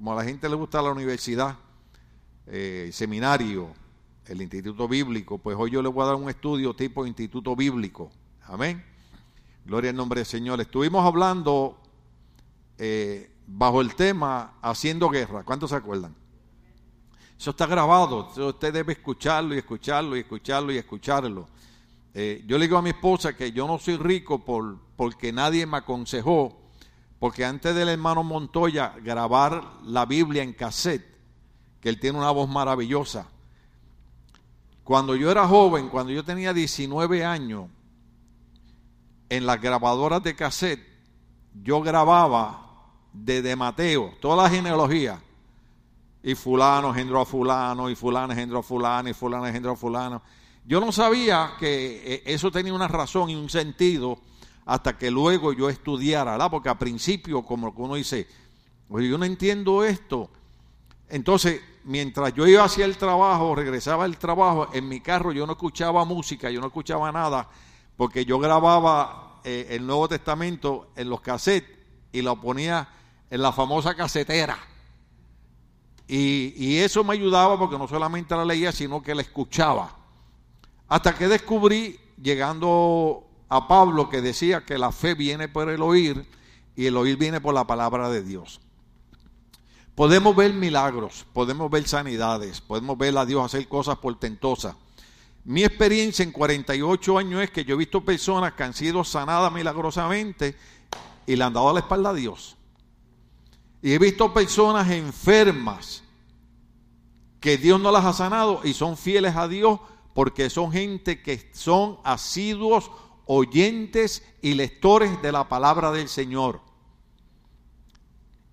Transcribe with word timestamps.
como 0.00 0.14
a 0.14 0.16
la 0.16 0.24
gente 0.24 0.48
le 0.48 0.54
gusta 0.54 0.80
la 0.80 0.92
universidad, 0.92 1.58
eh, 2.46 2.88
seminario, 2.90 3.68
el 4.24 4.40
instituto 4.40 4.88
bíblico, 4.88 5.36
pues 5.36 5.54
hoy 5.58 5.72
yo 5.72 5.82
le 5.82 5.90
voy 5.90 6.02
a 6.02 6.06
dar 6.06 6.14
un 6.14 6.30
estudio 6.30 6.72
tipo 6.72 7.04
instituto 7.04 7.54
bíblico. 7.54 8.10
Amén. 8.44 8.82
Gloria 9.66 9.90
al 9.90 9.96
nombre 9.96 10.20
del 10.20 10.26
Señor. 10.26 10.58
Estuvimos 10.58 11.04
hablando 11.04 11.78
eh, 12.78 13.30
bajo 13.46 13.82
el 13.82 13.94
tema 13.94 14.54
Haciendo 14.62 15.10
Guerra. 15.10 15.42
¿Cuántos 15.44 15.68
se 15.68 15.76
acuerdan? 15.76 16.14
Eso 17.38 17.50
está 17.50 17.66
grabado. 17.66 18.30
Usted 18.34 18.72
debe 18.72 18.94
escucharlo 18.94 19.54
y 19.54 19.58
escucharlo 19.58 20.16
y 20.16 20.20
escucharlo 20.20 20.72
y 20.72 20.78
escucharlo. 20.78 21.46
Eh, 22.14 22.42
yo 22.46 22.56
le 22.56 22.64
digo 22.64 22.78
a 22.78 22.82
mi 22.82 22.88
esposa 22.88 23.36
que 23.36 23.52
yo 23.52 23.66
no 23.66 23.78
soy 23.78 23.98
rico 23.98 24.42
por, 24.42 24.78
porque 24.96 25.30
nadie 25.30 25.66
me 25.66 25.76
aconsejó, 25.76 26.58
porque 27.20 27.44
antes 27.44 27.74
del 27.74 27.90
hermano 27.90 28.24
Montoya 28.24 28.94
grabar 29.02 29.62
la 29.84 30.06
Biblia 30.06 30.42
en 30.42 30.54
cassette, 30.54 31.06
que 31.80 31.90
él 31.90 32.00
tiene 32.00 32.18
una 32.18 32.30
voz 32.30 32.48
maravillosa, 32.48 33.28
cuando 34.82 35.14
yo 35.14 35.30
era 35.30 35.46
joven, 35.46 35.90
cuando 35.90 36.12
yo 36.12 36.24
tenía 36.24 36.54
19 36.54 37.24
años, 37.24 37.68
en 39.28 39.46
las 39.46 39.60
grabadoras 39.60 40.22
de 40.22 40.34
cassette, 40.34 40.82
yo 41.62 41.82
grababa 41.82 42.88
desde 43.12 43.54
Mateo, 43.54 44.14
toda 44.18 44.42
la 44.42 44.50
genealogía, 44.50 45.20
y 46.22 46.34
fulano 46.34 46.88
engendró 46.88 47.20
a 47.20 47.26
fulano, 47.26 47.90
y 47.90 47.94
fulano 47.94 48.32
engendró 48.32 48.60
a 48.60 48.62
fulano, 48.62 49.10
y 49.10 49.12
fulano 49.12 49.46
engendró 49.46 49.72
a 49.72 49.76
fulano. 49.76 50.22
Yo 50.64 50.80
no 50.80 50.90
sabía 50.90 51.52
que 51.58 52.14
eh, 52.14 52.22
eso 52.24 52.50
tenía 52.50 52.72
una 52.72 52.88
razón 52.88 53.28
y 53.28 53.34
un 53.34 53.50
sentido 53.50 54.18
hasta 54.70 54.96
que 54.96 55.10
luego 55.10 55.52
yo 55.52 55.68
estudiara, 55.68 56.30
¿verdad? 56.30 56.48
Porque 56.48 56.68
al 56.68 56.78
principio, 56.78 57.42
como 57.42 57.74
uno 57.76 57.96
dice, 57.96 58.28
yo 58.88 59.18
no 59.18 59.24
entiendo 59.24 59.82
esto. 59.82 60.30
Entonces, 61.08 61.60
mientras 61.82 62.32
yo 62.34 62.46
iba 62.46 62.62
hacia 62.62 62.84
el 62.84 62.96
trabajo, 62.96 63.52
regresaba 63.56 64.04
al 64.04 64.16
trabajo, 64.16 64.68
en 64.72 64.88
mi 64.88 65.00
carro 65.00 65.32
yo 65.32 65.44
no 65.44 65.54
escuchaba 65.54 66.04
música, 66.04 66.52
yo 66.52 66.60
no 66.60 66.68
escuchaba 66.68 67.10
nada, 67.10 67.48
porque 67.96 68.24
yo 68.24 68.38
grababa 68.38 69.40
eh, 69.42 69.66
el 69.70 69.84
Nuevo 69.84 70.06
Testamento 70.06 70.92
en 70.94 71.10
los 71.10 71.20
cassettes 71.20 71.76
y 72.12 72.22
lo 72.22 72.40
ponía 72.40 72.88
en 73.28 73.42
la 73.42 73.50
famosa 73.50 73.96
casetera. 73.96 74.56
Y, 76.06 76.76
eso 76.76 77.02
me 77.02 77.14
ayudaba 77.14 77.58
porque 77.58 77.76
no 77.76 77.88
solamente 77.88 78.36
la 78.36 78.44
leía, 78.44 78.70
sino 78.70 79.02
que 79.02 79.16
la 79.16 79.22
escuchaba. 79.22 79.96
Hasta 80.86 81.16
que 81.16 81.26
descubrí, 81.26 81.98
llegando 82.22 83.29
a 83.50 83.66
Pablo, 83.66 84.08
que 84.08 84.22
decía 84.22 84.64
que 84.64 84.78
la 84.78 84.92
fe 84.92 85.14
viene 85.14 85.48
por 85.48 85.68
el 85.68 85.82
oír 85.82 86.24
y 86.76 86.86
el 86.86 86.96
oír 86.96 87.16
viene 87.16 87.40
por 87.40 87.52
la 87.52 87.66
palabra 87.66 88.08
de 88.08 88.22
Dios. 88.22 88.60
Podemos 89.96 90.34
ver 90.34 90.54
milagros, 90.54 91.26
podemos 91.32 91.68
ver 91.68 91.86
sanidades, 91.86 92.60
podemos 92.60 92.96
ver 92.96 93.18
a 93.18 93.26
Dios 93.26 93.44
hacer 93.44 93.68
cosas 93.68 93.98
portentosas. 93.98 94.76
Mi 95.44 95.64
experiencia 95.64 96.22
en 96.22 96.30
48 96.30 97.18
años 97.18 97.42
es 97.42 97.50
que 97.50 97.64
yo 97.64 97.74
he 97.74 97.78
visto 97.78 98.04
personas 98.04 98.52
que 98.54 98.62
han 98.62 98.72
sido 98.72 99.02
sanadas 99.02 99.52
milagrosamente 99.52 100.56
y 101.26 101.34
le 101.34 101.42
han 101.42 101.52
dado 101.52 101.72
la 101.72 101.80
espalda 101.80 102.10
a 102.10 102.14
Dios. 102.14 102.56
Y 103.82 103.92
he 103.92 103.98
visto 103.98 104.32
personas 104.32 104.88
enfermas 104.90 106.04
que 107.40 107.58
Dios 107.58 107.80
no 107.80 107.90
las 107.90 108.04
ha 108.04 108.12
sanado 108.12 108.60
y 108.62 108.74
son 108.74 108.96
fieles 108.96 109.34
a 109.34 109.48
Dios 109.48 109.80
porque 110.14 110.50
son 110.50 110.70
gente 110.70 111.20
que 111.20 111.50
son 111.52 111.98
asiduos 112.04 112.90
oyentes 113.32 114.24
y 114.42 114.54
lectores 114.54 115.22
de 115.22 115.30
la 115.30 115.48
palabra 115.48 115.92
del 115.92 116.08
Señor. 116.08 116.60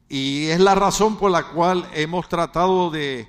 Y 0.08 0.46
es 0.50 0.60
la 0.60 0.76
razón 0.76 1.18
por 1.18 1.32
la 1.32 1.48
cual 1.48 1.90
hemos 1.96 2.30
tratado 2.30 2.92
de 2.92 3.28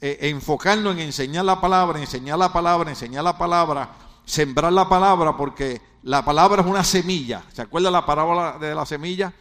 eh, 0.00 0.18
enfocarnos 0.22 0.94
en 0.94 1.02
enseñar 1.02 1.44
la 1.44 1.60
palabra, 1.60 2.00
enseñar 2.00 2.40
la 2.40 2.52
palabra, 2.52 2.90
enseñar 2.90 3.22
la 3.22 3.38
palabra, 3.38 3.94
sembrar 4.24 4.72
la 4.72 4.88
palabra, 4.88 5.36
porque 5.36 5.80
la 6.02 6.24
palabra 6.24 6.62
es 6.62 6.66
una 6.66 6.82
semilla. 6.82 7.44
¿Se 7.52 7.62
acuerda 7.62 7.88
la 7.88 8.04
parábola 8.04 8.58
de 8.58 8.74
la 8.74 8.84
semilla? 8.84 9.32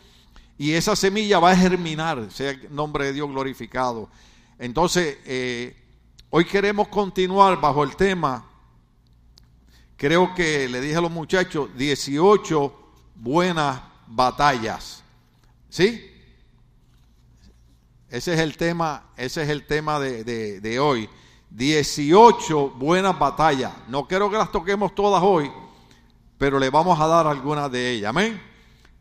Y 0.55 0.73
esa 0.73 0.95
semilla 0.95 1.39
va 1.39 1.49
a 1.49 1.55
germinar, 1.55 2.31
sea 2.31 2.51
el 2.51 2.75
nombre 2.75 3.05
de 3.05 3.13
Dios 3.13 3.27
glorificado. 3.27 4.07
Entonces, 4.59 5.17
eh, 5.25 5.75
hoy 6.29 6.45
queremos 6.45 6.89
continuar 6.89 7.59
bajo 7.59 7.83
el 7.83 7.95
tema, 7.95 8.48
creo 9.99 10.33
que 10.33 10.69
le 10.69 10.79
dije 10.79 10.95
a 10.95 11.01
los 11.01 11.11
muchachos, 11.11 11.69
18 11.75 12.73
buenas 13.15 13.81
batallas. 14.07 15.03
¿Sí? 15.67 16.09
Ese 18.09 18.33
es 18.33 18.39
el 18.39 18.57
tema, 18.57 19.11
ese 19.17 19.43
es 19.43 19.49
el 19.49 19.67
tema 19.67 19.99
de, 19.99 20.23
de, 20.61 20.79
hoy. 20.79 21.07
18 21.51 22.69
buenas 22.71 23.19
batallas. 23.19 23.73
No 23.89 24.07
quiero 24.07 24.31
que 24.31 24.37
las 24.37 24.51
toquemos 24.51 24.95
todas 24.95 25.21
hoy, 25.21 25.51
pero 26.37 26.57
le 26.59 26.69
vamos 26.69 26.99
a 26.99 27.05
dar 27.05 27.27
algunas 27.27 27.69
de 27.69 27.91
ellas. 27.91 28.09
Amén. 28.09 28.41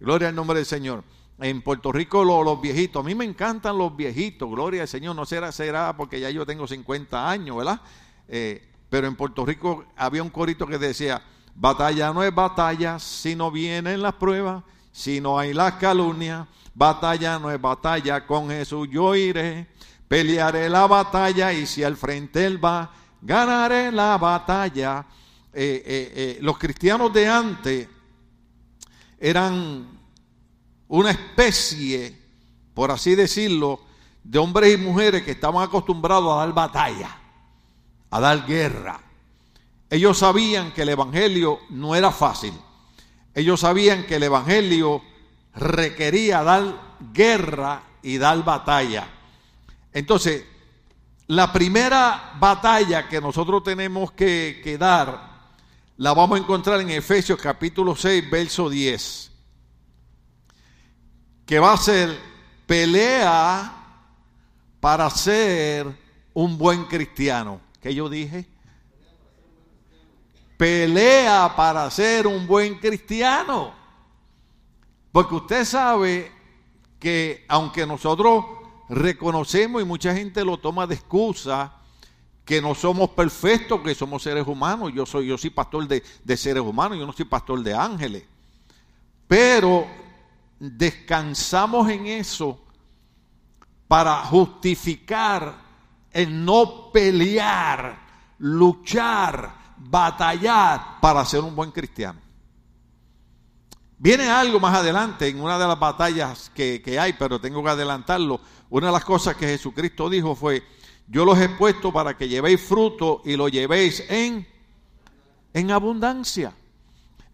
Gloria 0.00 0.28
al 0.28 0.34
nombre 0.34 0.58
del 0.58 0.66
Señor 0.66 1.04
en 1.38 1.62
Puerto 1.62 1.92
Rico 1.92 2.24
los, 2.24 2.60
viejitos. 2.60 3.04
A 3.04 3.06
mí 3.06 3.14
me 3.14 3.24
encantan 3.24 3.78
los 3.78 3.96
viejitos, 3.96 4.50
gloria 4.50 4.82
al 4.82 4.88
Señor. 4.88 5.14
No 5.14 5.24
será, 5.24 5.52
será 5.52 5.96
porque 5.96 6.18
ya 6.18 6.30
yo 6.30 6.44
tengo 6.44 6.66
50 6.66 7.30
años, 7.30 7.56
¿verdad? 7.56 7.80
Eh, 8.26 8.67
pero 8.90 9.06
en 9.06 9.16
Puerto 9.16 9.44
Rico 9.44 9.84
había 9.96 10.22
un 10.22 10.30
corito 10.30 10.66
que 10.66 10.78
decía, 10.78 11.22
batalla 11.54 12.12
no 12.12 12.22
es 12.22 12.34
batalla 12.34 12.98
si 12.98 13.34
no 13.34 13.50
vienen 13.50 14.02
las 14.02 14.14
pruebas, 14.14 14.64
si 14.92 15.20
no 15.20 15.38
hay 15.38 15.52
las 15.52 15.74
calumnias. 15.74 16.46
Batalla 16.74 17.38
no 17.38 17.50
es 17.50 17.60
batalla, 17.60 18.26
con 18.26 18.48
Jesús 18.48 18.88
yo 18.90 19.14
iré, 19.14 19.66
pelearé 20.06 20.68
la 20.68 20.86
batalla 20.86 21.52
y 21.52 21.66
si 21.66 21.82
al 21.82 21.96
frente 21.96 22.46
él 22.46 22.64
va, 22.64 22.92
ganaré 23.20 23.90
la 23.90 24.16
batalla. 24.16 25.04
Eh, 25.52 25.82
eh, 25.84 26.38
los 26.40 26.56
cristianos 26.56 27.12
de 27.12 27.28
antes 27.28 27.88
eran 29.18 29.88
una 30.86 31.10
especie, 31.10 32.16
por 32.74 32.90
así 32.90 33.14
decirlo, 33.14 33.80
de 34.22 34.38
hombres 34.38 34.74
y 34.74 34.76
mujeres 34.76 35.22
que 35.22 35.32
estaban 35.32 35.62
acostumbrados 35.62 36.32
a 36.32 36.40
dar 36.44 36.52
batalla, 36.52 37.16
a 38.10 38.20
dar 38.20 38.46
guerra. 38.46 39.00
Ellos 39.90 40.18
sabían 40.18 40.72
que 40.72 40.82
el 40.82 40.90
Evangelio 40.90 41.60
no 41.70 41.94
era 41.94 42.10
fácil. 42.10 42.52
Ellos 43.34 43.60
sabían 43.60 44.04
que 44.04 44.16
el 44.16 44.24
Evangelio 44.24 45.02
requería 45.54 46.42
dar 46.42 46.98
guerra 47.12 47.82
y 48.02 48.18
dar 48.18 48.44
batalla. 48.44 49.08
Entonces, 49.92 50.44
la 51.26 51.52
primera 51.52 52.34
batalla 52.38 53.08
que 53.08 53.20
nosotros 53.20 53.62
tenemos 53.62 54.12
que, 54.12 54.76
dar, 54.78 55.28
la 55.96 56.14
vamos 56.14 56.38
a 56.38 56.42
encontrar 56.42 56.80
en 56.80 56.90
Efesios 56.90 57.40
capítulo 57.40 57.96
6, 57.96 58.30
verso 58.30 58.68
10 58.68 59.28
que 61.48 61.58
va 61.58 61.72
a 61.72 61.78
ser 61.78 62.14
pelea 62.66 63.72
para 64.80 65.08
ser 65.08 65.86
un 66.34 66.58
buen 66.58 66.84
cristiano. 66.84 67.58
¿Qué 67.88 67.94
yo 67.94 68.10
dije? 68.10 68.46
Pelea 70.58 71.54
para 71.56 71.90
ser 71.90 72.26
un 72.26 72.46
buen 72.46 72.78
cristiano. 72.78 73.72
Porque 75.10 75.34
usted 75.34 75.64
sabe 75.64 76.30
que 76.98 77.46
aunque 77.48 77.86
nosotros 77.86 78.44
reconocemos 78.90 79.80
y 79.80 79.86
mucha 79.86 80.14
gente 80.14 80.44
lo 80.44 80.58
toma 80.58 80.86
de 80.86 80.96
excusa, 80.96 81.76
que 82.44 82.60
no 82.60 82.74
somos 82.74 83.08
perfectos, 83.08 83.80
que 83.80 83.94
somos 83.94 84.22
seres 84.22 84.46
humanos. 84.46 84.92
Yo 84.94 85.06
soy, 85.06 85.28
yo 85.28 85.38
soy 85.38 85.48
pastor 85.48 85.88
de, 85.88 86.02
de 86.22 86.36
seres 86.36 86.62
humanos, 86.62 86.98
yo 86.98 87.06
no 87.06 87.14
soy 87.14 87.24
pastor 87.24 87.62
de 87.62 87.72
ángeles. 87.72 88.24
Pero 89.26 89.86
descansamos 90.60 91.88
en 91.88 92.06
eso 92.06 92.60
para 93.86 94.26
justificar 94.26 95.67
el 96.12 96.44
no 96.44 96.90
pelear, 96.92 97.98
luchar, 98.38 99.74
batallar 99.76 101.00
para 101.00 101.24
ser 101.24 101.40
un 101.40 101.54
buen 101.54 101.70
cristiano. 101.70 102.20
Viene 103.98 104.28
algo 104.30 104.60
más 104.60 104.76
adelante 104.76 105.26
en 105.26 105.40
una 105.40 105.58
de 105.58 105.66
las 105.66 105.78
batallas 105.78 106.50
que, 106.54 106.80
que, 106.80 106.98
hay, 107.00 107.14
pero 107.14 107.40
tengo 107.40 107.62
que 107.64 107.70
adelantarlo. 107.70 108.40
Una 108.70 108.86
de 108.86 108.92
las 108.92 109.04
cosas 109.04 109.34
que 109.36 109.46
Jesucristo 109.46 110.08
dijo 110.08 110.36
fue, 110.36 110.62
yo 111.08 111.24
los 111.24 111.38
he 111.40 111.48
puesto 111.48 111.92
para 111.92 112.16
que 112.16 112.28
llevéis 112.28 112.60
fruto 112.60 113.22
y 113.24 113.36
lo 113.36 113.48
llevéis 113.48 114.04
en, 114.08 114.46
en 115.52 115.70
abundancia. 115.70 116.52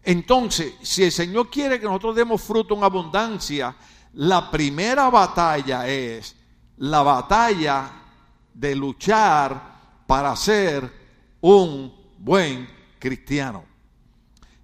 Entonces, 0.01 0.73
si 0.81 1.03
el 1.03 1.11
Señor 1.11 1.49
quiere 1.49 1.79
que 1.79 1.85
nosotros 1.85 2.15
demos 2.15 2.41
fruto 2.41 2.75
en 2.75 2.83
abundancia, 2.83 3.75
la 4.13 4.49
primera 4.49 5.09
batalla 5.09 5.87
es 5.87 6.35
la 6.77 7.03
batalla 7.03 7.91
de 8.55 8.73
luchar 8.73 9.75
para 10.07 10.35
ser 10.35 10.89
un 11.41 11.93
buen 12.17 12.67
cristiano. 12.97 13.63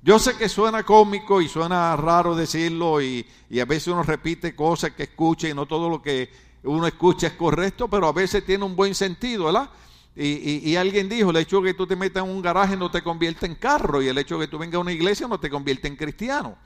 Yo 0.01 0.17
sé 0.17 0.35
que 0.35 0.49
suena 0.49 0.83
cómico 0.83 1.41
y 1.41 1.47
suena 1.47 1.95
raro 1.95 2.35
decirlo 2.35 3.01
y, 3.01 3.25
a 3.61 3.65
veces 3.65 3.89
uno 3.89 4.01
repite 4.01 4.55
cosas 4.55 4.91
que 4.91 5.03
escucha 5.03 5.47
y 5.47 5.53
no 5.53 5.67
todo 5.67 5.89
lo 5.89 6.01
que 6.01 6.31
uno 6.63 6.87
escucha 6.87 7.27
es 7.27 7.33
correcto, 7.33 7.87
pero 7.87 8.07
a 8.07 8.13
veces 8.13 8.43
tiene 8.45 8.63
un 8.63 8.75
buen 8.75 8.95
sentido, 8.95 9.45
¿verdad? 9.45 9.69
Y, 10.15 10.69
y, 10.69 10.75
alguien 10.75 11.07
dijo, 11.07 11.29
el 11.29 11.37
hecho 11.37 11.61
de 11.61 11.69
que 11.69 11.73
tú 11.73 11.85
te 11.85 11.95
metas 11.95 12.23
en 12.23 12.29
un 12.29 12.41
garaje 12.41 12.75
no 12.75 12.89
te 12.89 13.01
convierte 13.01 13.45
en 13.45 13.55
carro 13.55 14.01
y 14.01 14.07
el 14.07 14.17
hecho 14.17 14.37
de 14.37 14.45
que 14.45 14.51
tú 14.51 14.57
vengas 14.57 14.75
a 14.75 14.79
una 14.79 14.91
iglesia 14.91 15.27
no 15.27 15.39
te 15.39 15.49
convierte 15.49 15.87
en 15.87 15.95
cristiano. 15.95 16.57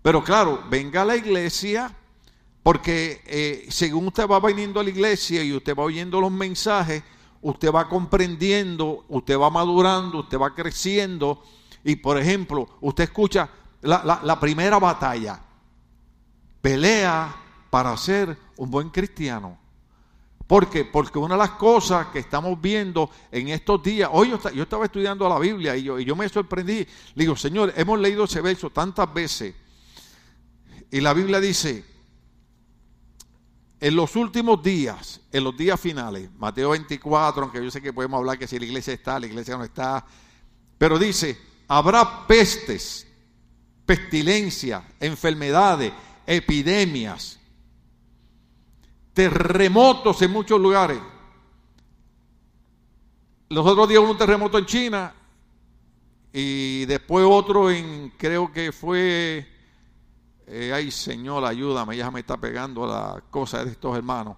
Pero 0.00 0.22
claro, 0.22 0.62
venga 0.70 1.02
a 1.02 1.04
la 1.04 1.16
iglesia 1.16 1.94
porque 2.64 3.20
eh, 3.26 3.66
según 3.68 4.06
usted 4.06 4.26
va 4.26 4.40
viniendo 4.40 4.80
a 4.80 4.82
la 4.82 4.88
iglesia 4.88 5.44
y 5.44 5.52
usted 5.52 5.76
va 5.76 5.82
oyendo 5.82 6.18
los 6.18 6.32
mensajes, 6.32 7.02
usted 7.42 7.70
va 7.70 7.90
comprendiendo, 7.90 9.04
usted 9.08 9.38
va 9.38 9.50
madurando, 9.50 10.20
usted 10.20 10.38
va 10.38 10.54
creciendo. 10.54 11.42
Y 11.84 11.96
por 11.96 12.16
ejemplo, 12.18 12.66
usted 12.80 13.04
escucha 13.04 13.50
la, 13.82 14.40
primera 14.40 14.78
batalla, 14.78 15.38
pelea 16.62 17.36
para 17.68 17.94
ser 17.98 18.34
un 18.56 18.70
buen 18.70 18.88
cristiano. 18.88 19.58
¿Por 20.46 20.70
qué? 20.70 20.86
Porque 20.86 21.18
una 21.18 21.34
de 21.34 21.40
las 21.40 21.50
cosas 21.50 22.06
que 22.06 22.20
estamos 22.20 22.58
viendo 22.58 23.10
en 23.30 23.48
estos 23.48 23.82
días, 23.82 24.08
hoy 24.10 24.30
yo, 24.30 24.62
estaba 24.62 24.86
estudiando 24.86 25.28
la 25.28 25.38
Biblia 25.38 25.76
y 25.76 25.82
yo, 25.82 26.00
y 26.00 26.06
yo 26.06 26.16
me 26.16 26.26
sorprendí, 26.30 26.78
le 26.78 26.86
digo, 27.24 27.36
Señor, 27.36 27.74
hemos 27.76 28.00
leído 28.00 28.24
ese 28.24 28.40
verso 28.40 28.70
tantas 28.70 29.12
veces 29.12 29.54
y 30.90 31.00
la 31.02 31.12
Biblia 31.12 31.40
dice, 31.40 31.93
en 33.80 33.96
los 33.96 34.16
últimos 34.16 34.62
días, 34.62 35.20
en 35.32 35.44
los 35.44 35.56
días 35.56 35.78
finales, 35.78 36.30
Mateo 36.38 36.70
24, 36.70 37.42
aunque 37.42 37.62
yo 37.62 37.70
sé 37.70 37.82
que 37.82 37.92
podemos 37.92 38.18
hablar 38.18 38.38
que 38.38 38.46
si 38.46 38.58
la 38.58 38.64
iglesia 38.64 38.94
está, 38.94 39.18
la 39.18 39.26
iglesia 39.26 39.56
no 39.56 39.64
está, 39.64 40.04
pero 40.78 40.98
dice, 40.98 41.38
habrá 41.68 42.26
pestes, 42.26 43.06
pestilencias, 43.86 44.82
enfermedades, 45.00 45.92
epidemias, 46.26 47.38
terremotos 49.12 50.20
en 50.22 50.30
muchos 50.30 50.60
lugares. 50.60 50.98
Los 53.48 53.66
otros 53.66 53.88
días 53.88 54.00
hubo 54.00 54.10
un 54.10 54.18
terremoto 54.18 54.58
en 54.58 54.66
China 54.66 55.14
y 56.32 56.84
después 56.86 57.24
otro 57.28 57.70
en, 57.70 58.12
creo 58.16 58.52
que 58.52 58.72
fue, 58.72 59.46
eh, 60.46 60.72
ay 60.74 60.90
Señor, 60.90 61.44
ayúdame, 61.44 61.96
ya 61.96 62.10
me 62.10 62.20
está 62.20 62.36
pegando 62.36 62.86
la 62.86 63.22
cosa 63.30 63.64
de 63.64 63.70
estos 63.72 63.96
hermanos. 63.96 64.36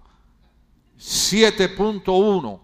7.1, 0.99 2.59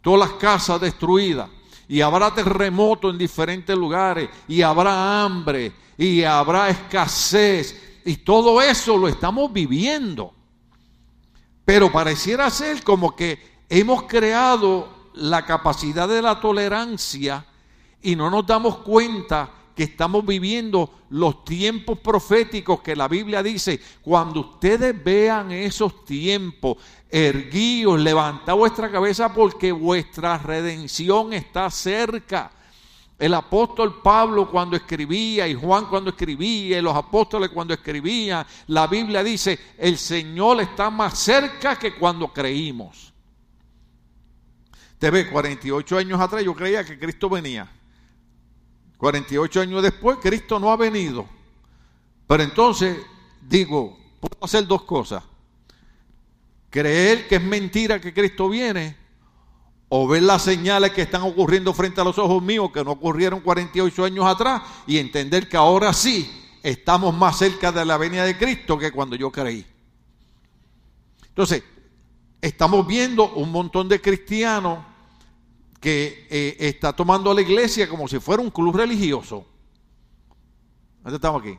todas 0.00 0.28
las 0.28 0.38
casas 0.38 0.80
destruidas 0.80 1.48
y 1.88 2.00
habrá 2.00 2.34
terremoto 2.34 3.10
en 3.10 3.18
diferentes 3.18 3.76
lugares 3.76 4.28
y 4.48 4.62
habrá 4.62 5.22
hambre 5.22 5.72
y 5.96 6.22
habrá 6.24 6.68
escasez 6.68 8.00
y 8.04 8.16
todo 8.18 8.60
eso 8.60 8.98
lo 8.98 9.08
estamos 9.08 9.52
viviendo. 9.52 10.34
Pero 11.64 11.90
pareciera 11.90 12.50
ser 12.50 12.82
como 12.82 13.16
que 13.16 13.62
hemos 13.68 14.02
creado 14.02 15.10
la 15.14 15.44
capacidad 15.44 16.08
de 16.08 16.20
la 16.20 16.40
tolerancia 16.40 17.46
y 18.02 18.16
no 18.16 18.28
nos 18.30 18.46
damos 18.46 18.78
cuenta 18.78 19.50
que 19.74 19.84
estamos 19.84 20.24
viviendo 20.24 21.02
los 21.10 21.44
tiempos 21.44 21.98
proféticos 21.98 22.80
que 22.80 22.94
la 22.94 23.08
Biblia 23.08 23.42
dice, 23.42 23.80
cuando 24.02 24.40
ustedes 24.40 25.02
vean 25.02 25.50
esos 25.50 26.04
tiempos, 26.04 26.78
erguíos, 27.10 28.00
levantad 28.00 28.54
vuestra 28.54 28.90
cabeza 28.90 29.32
porque 29.32 29.72
vuestra 29.72 30.38
redención 30.38 31.32
está 31.32 31.70
cerca. 31.70 32.50
El 33.18 33.34
apóstol 33.34 34.00
Pablo 34.02 34.50
cuando 34.50 34.76
escribía 34.76 35.46
y 35.46 35.54
Juan 35.54 35.86
cuando 35.86 36.10
escribía 36.10 36.78
y 36.78 36.82
los 36.82 36.94
apóstoles 36.94 37.50
cuando 37.50 37.74
escribían, 37.74 38.44
la 38.68 38.86
Biblia 38.86 39.22
dice, 39.22 39.58
el 39.78 39.98
Señor 39.98 40.60
está 40.60 40.90
más 40.90 41.18
cerca 41.18 41.76
que 41.76 41.94
cuando 41.94 42.32
creímos. 42.32 43.12
Te 44.98 45.10
ve, 45.10 45.30
48 45.30 45.98
años 45.98 46.20
atrás 46.20 46.44
yo 46.44 46.54
creía 46.54 46.84
que 46.84 46.98
Cristo 46.98 47.28
venía. 47.28 47.70
48 49.04 49.60
años 49.60 49.82
después 49.82 50.16
Cristo 50.16 50.58
no 50.58 50.72
ha 50.72 50.78
venido. 50.78 51.28
Pero 52.26 52.42
entonces 52.42 52.96
digo, 53.46 53.98
puedo 54.18 54.42
hacer 54.42 54.66
dos 54.66 54.84
cosas. 54.84 55.22
Creer 56.70 57.28
que 57.28 57.34
es 57.34 57.42
mentira 57.42 58.00
que 58.00 58.14
Cristo 58.14 58.48
viene 58.48 58.96
o 59.90 60.08
ver 60.08 60.22
las 60.22 60.40
señales 60.40 60.92
que 60.92 61.02
están 61.02 61.20
ocurriendo 61.20 61.74
frente 61.74 62.00
a 62.00 62.04
los 62.04 62.16
ojos 62.16 62.42
míos 62.42 62.70
que 62.72 62.82
no 62.82 62.92
ocurrieron 62.92 63.40
48 63.40 64.06
años 64.06 64.24
atrás 64.24 64.62
y 64.86 64.96
entender 64.96 65.50
que 65.50 65.58
ahora 65.58 65.92
sí 65.92 66.56
estamos 66.62 67.14
más 67.14 67.36
cerca 67.36 67.70
de 67.70 67.84
la 67.84 67.98
venida 67.98 68.24
de 68.24 68.38
Cristo 68.38 68.78
que 68.78 68.90
cuando 68.90 69.16
yo 69.16 69.30
creí. 69.30 69.66
Entonces, 71.28 71.62
estamos 72.40 72.86
viendo 72.86 73.34
un 73.34 73.52
montón 73.52 73.86
de 73.86 74.00
cristianos 74.00 74.78
que 75.84 76.26
eh, 76.30 76.56
está 76.60 76.94
tomando 76.94 77.30
a 77.30 77.34
la 77.34 77.42
iglesia 77.42 77.86
como 77.86 78.08
si 78.08 78.18
fuera 78.18 78.42
un 78.42 78.48
club 78.48 78.74
religioso. 78.74 79.46
¿Dónde 81.02 81.16
estamos 81.16 81.42
aquí? 81.42 81.58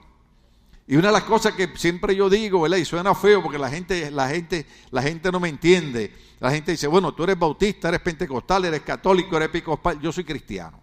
Y 0.88 0.95
una 0.95 1.10
de 1.10 1.13
las 1.13 1.25
cosas 1.25 1.54
que 1.54 1.77
siempre 1.77 2.16
yo 2.16 2.27
digo, 2.27 2.62
¿verdad? 2.62 2.77
Y 2.77 2.86
suena 2.86 3.13
feo 3.13 3.44
porque 3.44 3.60
la 3.60 3.69
gente, 3.69 4.10
la 4.10 4.27
gente, 4.27 4.66
la 4.89 5.04
gente 5.04 5.31
no 5.31 5.39
me 5.39 5.48
entiende. 5.48 6.12
La 6.39 6.50
gente 6.50 6.72
dice, 6.72 6.88
bueno, 6.88 7.13
tú 7.13 7.24
eres 7.24 7.38
bautista, 7.38 7.89
eres 7.89 8.00
pentecostal, 8.00 8.66
eres 8.66 8.81
católico, 8.81 9.38
eres 9.38 9.50
episcopal, 9.50 10.01
yo 10.01 10.12
soy 10.12 10.24
cristiano. 10.24 10.81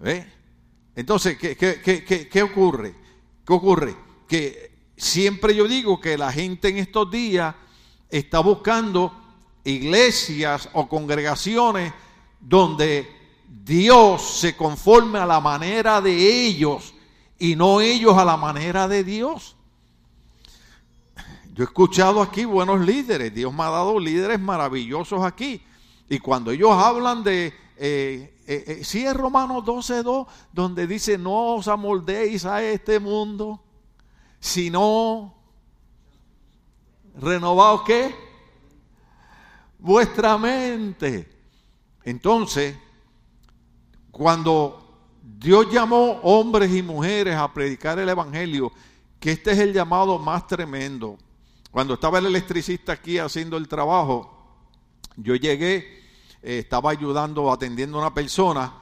¿Ve? 0.00 0.26
Entonces, 0.96 1.38
¿qué, 1.38 1.56
qué, 1.56 2.42
ocurre? 2.42 2.92
¿Qué 3.46 3.52
ocurre? 3.52 3.94
Que 4.26 4.88
siempre 4.96 5.54
yo 5.54 5.68
digo 5.68 6.00
que 6.00 6.18
la 6.18 6.32
gente 6.32 6.70
en 6.70 6.78
estos 6.78 7.08
días 7.08 7.54
está 8.10 8.40
buscando 8.40 9.21
iglesias 9.64 10.68
o 10.72 10.88
congregaciones 10.88 11.92
donde 12.40 13.08
Dios 13.46 14.22
se 14.22 14.56
conforme 14.56 15.18
a 15.18 15.26
la 15.26 15.40
manera 15.40 16.00
de 16.00 16.46
ellos 16.46 16.94
y 17.38 17.54
no 17.54 17.80
ellos 17.80 18.16
a 18.16 18.24
la 18.24 18.36
manera 18.36 18.88
de 18.88 19.04
Dios. 19.04 19.56
Yo 21.54 21.64
he 21.64 21.66
escuchado 21.66 22.22
aquí 22.22 22.44
buenos 22.44 22.80
líderes, 22.80 23.34
Dios 23.34 23.52
me 23.52 23.62
ha 23.62 23.70
dado 23.70 23.98
líderes 24.00 24.40
maravillosos 24.40 25.22
aquí. 25.22 25.62
Y 26.08 26.18
cuando 26.18 26.50
ellos 26.50 26.72
hablan 26.72 27.22
de, 27.22 27.52
eh, 27.76 28.38
eh, 28.46 28.64
eh 28.66 28.84
sí 28.84 29.04
es 29.04 29.14
Romanos 29.14 29.64
12.2, 29.64 30.26
donde 30.52 30.86
dice, 30.86 31.18
no 31.18 31.56
os 31.56 31.68
amoldéis 31.68 32.44
a 32.46 32.62
este 32.62 32.98
mundo, 32.98 33.62
sino 34.40 35.34
renovaos 37.20 37.82
qué? 37.82 38.31
Vuestra 39.82 40.38
mente. 40.38 41.28
Entonces, 42.04 42.76
cuando 44.12 45.18
Dios 45.20 45.66
llamó 45.72 46.20
hombres 46.22 46.72
y 46.72 46.84
mujeres 46.84 47.34
a 47.34 47.52
predicar 47.52 47.98
el 47.98 48.08
Evangelio, 48.08 48.70
que 49.18 49.32
este 49.32 49.50
es 49.50 49.58
el 49.58 49.72
llamado 49.72 50.20
más 50.20 50.46
tremendo. 50.46 51.18
Cuando 51.72 51.94
estaba 51.94 52.20
el 52.20 52.26
electricista 52.26 52.92
aquí 52.92 53.18
haciendo 53.18 53.56
el 53.56 53.66
trabajo, 53.66 54.70
yo 55.16 55.34
llegué, 55.34 55.78
eh, 56.42 56.60
estaba 56.60 56.92
ayudando, 56.92 57.50
atendiendo 57.50 57.98
a 57.98 58.02
una 58.02 58.14
persona, 58.14 58.72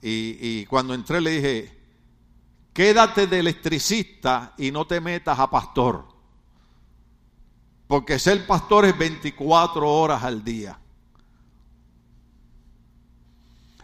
y, 0.00 0.38
y 0.40 0.64
cuando 0.64 0.94
entré 0.94 1.20
le 1.20 1.32
dije, 1.32 1.78
quédate 2.72 3.26
de 3.26 3.40
electricista 3.40 4.54
y 4.56 4.70
no 4.70 4.86
te 4.86 5.02
metas 5.02 5.38
a 5.38 5.50
pastor. 5.50 6.15
Porque 7.86 8.18
ser 8.18 8.46
pastor 8.46 8.84
es 8.84 8.98
24 8.98 9.88
horas 9.88 10.22
al 10.22 10.42
día. 10.42 10.78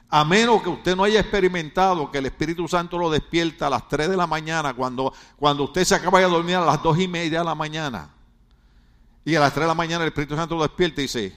A 0.08 0.24
menos 0.24 0.62
que 0.62 0.68
usted 0.68 0.94
no 0.94 1.04
haya 1.04 1.20
experimentado 1.20 2.10
que 2.10 2.18
el 2.18 2.26
Espíritu 2.26 2.68
Santo 2.68 2.98
lo 2.98 3.08
despierta 3.08 3.68
a 3.68 3.70
las 3.70 3.88
3 3.88 4.10
de 4.10 4.16
la 4.16 4.26
mañana, 4.26 4.74
cuando, 4.74 5.12
cuando 5.38 5.64
usted 5.64 5.84
se 5.84 5.94
acaba 5.94 6.18
de 6.18 6.26
dormir 6.26 6.56
a 6.56 6.64
las 6.66 6.82
2 6.82 6.98
y 6.98 7.08
media 7.08 7.38
de 7.38 7.44
la 7.44 7.54
mañana. 7.54 8.10
Y 9.24 9.34
a 9.36 9.40
las 9.40 9.54
3 9.54 9.64
de 9.64 9.68
la 9.68 9.74
mañana 9.74 10.04
el 10.04 10.08
Espíritu 10.08 10.36
Santo 10.36 10.56
lo 10.56 10.62
despierta 10.64 11.00
y 11.00 11.04
dice, 11.04 11.34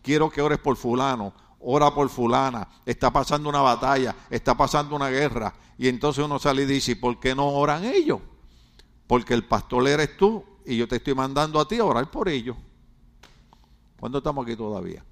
quiero 0.00 0.30
que 0.30 0.40
ores 0.40 0.58
por 0.58 0.76
fulano, 0.76 1.34
ora 1.60 1.92
por 1.92 2.08
fulana, 2.08 2.66
está 2.86 3.12
pasando 3.12 3.48
una 3.48 3.60
batalla, 3.60 4.14
está 4.30 4.56
pasando 4.56 4.96
una 4.96 5.10
guerra. 5.10 5.52
Y 5.76 5.88
entonces 5.88 6.24
uno 6.24 6.38
sale 6.38 6.62
y 6.62 6.66
dice, 6.66 6.96
¿por 6.96 7.20
qué 7.20 7.34
no 7.34 7.48
oran 7.48 7.84
ellos? 7.84 8.20
Porque 9.06 9.34
el 9.34 9.44
pastor 9.44 9.86
eres 9.86 10.16
tú 10.16 10.44
y 10.68 10.76
yo 10.76 10.86
te 10.86 10.96
estoy 10.96 11.14
mandando 11.14 11.58
a 11.58 11.66
ti 11.66 11.78
a 11.78 11.84
orar 11.84 12.10
por 12.10 12.28
ellos. 12.28 12.54
¿Cuándo 13.98 14.18
estamos 14.18 14.44
aquí 14.44 14.54
todavía? 14.54 15.02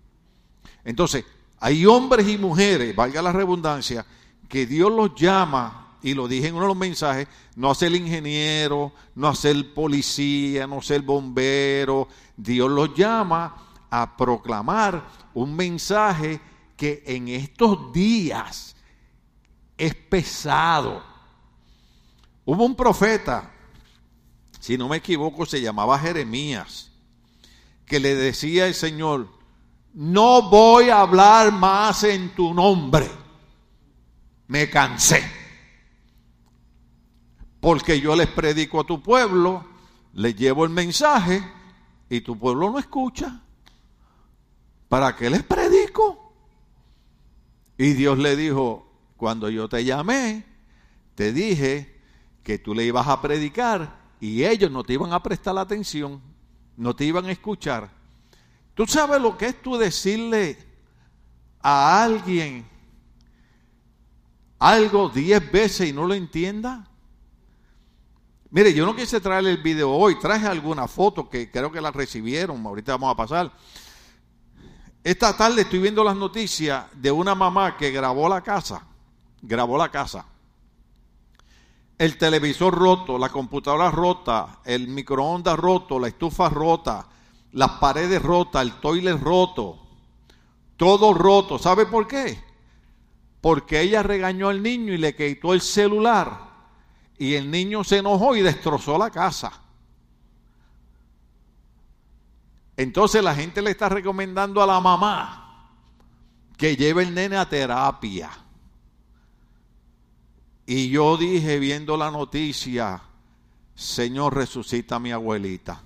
Entonces, 0.85 1.25
hay 1.59 1.87
hombres 1.87 2.29
y 2.29 2.37
mujeres, 2.37 2.95
valga 2.95 3.23
la 3.23 3.33
redundancia, 3.33 4.05
que 4.51 4.67
Dios 4.67 4.93
los 4.93 5.15
llama, 5.15 5.97
y 6.03 6.13
lo 6.13 6.29
dije 6.29 6.49
en 6.49 6.55
uno 6.55 6.65
de 6.65 6.69
los 6.69 6.77
mensajes, 6.77 7.27
no 7.57 7.71
a 7.71 7.75
ser 7.75 7.95
ingeniero, 7.95 8.93
no 9.15 9.29
a 9.29 9.35
ser 9.35 9.73
policía, 9.73 10.67
no 10.67 10.79
a 10.79 10.83
ser 10.83 11.01
bombero. 11.01 12.07
Dios 12.37 12.71
los 12.71 12.95
llama 12.95 13.57
a 13.89 14.15
proclamar 14.15 15.09
un 15.33 15.57
mensaje 15.57 16.39
que 16.77 17.03
en 17.07 17.29
estos 17.29 17.95
días 17.95 18.77
es 19.79 19.95
pesado. 19.95 21.03
Hubo 22.45 22.63
un 22.63 22.77
profeta, 22.77 23.56
si 24.67 24.77
no 24.77 24.89
me 24.89 24.97
equivoco, 24.97 25.47
se 25.47 25.61
llamaba 25.61 25.97
Jeremías, 25.97 26.91
que 27.85 28.01
le 28.01 28.17
decía 28.17 28.67
el 28.67 28.75
Señor, 28.75 29.29
no 29.95 30.51
voy 30.51 30.89
a 30.91 31.03
hablar 31.03 31.53
más 31.53 32.03
en 32.03 32.35
tu 32.35 32.53
nombre. 32.53 33.09
Me 34.49 34.69
cansé. 34.69 35.23
Porque 37.61 38.01
yo 38.01 38.17
les 38.17 38.27
predico 38.27 38.81
a 38.81 38.85
tu 38.85 39.01
pueblo, 39.01 39.65
les 40.15 40.35
llevo 40.35 40.65
el 40.65 40.71
mensaje 40.71 41.49
y 42.11 42.23
tu 42.23 42.37
pueblo 42.37 42.69
no 42.69 42.81
escucha. 42.81 43.43
¿Para 44.89 45.15
qué 45.15 45.31
les 45.31 45.45
predico? 45.45 46.35
Y 47.79 47.93
Dios 47.93 48.19
le 48.19 48.35
dijo, 48.35 48.93
cuando 49.17 49.49
yo 49.49 49.69
te 49.69 49.85
llamé, 49.85 50.45
te 51.15 51.33
dije 51.33 52.01
que 52.43 52.59
tú 52.59 52.75
le 52.75 52.83
ibas 52.83 53.07
a 53.07 53.23
predicar 53.23 54.06
y 54.21 54.45
ellos 54.45 54.71
no 54.71 54.83
te 54.83 54.95
iban 54.95 55.13
a 55.13 55.23
prestar 55.23 55.57
atención, 55.59 56.21
no 56.77 56.95
te 56.95 57.05
iban 57.05 57.27
a 57.27 57.33
escuchar. 57.33 57.91
¿Tú 58.75 58.87
sabes 58.87 59.21
lo 59.21 59.37
que 59.37 59.47
es 59.47 59.63
tú 59.63 59.77
decirle 59.77 60.59
a 61.61 62.03
alguien 62.03 62.67
algo 64.59 65.09
diez 65.09 65.51
veces 65.51 65.89
y 65.89 65.93
no 65.93 66.07
lo 66.07 66.15
entienda? 66.15 66.89
Mire, 68.51 68.73
yo 68.73 68.87
no 68.87 68.95
quise 68.95 69.21
traerle 69.21 69.51
el 69.51 69.63
video 69.63 69.91
hoy, 69.91 70.19
traje 70.19 70.47
alguna 70.47 70.87
foto 70.89 71.29
que 71.29 71.51
creo 71.51 71.71
que 71.71 71.81
la 71.81 71.91
recibieron, 71.91 72.65
ahorita 72.65 72.93
vamos 72.93 73.13
a 73.13 73.17
pasar. 73.17 73.53
Esta 75.03 75.37
tarde 75.37 75.63
estoy 75.63 75.79
viendo 75.79 76.03
las 76.03 76.17
noticias 76.17 76.87
de 76.95 77.11
una 77.11 77.35
mamá 77.35 77.77
que 77.77 77.91
grabó 77.91 78.29
la 78.29 78.41
casa, 78.41 78.87
grabó 79.43 79.77
la 79.77 79.91
casa. 79.91 80.27
El 81.99 82.19
televisor 82.19 82.75
roto, 82.75 83.19
la 83.19 83.31
computadora 83.31 83.91
rota, 83.91 84.61
el 84.65 84.89
microondas 84.89 85.59
roto, 85.59 85.99
la 85.99 86.09
estufa 86.09 86.49
rota, 86.51 87.07
las 87.53 87.71
paredes 87.73 88.23
rotas, 88.23 88.63
el 88.63 88.73
toilet 88.75 89.19
roto, 89.19 89.79
todo 90.77 91.15
roto. 91.15 91.59
¿Sabe 91.59 91.87
por 91.87 92.07
qué? 92.07 92.43
Porque 93.41 93.81
ella 93.81 94.03
regañó 94.03 94.49
al 94.49 94.63
niño 94.63 94.93
y 94.93 94.99
le 94.99 95.17
quitó 95.17 95.55
el 95.55 95.63
celular 95.63 96.47
y 97.19 97.35
el 97.35 97.51
niño 97.51 97.83
se 97.83 97.99
enojó 97.99 98.37
y 98.37 98.43
destrozó 98.43 98.99
la 98.99 99.11
casa. 99.11 99.63
Entonces 102.77 103.25
la 103.25 103.35
gente 103.35 103.63
le 103.63 103.71
está 103.71 103.89
recomendando 103.89 104.63
a 104.63 104.67
la 104.67 104.81
mamá 104.81 105.71
que 106.59 106.77
lleve 106.77 107.05
el 107.05 107.15
nene 107.15 107.37
a 107.37 107.49
terapia. 107.49 108.31
Y 110.67 110.89
yo 110.89 111.17
dije 111.17 111.59
viendo 111.59 111.97
la 111.97 112.11
noticia, 112.11 113.01
Señor 113.75 114.35
resucita 114.35 114.97
a 114.97 115.01
mi 115.01 115.13
abuelita 115.13 115.83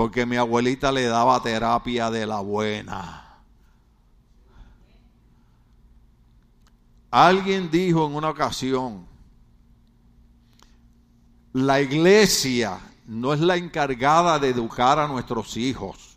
porque 0.00 0.24
mi 0.24 0.36
abuelita 0.36 0.90
le 0.90 1.04
daba 1.04 1.42
terapia 1.42 2.10
de 2.10 2.26
la 2.26 2.40
buena. 2.40 3.42
Alguien 7.10 7.70
dijo 7.70 8.06
en 8.06 8.14
una 8.14 8.30
ocasión, 8.30 9.06
la 11.52 11.82
iglesia 11.82 12.80
no 13.06 13.34
es 13.34 13.40
la 13.40 13.56
encargada 13.56 14.38
de 14.38 14.48
educar 14.48 14.98
a 14.98 15.06
nuestros 15.06 15.58
hijos. 15.58 16.09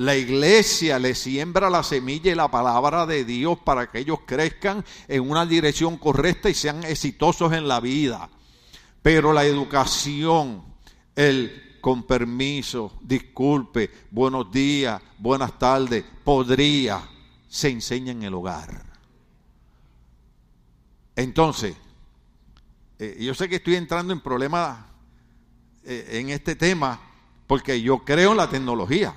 La 0.00 0.16
iglesia 0.16 0.98
le 0.98 1.14
siembra 1.14 1.68
la 1.68 1.82
semilla 1.82 2.32
y 2.32 2.34
la 2.34 2.50
palabra 2.50 3.04
de 3.04 3.22
Dios 3.22 3.58
para 3.58 3.90
que 3.90 3.98
ellos 3.98 4.20
crezcan 4.24 4.82
en 5.08 5.28
una 5.28 5.44
dirección 5.44 5.98
correcta 5.98 6.48
y 6.48 6.54
sean 6.54 6.84
exitosos 6.84 7.52
en 7.52 7.68
la 7.68 7.80
vida. 7.80 8.30
Pero 9.02 9.34
la 9.34 9.44
educación, 9.44 10.64
el 11.14 11.76
con 11.82 12.04
permiso, 12.04 12.98
disculpe, 13.02 13.90
buenos 14.10 14.50
días, 14.50 15.02
buenas 15.18 15.58
tardes, 15.58 16.02
podría, 16.24 17.06
se 17.46 17.68
enseña 17.68 18.12
en 18.12 18.22
el 18.22 18.32
hogar. 18.32 18.82
Entonces, 21.14 21.76
eh, 22.98 23.18
yo 23.20 23.34
sé 23.34 23.50
que 23.50 23.56
estoy 23.56 23.74
entrando 23.74 24.14
en 24.14 24.20
problemas 24.20 24.78
eh, 25.84 26.08
en 26.12 26.30
este 26.30 26.56
tema 26.56 26.98
porque 27.46 27.82
yo 27.82 27.98
creo 27.98 28.30
en 28.30 28.38
la 28.38 28.48
tecnología. 28.48 29.14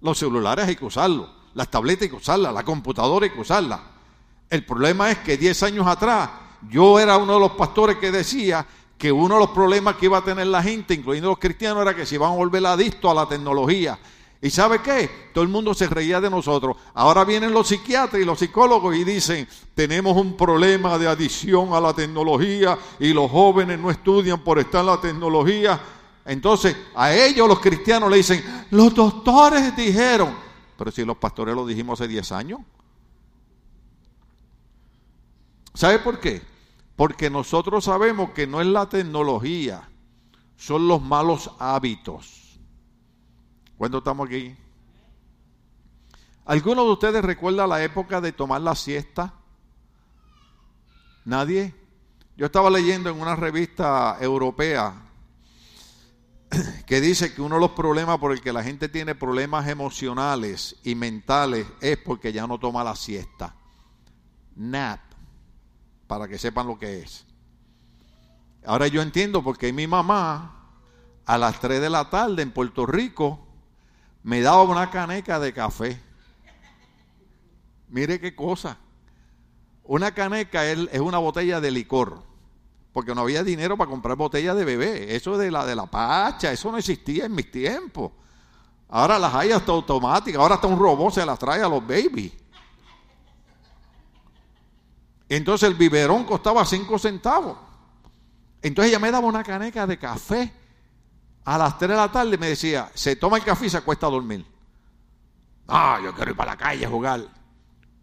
Los 0.00 0.18
celulares 0.18 0.66
hay 0.66 0.76
que 0.76 0.84
usarlos, 0.84 1.28
las 1.54 1.70
tabletas 1.70 2.02
hay 2.02 2.10
que 2.10 2.16
usarlas, 2.16 2.52
la 2.54 2.64
computadora 2.64 3.24
hay 3.24 3.30
que 3.30 3.40
usarla. 3.40 3.80
El 4.48 4.64
problema 4.64 5.10
es 5.10 5.18
que 5.18 5.36
10 5.36 5.62
años 5.64 5.86
atrás 5.86 6.30
yo 6.70 6.98
era 6.98 7.16
uno 7.16 7.34
de 7.34 7.40
los 7.40 7.52
pastores 7.52 7.96
que 7.96 8.10
decía 8.10 8.66
que 8.96 9.12
uno 9.12 9.34
de 9.34 9.40
los 9.40 9.50
problemas 9.50 9.94
que 9.96 10.06
iba 10.06 10.18
a 10.18 10.24
tener 10.24 10.46
la 10.48 10.62
gente, 10.62 10.94
incluyendo 10.94 11.30
los 11.30 11.38
cristianos, 11.38 11.82
era 11.82 11.94
que 11.94 12.04
se 12.04 12.16
iban 12.16 12.32
a 12.32 12.36
volver 12.36 12.64
adictos 12.66 13.10
a 13.10 13.14
la 13.14 13.28
tecnología. 13.28 13.98
¿Y 14.40 14.50
sabe 14.50 14.80
qué? 14.82 15.30
Todo 15.34 15.42
el 15.42 15.50
mundo 15.50 15.74
se 15.74 15.88
reía 15.88 16.20
de 16.20 16.30
nosotros. 16.30 16.76
Ahora 16.94 17.24
vienen 17.24 17.52
los 17.52 17.68
psiquiatras 17.68 18.22
y 18.22 18.24
los 18.24 18.38
psicólogos 18.38 18.94
y 18.96 19.04
dicen, 19.04 19.48
tenemos 19.74 20.16
un 20.16 20.36
problema 20.36 20.96
de 20.96 21.08
adicción 21.08 21.72
a 21.72 21.80
la 21.80 21.92
tecnología 21.92 22.78
y 23.00 23.12
los 23.12 23.30
jóvenes 23.30 23.78
no 23.80 23.90
estudian 23.90 24.40
por 24.40 24.58
estar 24.60 24.80
en 24.80 24.86
la 24.86 25.00
tecnología. 25.00 25.80
Entonces, 26.28 26.76
a 26.94 27.14
ellos 27.14 27.48
los 27.48 27.58
cristianos 27.58 28.10
le 28.10 28.18
dicen, 28.18 28.66
los 28.70 28.94
doctores 28.94 29.74
dijeron, 29.74 30.36
pero 30.76 30.90
si 30.90 31.02
los 31.02 31.16
pastores 31.16 31.54
lo 31.54 31.66
dijimos 31.66 31.98
hace 31.98 32.06
10 32.06 32.32
años. 32.32 32.60
¿Sabe 35.72 36.00
por 36.00 36.20
qué? 36.20 36.42
Porque 36.96 37.30
nosotros 37.30 37.84
sabemos 37.84 38.32
que 38.32 38.46
no 38.46 38.60
es 38.60 38.66
la 38.66 38.90
tecnología, 38.90 39.88
son 40.58 40.86
los 40.86 41.00
malos 41.00 41.50
hábitos. 41.58 42.60
¿Cuándo 43.78 43.98
estamos 43.98 44.26
aquí? 44.26 44.54
¿Alguno 46.44 46.84
de 46.84 46.90
ustedes 46.90 47.24
recuerda 47.24 47.66
la 47.66 47.82
época 47.82 48.20
de 48.20 48.32
tomar 48.32 48.60
la 48.60 48.74
siesta? 48.74 49.32
¿Nadie? 51.24 51.74
Yo 52.36 52.44
estaba 52.44 52.68
leyendo 52.68 53.08
en 53.08 53.18
una 53.18 53.34
revista 53.34 54.18
europea 54.20 55.07
que 56.86 57.00
dice 57.00 57.34
que 57.34 57.42
uno 57.42 57.56
de 57.56 57.60
los 57.60 57.72
problemas 57.72 58.18
por 58.18 58.32
el 58.32 58.40
que 58.40 58.52
la 58.52 58.62
gente 58.62 58.88
tiene 58.88 59.14
problemas 59.14 59.68
emocionales 59.68 60.76
y 60.82 60.94
mentales 60.94 61.66
es 61.80 61.98
porque 61.98 62.32
ya 62.32 62.46
no 62.46 62.58
toma 62.58 62.84
la 62.84 62.96
siesta. 62.96 63.54
Nap 64.56 65.00
para 66.06 66.26
que 66.26 66.38
sepan 66.38 66.66
lo 66.66 66.78
que 66.78 67.00
es. 67.00 67.26
Ahora 68.64 68.88
yo 68.88 69.02
entiendo 69.02 69.42
porque 69.44 69.72
mi 69.72 69.86
mamá 69.86 70.54
a 71.26 71.38
las 71.38 71.60
3 71.60 71.80
de 71.80 71.90
la 71.90 72.10
tarde 72.10 72.42
en 72.42 72.50
Puerto 72.50 72.86
Rico 72.86 73.46
me 74.22 74.40
daba 74.40 74.62
una 74.62 74.90
caneca 74.90 75.38
de 75.38 75.52
café. 75.52 76.00
Mire 77.88 78.20
qué 78.20 78.34
cosa. 78.34 78.78
Una 79.84 80.12
caneca 80.12 80.66
es 80.66 81.00
una 81.00 81.18
botella 81.18 81.60
de 81.60 81.70
licor, 81.70 82.22
porque 82.92 83.14
no 83.14 83.22
había 83.22 83.44
dinero 83.44 83.76
para 83.76 83.90
comprar 83.90 84.16
botella 84.16 84.54
de 84.54 84.64
bebé. 84.64 85.14
Eso 85.14 85.36
de 85.36 85.50
la 85.50 85.64
de 85.66 85.74
la 85.74 85.86
pacha, 85.86 86.52
eso 86.52 86.70
no 86.70 86.78
existía 86.78 87.26
en 87.26 87.34
mis 87.34 87.50
tiempos. 87.50 88.12
Ahora 88.88 89.18
las 89.18 89.34
hay 89.34 89.52
hasta 89.52 89.72
automáticas, 89.72 90.40
ahora 90.40 90.56
hasta 90.56 90.66
un 90.66 90.78
robot 90.78 91.14
se 91.14 91.26
las 91.26 91.38
trae 91.38 91.62
a 91.62 91.68
los 91.68 91.86
babies. 91.86 92.32
Entonces 95.28 95.68
el 95.68 95.74
biberón 95.74 96.24
costaba 96.24 96.64
cinco 96.64 96.98
centavos. 96.98 97.58
Entonces 98.62 98.90
ella 98.90 98.98
me 98.98 99.10
daba 99.10 99.26
una 99.26 99.42
caneca 99.42 99.86
de 99.86 99.98
café 99.98 100.52
a 101.48 101.56
las 101.56 101.78
3 101.78 101.88
de 101.88 101.96
la 101.96 102.12
tarde 102.12 102.36
me 102.36 102.50
decía, 102.50 102.90
se 102.92 103.16
toma 103.16 103.38
el 103.38 103.42
café 103.42 103.64
y 103.64 103.70
se 103.70 103.78
acuesta 103.78 104.06
a 104.06 104.10
dormir. 104.10 104.44
Ah, 105.66 105.98
yo 106.04 106.14
quiero 106.14 106.32
ir 106.32 106.36
para 106.36 106.50
la 106.50 106.58
calle 106.58 106.84
a 106.84 106.90
jugar. 106.90 107.26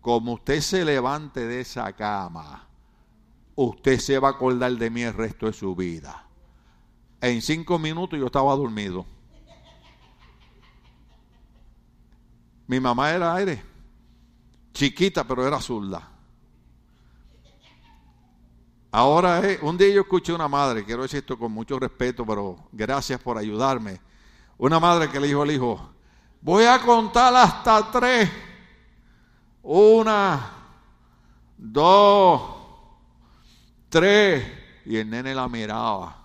Como 0.02 0.34
usted 0.34 0.62
se 0.62 0.84
levante 0.84 1.46
de 1.46 1.62
esa 1.62 1.94
cama, 1.94 2.65
usted 3.56 4.00
se 4.00 4.20
va 4.20 4.30
a 4.30 4.32
acordar 4.32 4.72
de 4.74 4.90
mí 4.90 5.02
el 5.02 5.14
resto 5.14 5.46
de 5.48 5.54
su 5.54 5.76
vida. 5.76 6.28
En 7.22 7.42
cinco 7.42 7.80
minutos 7.80 8.20
yo 8.20 8.26
estaba 8.26 8.56
dormido. 8.56 9.06
Mi 12.68 12.80
mamá 12.80 13.12
era 13.12 13.36
aire, 13.36 13.64
chiquita, 14.74 15.24
pero 15.24 15.48
era 15.48 15.62
zurda. 15.62 16.12
Ahora, 18.92 19.42
eh, 19.46 19.60
un 19.62 19.78
día 19.78 19.90
yo 19.90 20.02
escuché 20.02 20.32
una 20.32 20.48
madre, 20.48 20.86
quiero 20.86 21.02
decir 21.02 21.20
esto 21.20 21.38
con 21.38 21.52
mucho 21.52 21.78
respeto, 21.78 22.26
pero 22.26 22.56
gracias 22.72 23.20
por 23.22 23.38
ayudarme. 23.38 24.00
Una 24.58 24.80
madre 24.80 25.10
que 25.10 25.20
le 25.20 25.28
dijo 25.28 25.42
al 25.42 25.52
hijo, 25.52 25.90
voy 26.42 26.64
a 26.64 26.80
contar 26.80 27.36
hasta 27.36 27.92
tres. 27.92 28.32
Una, 29.62 30.50
dos, 31.58 32.55
tres. 33.90 34.46
Y 34.86 34.98
el 34.98 35.10
nene 35.10 35.34
la 35.34 35.48
miraba. 35.48 36.24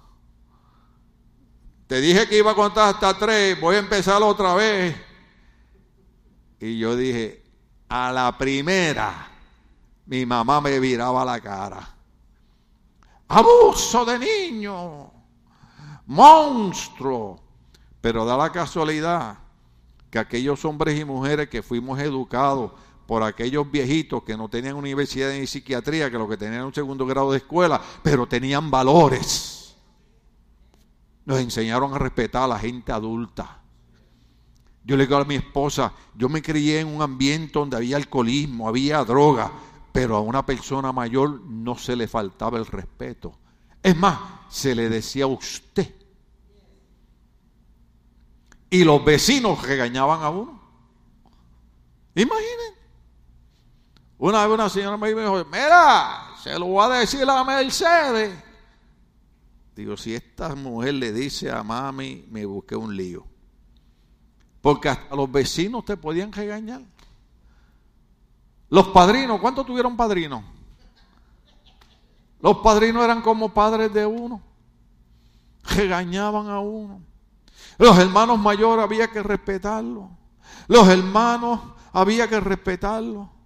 Te 1.86 2.00
dije 2.00 2.28
que 2.28 2.38
iba 2.38 2.52
a 2.52 2.54
contar 2.54 2.94
hasta 2.94 3.18
tres, 3.18 3.60
voy 3.60 3.76
a 3.76 3.80
empezar 3.80 4.22
otra 4.22 4.54
vez. 4.54 4.94
Y 6.60 6.78
yo 6.78 6.94
dije, 6.94 7.42
a 7.88 8.12
la 8.12 8.36
primera, 8.36 9.28
mi 10.06 10.26
mamá 10.26 10.60
me 10.60 10.78
viraba 10.78 11.24
la 11.24 11.40
cara 11.40 12.00
abuso 13.30 14.04
de 14.04 14.18
niño. 14.18 15.12
monstruo. 16.06 17.40
Pero 18.00 18.24
da 18.24 18.36
la 18.36 18.50
casualidad 18.50 19.38
que 20.10 20.18
aquellos 20.18 20.64
hombres 20.64 20.98
y 20.98 21.04
mujeres 21.04 21.48
que 21.48 21.62
fuimos 21.62 22.00
educados 22.00 22.72
por 23.10 23.24
aquellos 23.24 23.68
viejitos 23.68 24.22
que 24.22 24.36
no 24.36 24.48
tenían 24.48 24.76
universidad 24.76 25.32
ni 25.32 25.44
psiquiatría, 25.44 26.12
que 26.12 26.16
lo 26.16 26.28
que 26.28 26.36
tenían 26.36 26.64
un 26.64 26.72
segundo 26.72 27.04
grado 27.04 27.32
de 27.32 27.38
escuela, 27.38 27.82
pero 28.04 28.28
tenían 28.28 28.70
valores. 28.70 29.74
Nos 31.24 31.40
enseñaron 31.40 31.92
a 31.92 31.98
respetar 31.98 32.44
a 32.44 32.46
la 32.46 32.58
gente 32.60 32.92
adulta. 32.92 33.62
Yo 34.84 34.96
le 34.96 35.06
digo 35.06 35.16
a 35.16 35.24
mi 35.24 35.34
esposa, 35.34 35.92
yo 36.14 36.28
me 36.28 36.40
crié 36.40 36.78
en 36.78 36.86
un 36.86 37.02
ambiente 37.02 37.58
donde 37.58 37.78
había 37.78 37.96
alcoholismo, 37.96 38.68
había 38.68 39.02
droga, 39.02 39.50
pero 39.90 40.14
a 40.14 40.20
una 40.20 40.46
persona 40.46 40.92
mayor 40.92 41.40
no 41.40 41.76
se 41.76 41.96
le 41.96 42.06
faltaba 42.06 42.58
el 42.58 42.66
respeto. 42.66 43.40
Es 43.82 43.96
más, 43.96 44.20
se 44.50 44.72
le 44.72 44.88
decía 44.88 45.26
usted. 45.26 45.92
Y 48.70 48.84
los 48.84 49.04
vecinos 49.04 49.60
regañaban 49.66 50.22
a 50.22 50.30
uno. 50.30 50.60
Imaginen. 52.14 52.79
Una 54.20 54.46
vez 54.46 54.54
una 54.54 54.68
señora 54.68 54.98
me 54.98 55.08
dijo, 55.08 55.44
mira, 55.50 56.34
se 56.42 56.58
lo 56.58 56.66
voy 56.66 56.84
a 56.84 56.98
decir 56.98 57.24
a 57.26 57.42
Mercedes. 57.42 58.38
Digo, 59.74 59.96
si 59.96 60.14
esta 60.14 60.54
mujer 60.54 60.92
le 60.92 61.10
dice 61.10 61.50
a 61.50 61.62
mami, 61.62 62.26
me 62.30 62.44
busqué 62.44 62.76
un 62.76 62.94
lío. 62.94 63.24
Porque 64.60 64.90
hasta 64.90 65.16
los 65.16 65.32
vecinos 65.32 65.86
te 65.86 65.96
podían 65.96 66.32
regañar. 66.32 66.82
Los 68.68 68.88
padrinos, 68.88 69.40
¿cuántos 69.40 69.64
tuvieron 69.64 69.96
padrinos? 69.96 70.44
Los 72.42 72.58
padrinos 72.58 73.02
eran 73.02 73.22
como 73.22 73.54
padres 73.54 73.90
de 73.90 74.04
uno. 74.04 74.42
Regañaban 75.64 76.46
a 76.48 76.60
uno. 76.60 77.00
Los 77.78 77.98
hermanos 77.98 78.38
mayores 78.38 78.84
había 78.84 79.10
que 79.10 79.22
respetarlos. 79.22 80.10
Los 80.68 80.86
hermanos 80.88 81.58
había 81.94 82.28
que 82.28 82.38
respetarlos. 82.38 83.39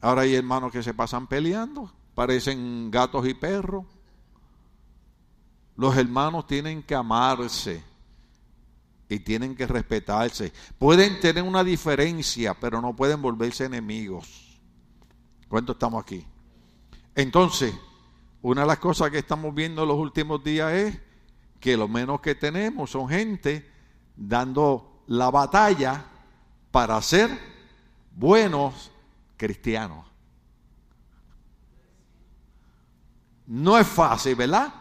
Ahora 0.00 0.22
hay 0.22 0.34
hermanos 0.34 0.72
que 0.72 0.82
se 0.82 0.94
pasan 0.94 1.26
peleando, 1.26 1.92
parecen 2.14 2.90
gatos 2.90 3.26
y 3.26 3.34
perros. 3.34 3.84
Los 5.76 5.96
hermanos 5.96 6.46
tienen 6.46 6.82
que 6.82 6.94
amarse 6.94 7.82
y 9.08 9.18
tienen 9.20 9.54
que 9.54 9.66
respetarse. 9.66 10.52
Pueden 10.78 11.20
tener 11.20 11.42
una 11.42 11.64
diferencia, 11.64 12.54
pero 12.54 12.80
no 12.80 12.94
pueden 12.94 13.20
volverse 13.20 13.64
enemigos. 13.64 14.58
¿Cuánto 15.48 15.72
estamos 15.72 16.02
aquí? 16.02 16.24
Entonces, 17.14 17.74
una 18.40 18.62
de 18.62 18.68
las 18.68 18.78
cosas 18.78 19.10
que 19.10 19.18
estamos 19.18 19.54
viendo 19.54 19.82
en 19.82 19.88
los 19.88 19.98
últimos 19.98 20.42
días 20.42 20.72
es 20.72 21.00
que 21.58 21.76
lo 21.76 21.88
menos 21.88 22.20
que 22.20 22.34
tenemos 22.34 22.90
son 22.90 23.08
gente 23.08 23.68
dando 24.16 25.02
la 25.08 25.30
batalla 25.30 26.06
para 26.70 27.00
ser 27.02 27.30
buenos 28.14 28.90
cristianos. 29.40 30.04
No 33.46 33.78
es 33.78 33.86
fácil, 33.86 34.34
¿verdad? 34.34 34.72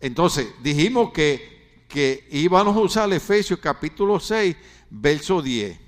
Entonces, 0.00 0.54
dijimos 0.62 1.12
que, 1.12 1.84
que 1.86 2.26
íbamos 2.30 2.74
a 2.74 2.80
usar 2.80 3.12
Efesios 3.12 3.60
capítulo 3.60 4.18
6, 4.18 4.56
verso 4.88 5.42
10. 5.42 5.78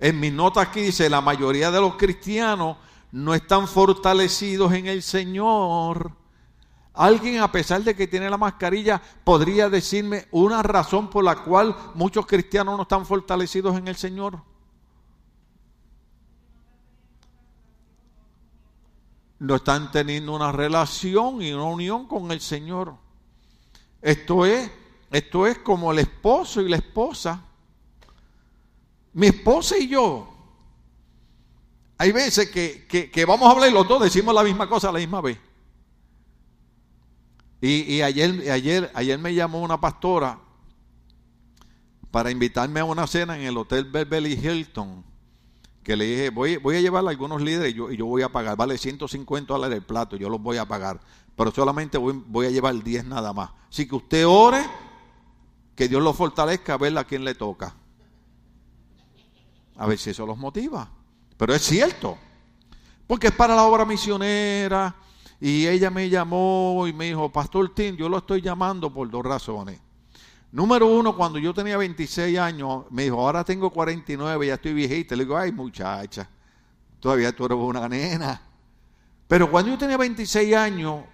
En 0.00 0.18
mis 0.18 0.32
notas 0.32 0.68
aquí 0.68 0.80
dice, 0.80 1.10
la 1.10 1.20
mayoría 1.20 1.70
de 1.70 1.80
los 1.82 1.96
cristianos 1.96 2.78
no 3.12 3.34
están 3.34 3.68
fortalecidos 3.68 4.72
en 4.72 4.86
el 4.86 5.02
Señor. 5.02 6.12
Alguien, 6.94 7.40
a 7.42 7.52
pesar 7.52 7.82
de 7.82 7.94
que 7.94 8.06
tiene 8.06 8.30
la 8.30 8.38
mascarilla, 8.38 9.02
podría 9.22 9.68
decirme 9.68 10.26
una 10.30 10.62
razón 10.62 11.10
por 11.10 11.24
la 11.24 11.36
cual 11.44 11.76
muchos 11.94 12.24
cristianos 12.26 12.74
no 12.76 12.82
están 12.84 13.04
fortalecidos 13.04 13.76
en 13.76 13.86
el 13.86 13.96
Señor. 13.96 14.40
No 19.38 19.56
están 19.56 19.90
teniendo 19.92 20.34
una 20.34 20.52
relación 20.52 21.42
y 21.42 21.52
una 21.52 21.64
unión 21.64 22.06
con 22.06 22.30
el 22.30 22.40
Señor. 22.40 22.94
Esto 24.02 24.44
es, 24.46 24.70
esto 25.10 25.46
es 25.46 25.58
como 25.58 25.92
el 25.92 26.00
esposo 26.00 26.60
y 26.60 26.68
la 26.68 26.76
esposa. 26.76 27.44
Mi 29.12 29.28
esposa 29.28 29.78
y 29.78 29.88
yo 29.88 30.38
hay 32.00 32.12
veces 32.12 32.48
que, 32.50 33.24
vamos 33.26 33.48
a 33.48 33.50
hablar 33.50 33.68
y 33.68 33.72
los 33.72 33.86
dos 33.88 34.00
decimos 34.00 34.32
la 34.32 34.44
misma 34.44 34.68
cosa 34.68 34.88
a 34.88 34.92
la 34.92 35.00
misma 35.00 35.20
vez. 35.20 35.36
Y, 37.60 38.00
ayer, 38.02 38.48
ayer, 38.52 38.90
ayer 38.94 39.18
me 39.18 39.34
llamó 39.34 39.60
una 39.60 39.80
pastora 39.80 40.38
para 42.12 42.30
invitarme 42.30 42.78
a 42.78 42.84
una 42.84 43.08
cena 43.08 43.36
en 43.36 43.42
el 43.42 43.56
Hotel 43.56 43.84
Beverly 43.84 44.34
Hilton. 44.34 45.04
Que 45.88 45.96
le 45.96 46.04
dije, 46.04 46.28
voy, 46.28 46.58
voy 46.58 46.76
a 46.76 46.82
llevar 46.82 47.02
a 47.06 47.08
algunos 47.08 47.40
líderes 47.40 47.72
y 47.72 47.74
yo, 47.74 47.90
y 47.90 47.96
yo 47.96 48.04
voy 48.04 48.20
a 48.20 48.28
pagar. 48.28 48.58
Vale 48.58 48.76
150 48.76 49.54
dólares 49.54 49.78
el 49.78 49.86
plato, 49.86 50.16
yo 50.16 50.28
los 50.28 50.38
voy 50.38 50.58
a 50.58 50.68
pagar. 50.68 51.00
Pero 51.34 51.50
solamente 51.50 51.96
voy, 51.96 52.22
voy 52.26 52.44
a 52.44 52.50
llevar 52.50 52.74
10 52.74 53.06
nada 53.06 53.32
más. 53.32 53.52
Así 53.70 53.88
que 53.88 53.94
usted 53.94 54.26
ore, 54.26 54.62
que 55.74 55.88
Dios 55.88 56.02
lo 56.02 56.12
fortalezca, 56.12 56.74
a 56.74 56.76
ver 56.76 56.98
a 56.98 57.04
quién 57.04 57.24
le 57.24 57.34
toca. 57.34 57.74
A 59.78 59.86
ver 59.86 59.98
si 59.98 60.10
eso 60.10 60.26
los 60.26 60.36
motiva. 60.36 60.90
Pero 61.38 61.54
es 61.54 61.62
cierto, 61.62 62.18
porque 63.06 63.28
es 63.28 63.32
para 63.32 63.56
la 63.56 63.64
obra 63.64 63.86
misionera. 63.86 64.94
Y 65.40 65.66
ella 65.66 65.88
me 65.88 66.10
llamó 66.10 66.84
y 66.86 66.92
me 66.92 67.06
dijo, 67.06 67.32
Pastor 67.32 67.74
Tim, 67.74 67.96
yo 67.96 68.10
lo 68.10 68.18
estoy 68.18 68.42
llamando 68.42 68.92
por 68.92 69.08
dos 69.08 69.24
razones. 69.24 69.80
Número 70.50 70.86
uno, 70.86 71.14
cuando 71.16 71.38
yo 71.38 71.52
tenía 71.52 71.76
26 71.76 72.38
años, 72.38 72.84
me 72.90 73.04
dijo, 73.04 73.20
ahora 73.20 73.44
tengo 73.44 73.70
49, 73.70 74.46
ya 74.46 74.54
estoy 74.54 74.72
viejita. 74.72 75.14
Le 75.14 75.24
digo, 75.24 75.36
ay 75.36 75.52
muchacha, 75.52 76.28
todavía 77.00 77.34
tú 77.34 77.44
eres 77.44 77.58
una 77.58 77.88
nena. 77.88 78.40
Pero 79.26 79.50
cuando 79.50 79.70
yo 79.72 79.78
tenía 79.78 79.98
26 79.98 80.54
años, 80.54 81.04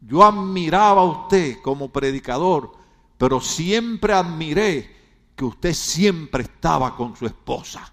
yo 0.00 0.22
admiraba 0.22 1.02
a 1.02 1.04
usted 1.04 1.58
como 1.62 1.90
predicador, 1.90 2.72
pero 3.18 3.40
siempre 3.40 4.12
admiré 4.12 4.94
que 5.34 5.44
usted 5.44 5.74
siempre 5.74 6.44
estaba 6.44 6.96
con 6.96 7.16
su 7.16 7.26
esposa 7.26 7.92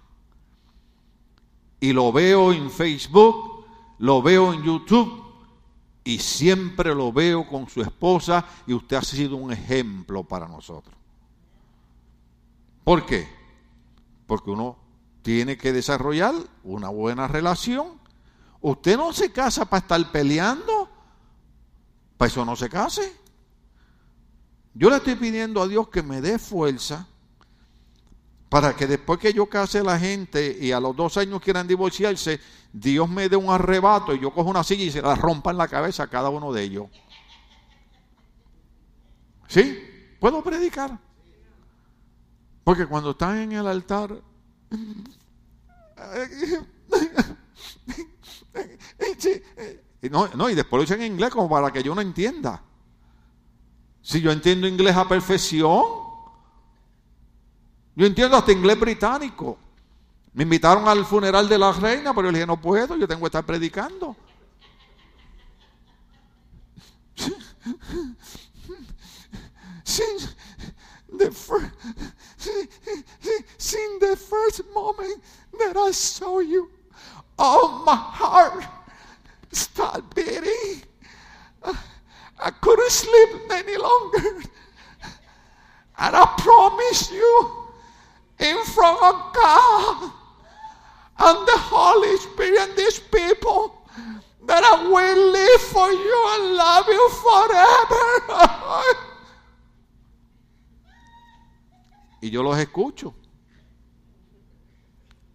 y 1.84 1.92
lo 1.92 2.10
veo 2.12 2.50
en 2.50 2.70
Facebook, 2.70 3.66
lo 3.98 4.22
veo 4.22 4.54
en 4.54 4.62
YouTube 4.62 5.23
y 6.04 6.18
siempre 6.18 6.94
lo 6.94 7.12
veo 7.12 7.48
con 7.48 7.68
su 7.68 7.80
esposa 7.80 8.44
y 8.66 8.74
usted 8.74 8.96
ha 8.96 9.02
sido 9.02 9.36
un 9.36 9.52
ejemplo 9.52 10.22
para 10.22 10.46
nosotros. 10.46 10.94
¿Por 12.84 13.06
qué? 13.06 13.26
Porque 14.26 14.50
uno 14.50 14.76
tiene 15.22 15.56
que 15.56 15.72
desarrollar 15.72 16.34
una 16.62 16.90
buena 16.90 17.26
relación. 17.26 17.98
Usted 18.60 18.98
no 18.98 19.14
se 19.14 19.32
casa 19.32 19.64
para 19.64 19.80
estar 19.80 20.12
peleando, 20.12 20.90
para 22.18 22.28
eso 22.30 22.44
no 22.44 22.54
se 22.54 22.68
case. 22.68 23.16
Yo 24.74 24.90
le 24.90 24.96
estoy 24.96 25.14
pidiendo 25.14 25.62
a 25.62 25.68
Dios 25.68 25.88
que 25.88 26.02
me 26.02 26.20
dé 26.20 26.38
fuerza 26.38 27.08
para 28.48 28.76
que 28.76 28.86
después 28.86 29.18
que 29.18 29.32
yo 29.32 29.46
case 29.46 29.80
a 29.80 29.82
la 29.82 29.98
gente 29.98 30.56
y 30.60 30.72
a 30.72 30.80
los 30.80 30.94
dos 30.94 31.16
años 31.16 31.40
quieran 31.40 31.66
divorciarse, 31.66 32.40
Dios 32.72 33.08
me 33.08 33.28
dé 33.28 33.36
un 33.36 33.50
arrebato 33.50 34.14
y 34.14 34.20
yo 34.20 34.32
cojo 34.32 34.50
una 34.50 34.62
silla 34.62 34.84
y 34.84 34.90
se 34.90 35.02
la 35.02 35.14
rompa 35.14 35.50
en 35.50 35.58
la 35.58 35.68
cabeza 35.68 36.04
a 36.04 36.06
cada 36.06 36.28
uno 36.28 36.52
de 36.52 36.62
ellos. 36.62 36.86
¿Sí? 39.48 40.16
¿Puedo 40.20 40.42
predicar? 40.42 40.98
Porque 42.62 42.86
cuando 42.86 43.10
están 43.10 43.38
en 43.38 43.52
el 43.52 43.66
altar... 43.66 44.22
No, 50.10 50.28
no, 50.28 50.50
y 50.50 50.54
después 50.54 50.78
lo 50.78 50.82
dicen 50.82 51.00
en 51.00 51.12
inglés 51.12 51.30
como 51.30 51.48
para 51.48 51.72
que 51.72 51.82
yo 51.82 51.94
no 51.94 52.00
entienda. 52.00 52.62
Si 54.02 54.20
yo 54.20 54.30
entiendo 54.30 54.68
inglés 54.68 54.96
a 54.96 55.08
perfección, 55.08 55.82
yo 57.96 58.06
entiendo 58.06 58.36
hasta 58.36 58.52
inglés 58.52 58.78
británico. 58.78 59.58
Me 60.32 60.42
invitaron 60.42 60.88
al 60.88 61.04
funeral 61.04 61.48
de 61.48 61.58
la 61.58 61.72
reina, 61.72 62.12
pero 62.12 62.28
yo 62.28 62.32
le 62.32 62.38
dije, 62.38 62.46
no 62.46 62.60
puedo, 62.60 62.96
yo 62.96 63.06
tengo 63.06 63.20
que 63.20 63.26
estar 63.26 63.46
predicando. 63.46 64.16
Since 69.84 70.34
the, 71.16 71.30
first, 71.30 71.70
since 73.58 74.00
the 74.00 74.16
first 74.16 74.62
moment 74.74 75.22
that 75.58 75.76
I 75.76 75.92
saw 75.92 76.40
you, 76.40 76.70
all 77.38 77.84
my 77.84 77.94
heart 77.94 78.64
started 79.52 80.12
beating. 80.14 80.82
I 81.62 82.50
couldn't 82.60 82.90
sleep 82.90 83.50
any 83.50 83.76
longer. 83.76 84.42
And 85.96 86.16
I 86.16 86.34
promise 86.38 87.10
you, 87.12 87.63
in 88.44 88.62
front 88.64 89.02
of 89.02 89.32
God 89.32 90.12
and 91.18 91.48
the 91.48 91.58
Holy 91.58 92.16
Spirit 92.18 92.60
and 92.60 92.76
these 92.76 93.00
people 93.00 93.72
that 94.46 94.62
I 94.62 94.84
will 94.84 95.32
live 95.32 95.60
for 95.62 95.90
you 95.90 96.26
and 96.34 96.56
love 96.56 96.86
you 96.88 97.08
forever. 97.24 98.04
y 102.20 102.30
yo 102.30 102.42
los 102.42 102.58
escucho. 102.58 103.14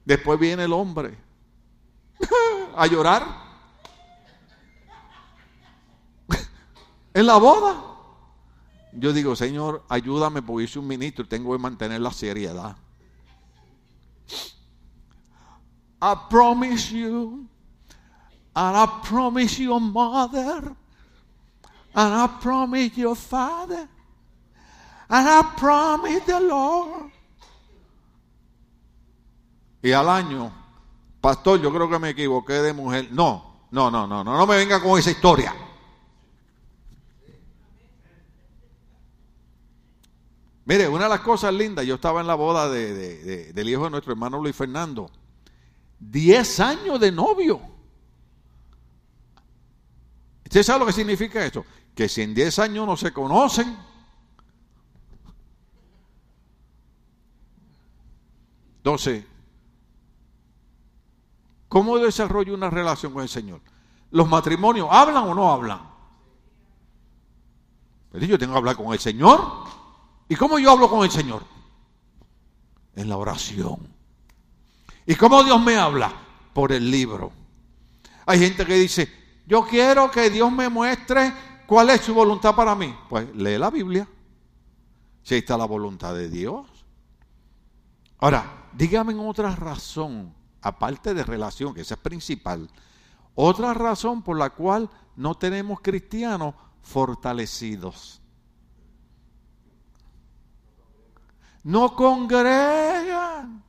Después 0.05 0.39
viene 0.39 0.63
el 0.63 0.73
hombre 0.73 1.17
a 2.75 2.87
llorar 2.87 3.25
en 7.13 7.25
la 7.25 7.37
boda. 7.37 7.85
Yo 8.91 9.13
digo, 9.13 9.35
Señor, 9.35 9.83
ayúdame 9.87 10.41
porque 10.41 10.67
soy 10.67 10.81
un 10.81 10.87
ministro 10.87 11.25
y 11.25 11.27
tengo 11.27 11.51
que 11.51 11.59
mantener 11.59 12.01
la 12.01 12.11
seriedad. 12.11 12.75
I 16.01 16.15
promise 16.29 16.91
you, 16.91 17.47
and 18.55 18.77
I 18.77 19.01
promise 19.03 19.59
your 19.59 19.79
mother, 19.79 20.75
and 21.95 22.13
I 22.13 22.27
promise 22.41 22.97
your 22.97 23.15
father, 23.15 23.87
and 25.09 25.27
I 25.27 25.53
promise 25.57 26.25
the 26.25 26.39
Lord. 26.39 27.11
Y 29.81 29.91
al 29.91 30.09
año, 30.09 30.51
pastor, 31.21 31.61
yo 31.61 31.71
creo 31.71 31.89
que 31.89 31.99
me 31.99 32.09
equivoqué 32.09 32.61
de 32.61 32.73
mujer. 32.73 33.09
No, 33.11 33.67
no, 33.71 33.89
no, 33.89 34.07
no, 34.07 34.23
no, 34.23 34.37
no 34.37 34.47
me 34.47 34.57
venga 34.57 34.81
con 34.81 34.99
esa 34.99 35.11
historia. 35.11 35.53
Mire, 40.69 40.87
una 40.87 41.05
de 41.05 41.09
las 41.09 41.21
cosas 41.21 41.51
lindas, 41.51 41.83
yo 41.83 41.95
estaba 41.95 42.21
en 42.21 42.27
la 42.27 42.35
boda 42.35 42.69
de, 42.69 43.51
del 43.53 43.69
hijo 43.69 43.85
de 43.85 43.89
nuestro 43.89 44.13
hermano 44.13 44.37
Luis 44.37 44.55
Fernando. 44.55 45.09
Diez 45.97 46.59
años 46.59 46.99
de 46.99 47.11
novio. 47.11 47.59
¿Usted 50.43 50.61
sabe 50.61 50.81
lo 50.81 50.85
que 50.85 50.93
significa 50.93 51.43
esto? 51.43 51.65
Que 51.95 52.07
si 52.07 52.21
en 52.21 52.35
diez 52.35 52.59
años 52.59 52.85
no 52.85 52.95
se 52.95 53.11
conocen, 53.11 53.75
entonces, 58.77 59.25
¿cómo 61.67 61.97
desarrollo 61.97 62.53
una 62.53 62.69
relación 62.69 63.11
con 63.11 63.23
el 63.23 63.29
Señor? 63.29 63.59
¿Los 64.11 64.29
matrimonios 64.29 64.87
hablan 64.91 65.23
o 65.23 65.33
no 65.33 65.51
hablan? 65.51 65.81
Pero 68.11 68.23
yo 68.23 68.37
tengo 68.37 68.53
que 68.53 68.59
hablar 68.59 68.75
con 68.75 68.93
el 68.93 68.99
Señor. 68.99 69.78
¿Y 70.29 70.35
cómo 70.35 70.59
yo 70.59 70.71
hablo 70.71 70.89
con 70.89 71.03
el 71.03 71.11
Señor? 71.11 71.43
En 72.95 73.09
la 73.09 73.17
oración. 73.17 73.79
¿Y 75.05 75.15
cómo 75.15 75.43
Dios 75.43 75.59
me 75.61 75.75
habla? 75.75 76.13
Por 76.53 76.71
el 76.71 76.89
libro. 76.89 77.31
Hay 78.27 78.37
gente 78.37 78.63
que 78.63 78.75
dice, 78.75 79.11
yo 79.47 79.65
quiero 79.65 80.11
que 80.11 80.29
Dios 80.29 80.51
me 80.51 80.69
muestre 80.69 81.33
cuál 81.65 81.89
es 81.89 82.01
su 82.01 82.13
voluntad 82.13 82.55
para 82.55 82.75
mí. 82.75 82.95
Pues 83.09 83.35
lee 83.35 83.57
la 83.57 83.71
Biblia. 83.71 84.07
Si 85.23 85.33
ahí 85.33 85.39
está 85.39 85.57
la 85.57 85.65
voluntad 85.65 86.13
de 86.13 86.29
Dios. 86.29 86.67
Ahora, 88.19 88.67
dígame 88.73 89.15
otra 89.15 89.55
razón, 89.55 90.33
aparte 90.61 91.13
de 91.13 91.23
relación, 91.23 91.73
que 91.73 91.81
esa 91.81 91.95
es 91.95 92.01
principal, 92.01 92.69
otra 93.33 93.73
razón 93.73 94.21
por 94.21 94.37
la 94.37 94.49
cual 94.51 94.89
no 95.15 95.35
tenemos 95.35 95.79
cristianos 95.81 96.53
fortalecidos. 96.81 98.18
No 101.63 101.95
congregan. 101.95 103.63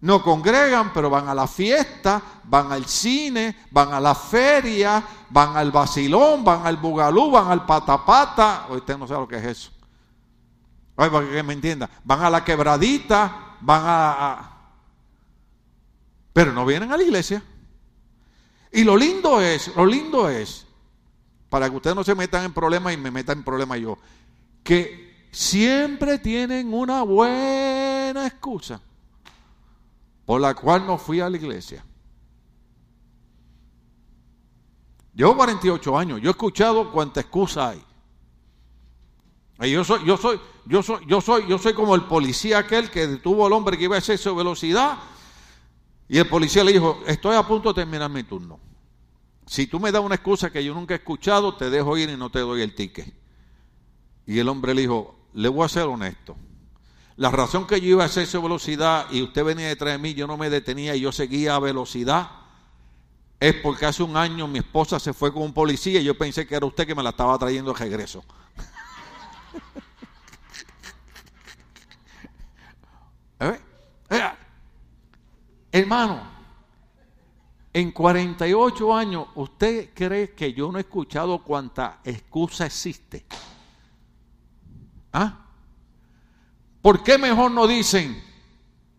No 0.00 0.22
congregan, 0.22 0.92
pero 0.92 1.08
van 1.10 1.28
a 1.28 1.34
la 1.34 1.46
fiesta, 1.48 2.22
van 2.44 2.70
al 2.70 2.84
cine, 2.86 3.56
van 3.70 3.92
a 3.92 4.00
la 4.00 4.14
feria, 4.14 5.02
van 5.30 5.56
al 5.56 5.72
vacilón, 5.72 6.44
van 6.44 6.66
al 6.66 6.76
bugalú, 6.76 7.30
van 7.30 7.50
al 7.50 7.64
patapata. 7.64 8.66
Usted 8.70 8.96
no 8.98 9.06
sabe 9.06 9.20
lo 9.20 9.28
que 9.28 9.36
es 9.36 9.44
eso. 9.44 9.70
Ay, 10.96 11.10
para 11.10 11.28
que 11.28 11.42
me 11.42 11.54
entienda. 11.54 11.90
Van 12.04 12.22
a 12.22 12.30
la 12.30 12.44
quebradita, 12.44 13.56
van 13.60 13.82
a, 13.84 14.52
Pero 16.32 16.52
no 16.52 16.64
vienen 16.64 16.92
a 16.92 16.96
la 16.96 17.02
iglesia. 17.02 17.42
Y 18.72 18.84
lo 18.84 18.96
lindo 18.96 19.40
es, 19.40 19.74
lo 19.74 19.86
lindo 19.86 20.28
es, 20.28 20.66
para 21.48 21.70
que 21.70 21.76
ustedes 21.76 21.96
no 21.96 22.04
se 22.04 22.14
metan 22.14 22.44
en 22.44 22.52
problemas 22.52 22.92
y 22.92 22.96
me 22.96 23.10
metan 23.10 23.38
en 23.38 23.44
problemas 23.44 23.78
yo, 23.78 23.96
que 24.62 25.05
siempre 25.36 26.18
tienen 26.18 26.72
una 26.72 27.02
buena 27.02 28.26
excusa 28.26 28.80
por 30.24 30.40
la 30.40 30.54
cual 30.54 30.86
no 30.86 30.96
fui 30.96 31.20
a 31.20 31.28
la 31.28 31.36
iglesia. 31.36 31.84
Llevo 35.14 35.36
48 35.36 35.98
años, 35.98 36.22
yo 36.22 36.28
he 36.28 36.30
escuchado 36.30 36.90
cuánta 36.90 37.20
excusa 37.20 37.68
hay. 37.68 37.84
Y 39.60 39.72
yo 39.72 39.84
soy, 39.84 40.06
yo 40.06 40.16
soy, 40.16 40.40
yo 40.64 40.82
soy, 40.82 41.04
yo 41.06 41.20
soy, 41.20 41.46
yo 41.46 41.58
soy 41.58 41.74
como 41.74 41.94
el 41.94 42.04
policía 42.04 42.58
aquel 42.58 42.90
que 42.90 43.06
detuvo 43.06 43.44
al 43.44 43.52
hombre 43.52 43.76
que 43.76 43.84
iba 43.84 43.96
a 43.96 43.98
exceso 43.98 44.30
de 44.30 44.36
velocidad. 44.36 44.96
Y 46.08 46.16
el 46.16 46.28
policía 46.28 46.64
le 46.64 46.72
dijo, 46.72 47.02
estoy 47.06 47.36
a 47.36 47.46
punto 47.46 47.74
de 47.74 47.82
terminar 47.82 48.10
mi 48.10 48.22
turno. 48.22 48.58
Si 49.44 49.66
tú 49.66 49.80
me 49.80 49.92
das 49.92 50.02
una 50.02 50.14
excusa 50.14 50.50
que 50.50 50.64
yo 50.64 50.72
nunca 50.72 50.94
he 50.94 50.96
escuchado, 50.96 51.56
te 51.56 51.68
dejo 51.68 51.98
ir 51.98 52.08
y 52.08 52.16
no 52.16 52.30
te 52.30 52.38
doy 52.38 52.62
el 52.62 52.74
ticket. 52.74 53.12
Y 54.26 54.38
el 54.38 54.48
hombre 54.48 54.74
le 54.74 54.80
dijo, 54.82 55.15
le 55.36 55.48
voy 55.48 55.64
a 55.66 55.68
ser 55.68 55.84
honesto. 55.84 56.36
La 57.16 57.30
razón 57.30 57.66
que 57.66 57.78
yo 57.80 57.88
iba 57.88 58.02
a 58.02 58.06
hacer 58.06 58.22
esa 58.24 58.40
velocidad 58.40 59.06
y 59.10 59.22
usted 59.22 59.44
venía 59.44 59.68
detrás 59.68 59.92
de 59.92 59.98
mí, 59.98 60.14
yo 60.14 60.26
no 60.26 60.38
me 60.38 60.48
detenía 60.50 60.96
y 60.96 61.00
yo 61.00 61.12
seguía 61.12 61.54
a 61.54 61.58
velocidad, 61.58 62.30
es 63.38 63.54
porque 63.56 63.84
hace 63.84 64.02
un 64.02 64.16
año 64.16 64.48
mi 64.48 64.60
esposa 64.60 64.98
se 64.98 65.12
fue 65.12 65.30
con 65.32 65.42
un 65.42 65.52
policía 65.52 66.00
y 66.00 66.04
yo 66.04 66.16
pensé 66.16 66.46
que 66.46 66.54
era 66.54 66.64
usted 66.64 66.86
que 66.86 66.94
me 66.94 67.02
la 67.02 67.10
estaba 67.10 67.36
trayendo 67.38 67.74
de 67.74 67.78
regreso. 67.78 68.24
¿Eh? 73.40 73.60
Hermano, 75.70 76.22
en 77.74 77.92
48 77.92 78.94
años, 78.94 79.26
¿usted 79.34 79.90
cree 79.92 80.32
que 80.32 80.54
yo 80.54 80.72
no 80.72 80.78
he 80.78 80.80
escuchado 80.80 81.42
cuánta 81.42 82.00
excusa 82.04 82.64
existe? 82.64 83.26
¿Ah? 85.18 85.46
¿Por 86.82 87.02
qué 87.02 87.16
mejor 87.16 87.50
no 87.50 87.66
dicen, 87.66 88.22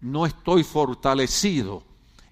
no 0.02 0.26
estoy 0.26 0.64
fortalecido 0.64 1.84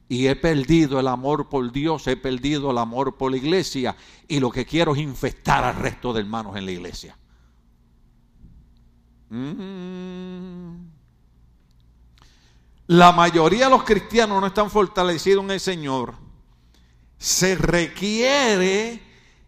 y 0.09 0.25
he 0.25 0.35
perdido 0.35 0.99
el 0.99 1.07
amor 1.07 1.49
por 1.49 1.71
Dios, 1.71 2.07
he 2.07 2.17
perdido 2.17 2.71
el 2.71 2.79
amor 2.79 3.15
por 3.15 3.29
la 3.29 3.37
iglesia 3.37 3.95
y 4.27 4.39
lo 4.39 4.49
que 4.49 4.65
quiero 4.65 4.95
es 4.95 5.01
infestar 5.01 5.63
al 5.63 5.75
resto 5.75 6.13
de 6.13 6.21
hermanos 6.21 6.55
en 6.55 6.65
la 6.65 6.71
iglesia? 6.71 7.15
Mm. 9.29 10.87
La 12.87 13.11
mayoría 13.11 13.65
de 13.65 13.71
los 13.71 13.83
cristianos 13.83 14.41
no 14.41 14.47
están 14.47 14.71
fortalecidos 14.71 15.43
en 15.43 15.51
el 15.51 15.59
Señor. 15.59 16.15
Se 17.19 17.53
requiere 17.53 18.99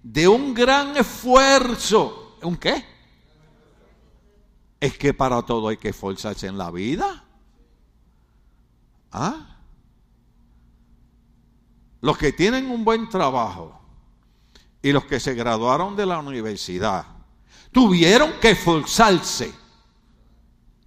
de 0.04 0.28
un 0.28 0.54
gran 0.54 0.96
esfuerzo. 0.96 2.38
¿Un 2.44 2.56
qué? 2.56 2.97
Es 4.80 4.98
que 4.98 5.14
para 5.14 5.42
todo 5.42 5.70
hay 5.70 5.78
que 5.78 5.90
esforzarse 5.90 6.48
en 6.48 6.58
la 6.58 6.72
vida. 6.72 7.24
¿Ah? 9.12 9.58
Los 12.02 12.18
que 12.18 12.32
tienen 12.32 12.70
un 12.70 12.86
buen 12.86 13.10
trabajo 13.10 13.80
y 14.82 14.92
los 14.92 15.06
que 15.06 15.20
se 15.20 15.34
graduaron 15.34 15.96
de 15.96 16.06
la 16.06 16.20
universidad 16.20 17.06
tuvieron 17.72 18.34
que 18.40 18.52
esforzarse 18.52 19.54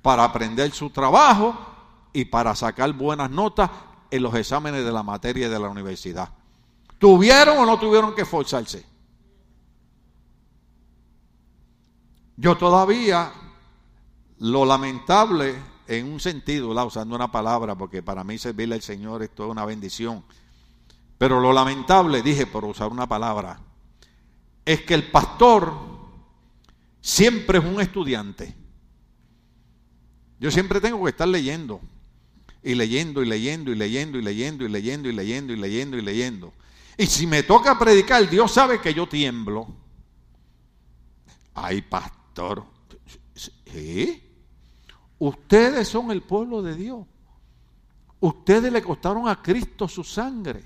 para 0.02 0.24
aprender 0.24 0.70
su 0.72 0.90
trabajo 0.90 1.56
y 2.12 2.24
para 2.24 2.54
sacar 2.54 2.92
buenas 2.92 3.30
notas 3.30 3.70
en 4.10 4.22
los 4.22 4.34
exámenes 4.34 4.84
de 4.84 4.92
la 4.92 5.02
materia 5.02 5.48
de 5.48 5.58
la 5.58 5.68
universidad. 5.68 6.30
¿Tuvieron 6.98 7.58
o 7.58 7.66
no 7.66 7.78
tuvieron 7.78 8.14
que 8.14 8.22
esforzarse? 8.22 8.84
Yo 12.36 12.56
todavía 12.56 13.32
lo 14.40 14.64
lamentable, 14.64 15.54
en 15.86 16.10
un 16.10 16.18
sentido, 16.18 16.70
usando 16.86 17.14
una 17.14 17.30
palabra, 17.30 17.76
porque 17.76 18.02
para 18.02 18.24
mí 18.24 18.38
servirle 18.38 18.74
al 18.76 18.82
Señor 18.82 19.22
es 19.22 19.34
toda 19.34 19.50
una 19.50 19.64
bendición. 19.64 20.24
Pero 21.18 21.40
lo 21.40 21.52
lamentable, 21.52 22.22
dije 22.22 22.46
por 22.46 22.64
usar 22.64 22.90
una 22.90 23.06
palabra, 23.06 23.60
es 24.64 24.82
que 24.82 24.94
el 24.94 25.10
pastor 25.10 25.74
siempre 27.02 27.58
es 27.58 27.64
un 27.64 27.80
estudiante. 27.80 28.56
Yo 30.38 30.50
siempre 30.50 30.80
tengo 30.80 31.04
que 31.04 31.10
estar 31.10 31.28
leyendo, 31.28 31.80
y 32.62 32.74
leyendo, 32.74 33.22
y 33.22 33.26
leyendo, 33.26 33.72
y 33.72 33.74
leyendo, 33.74 34.18
y 34.18 34.22
leyendo, 34.22 34.64
y 34.64 34.68
leyendo, 34.68 35.08
y 35.08 35.12
leyendo, 35.12 35.52
y 35.52 35.56
leyendo, 35.56 35.98
y 35.98 36.02
leyendo. 36.02 36.52
Y 36.96 37.06
si 37.06 37.26
me 37.26 37.42
toca 37.42 37.78
predicar, 37.78 38.28
Dios 38.30 38.52
sabe 38.52 38.80
que 38.80 38.94
yo 38.94 39.06
tiemblo. 39.06 39.66
Ay, 41.52 41.82
pastor. 41.82 42.64
¿Sí? 43.34 44.29
Ustedes 45.20 45.86
son 45.86 46.10
el 46.10 46.22
pueblo 46.22 46.62
de 46.62 46.74
Dios. 46.74 47.06
Ustedes 48.20 48.72
le 48.72 48.82
costaron 48.82 49.28
a 49.28 49.40
Cristo 49.40 49.86
su 49.86 50.02
sangre. 50.02 50.64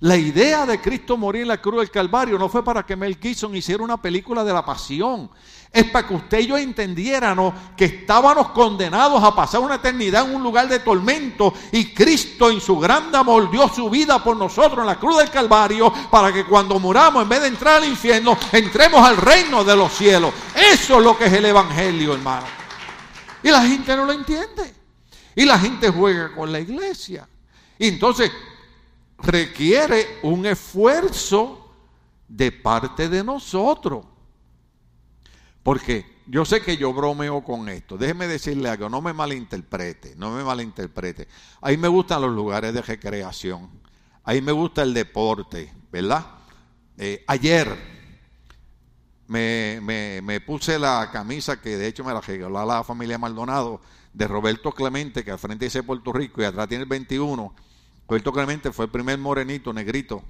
La 0.00 0.16
idea 0.16 0.64
de 0.66 0.80
Cristo 0.80 1.16
morir 1.16 1.42
en 1.42 1.48
la 1.48 1.60
cruz 1.60 1.80
del 1.80 1.90
Calvario 1.90 2.38
no 2.38 2.48
fue 2.48 2.64
para 2.64 2.84
que 2.84 2.94
Mel 2.94 3.18
Gibson 3.20 3.56
hiciera 3.56 3.82
una 3.82 4.00
película 4.00 4.44
de 4.44 4.52
la 4.52 4.64
pasión. 4.64 5.30
Es 5.72 5.84
para 5.90 6.06
que 6.06 6.14
usted 6.14 6.40
y 6.40 6.46
yo 6.46 6.56
entendiéramos 6.56 7.54
que 7.76 7.86
estábamos 7.86 8.50
condenados 8.50 9.22
a 9.22 9.34
pasar 9.34 9.60
una 9.60 9.76
eternidad 9.76 10.28
en 10.28 10.36
un 10.36 10.42
lugar 10.42 10.68
de 10.68 10.78
tormento 10.78 11.52
y 11.72 11.92
Cristo 11.92 12.50
en 12.50 12.60
su 12.60 12.78
gran 12.78 13.12
amor 13.16 13.50
dio 13.50 13.68
su 13.68 13.90
vida 13.90 14.22
por 14.22 14.36
nosotros 14.36 14.78
en 14.78 14.86
la 14.86 15.00
cruz 15.00 15.18
del 15.18 15.30
Calvario 15.30 15.92
para 16.08 16.32
que 16.32 16.44
cuando 16.44 16.78
muramos 16.78 17.24
en 17.24 17.28
vez 17.28 17.40
de 17.40 17.48
entrar 17.48 17.82
al 17.82 17.88
infierno 17.88 18.38
entremos 18.52 19.04
al 19.04 19.16
reino 19.16 19.64
de 19.64 19.74
los 19.74 19.92
cielos. 19.92 20.32
Eso 20.54 20.98
es 20.98 21.04
lo 21.04 21.18
que 21.18 21.24
es 21.24 21.32
el 21.32 21.46
Evangelio, 21.46 22.14
hermano. 22.14 22.63
Y 23.44 23.50
la 23.50 23.62
gente 23.66 23.94
no 23.94 24.06
lo 24.06 24.12
entiende. 24.12 24.74
Y 25.36 25.44
la 25.44 25.58
gente 25.58 25.90
juega 25.90 26.34
con 26.34 26.50
la 26.50 26.60
iglesia. 26.60 27.28
Y 27.78 27.88
entonces 27.88 28.30
requiere 29.18 30.18
un 30.22 30.46
esfuerzo 30.46 31.70
de 32.26 32.50
parte 32.50 33.10
de 33.10 33.22
nosotros. 33.22 34.06
Porque 35.62 36.22
yo 36.26 36.46
sé 36.46 36.62
que 36.62 36.78
yo 36.78 36.94
bromeo 36.94 37.44
con 37.44 37.68
esto. 37.68 37.98
Déjeme 37.98 38.26
decirle 38.26 38.70
algo, 38.70 38.88
no 38.88 39.02
me 39.02 39.12
malinterprete, 39.12 40.14
no 40.16 40.30
me 40.30 40.42
malinterprete. 40.42 41.28
A 41.60 41.68
mí 41.68 41.76
me 41.76 41.88
gustan 41.88 42.22
los 42.22 42.34
lugares 42.34 42.72
de 42.72 42.80
recreación. 42.80 43.68
A 44.24 44.32
mí 44.32 44.40
me 44.40 44.52
gusta 44.52 44.82
el 44.82 44.94
deporte, 44.94 45.70
¿verdad? 45.92 46.24
Eh, 46.96 47.24
ayer 47.26 47.93
me, 49.80 50.20
me, 50.22 50.40
puse 50.40 50.78
la 50.78 51.10
camisa 51.12 51.60
que 51.60 51.76
de 51.76 51.88
hecho 51.88 52.04
me 52.04 52.12
la 52.12 52.20
regaló 52.20 52.64
la 52.64 52.84
familia 52.84 53.18
Maldonado 53.18 53.80
de 54.12 54.28
Roberto 54.28 54.72
Clemente, 54.72 55.24
que 55.24 55.32
al 55.32 55.38
frente 55.38 55.64
dice 55.64 55.82
Puerto 55.82 56.12
Rico 56.12 56.40
y 56.40 56.44
atrás 56.44 56.68
tiene 56.68 56.82
el 56.82 56.88
21 56.88 57.54
Roberto 58.06 58.32
Clemente 58.32 58.72
fue 58.72 58.84
el 58.84 58.90
primer 58.90 59.18
morenito, 59.18 59.72
negrito, 59.72 60.22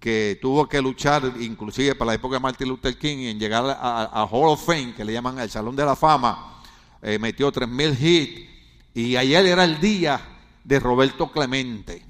que 0.00 0.38
tuvo 0.42 0.68
que 0.68 0.82
luchar, 0.82 1.32
inclusive 1.40 1.94
para 1.94 2.10
la 2.10 2.14
época 2.14 2.34
de 2.34 2.40
Martin 2.40 2.68
Luther 2.68 2.98
King, 2.98 3.28
en 3.28 3.38
llegar 3.38 3.64
a, 3.80 4.28
Hall 4.30 4.48
of 4.48 4.64
Fame, 4.64 4.94
que 4.94 5.04
le 5.04 5.12
llaman 5.12 5.38
el 5.38 5.50
Salón 5.50 5.76
de 5.76 5.84
la 5.84 5.94
Fama. 5.94 6.60
Eh, 7.00 7.18
metió 7.18 7.52
3.000 7.52 8.00
hits. 8.00 8.50
Y 8.92 9.16
ayer 9.16 9.46
era 9.46 9.62
el 9.62 9.80
día 9.80 10.20
de 10.64 10.80
Roberto 10.80 11.30
Clemente. 11.30 12.04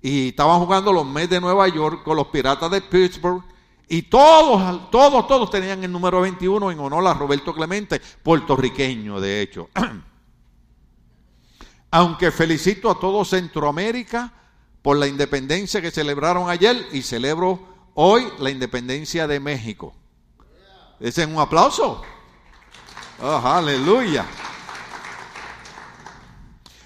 Y 0.00 0.30
estaban 0.30 0.58
jugando 0.58 0.92
los 0.92 1.06
Mets 1.06 1.30
de 1.30 1.40
Nueva 1.40 1.68
York 1.68 2.02
con 2.02 2.16
los 2.16 2.26
Piratas 2.26 2.70
de 2.70 2.80
Pittsburgh. 2.80 3.44
Y 3.92 4.04
todos, 4.04 4.90
todos, 4.90 5.26
todos 5.26 5.50
tenían 5.50 5.84
el 5.84 5.92
número 5.92 6.22
21 6.22 6.70
en 6.70 6.80
honor 6.80 7.06
a 7.06 7.12
Roberto 7.12 7.54
Clemente, 7.54 8.00
puertorriqueño, 8.22 9.20
de 9.20 9.42
hecho. 9.42 9.68
aunque 11.92 12.32
felicito 12.32 12.90
a 12.90 12.98
todo 12.98 13.22
Centroamérica 13.22 14.32
por 14.80 14.96
la 14.96 15.06
independencia 15.06 15.82
que 15.82 15.90
celebraron 15.90 16.48
ayer 16.48 16.88
y 16.92 17.02
celebro 17.02 17.92
hoy 17.92 18.26
la 18.38 18.48
independencia 18.48 19.28
de 19.28 19.38
México. 19.38 19.94
Ese 20.98 21.24
es 21.24 21.28
un 21.28 21.38
aplauso. 21.38 22.00
Oh, 23.20 23.42
aleluya. 23.44 24.24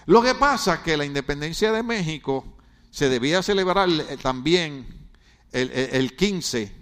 Lo 0.07 0.23
que 0.23 0.35
pasa 0.35 0.75
es 0.75 0.81
que 0.81 0.97
la 0.97 1.05
independencia 1.05 1.71
de 1.71 1.85
México 1.85 2.45
se 2.91 3.09
debía 3.09 3.45
celebrar 3.45 3.89
eh, 3.89 4.17
también 4.21 5.09
el, 5.53 5.71
el 5.71 6.17
15, 6.17 6.76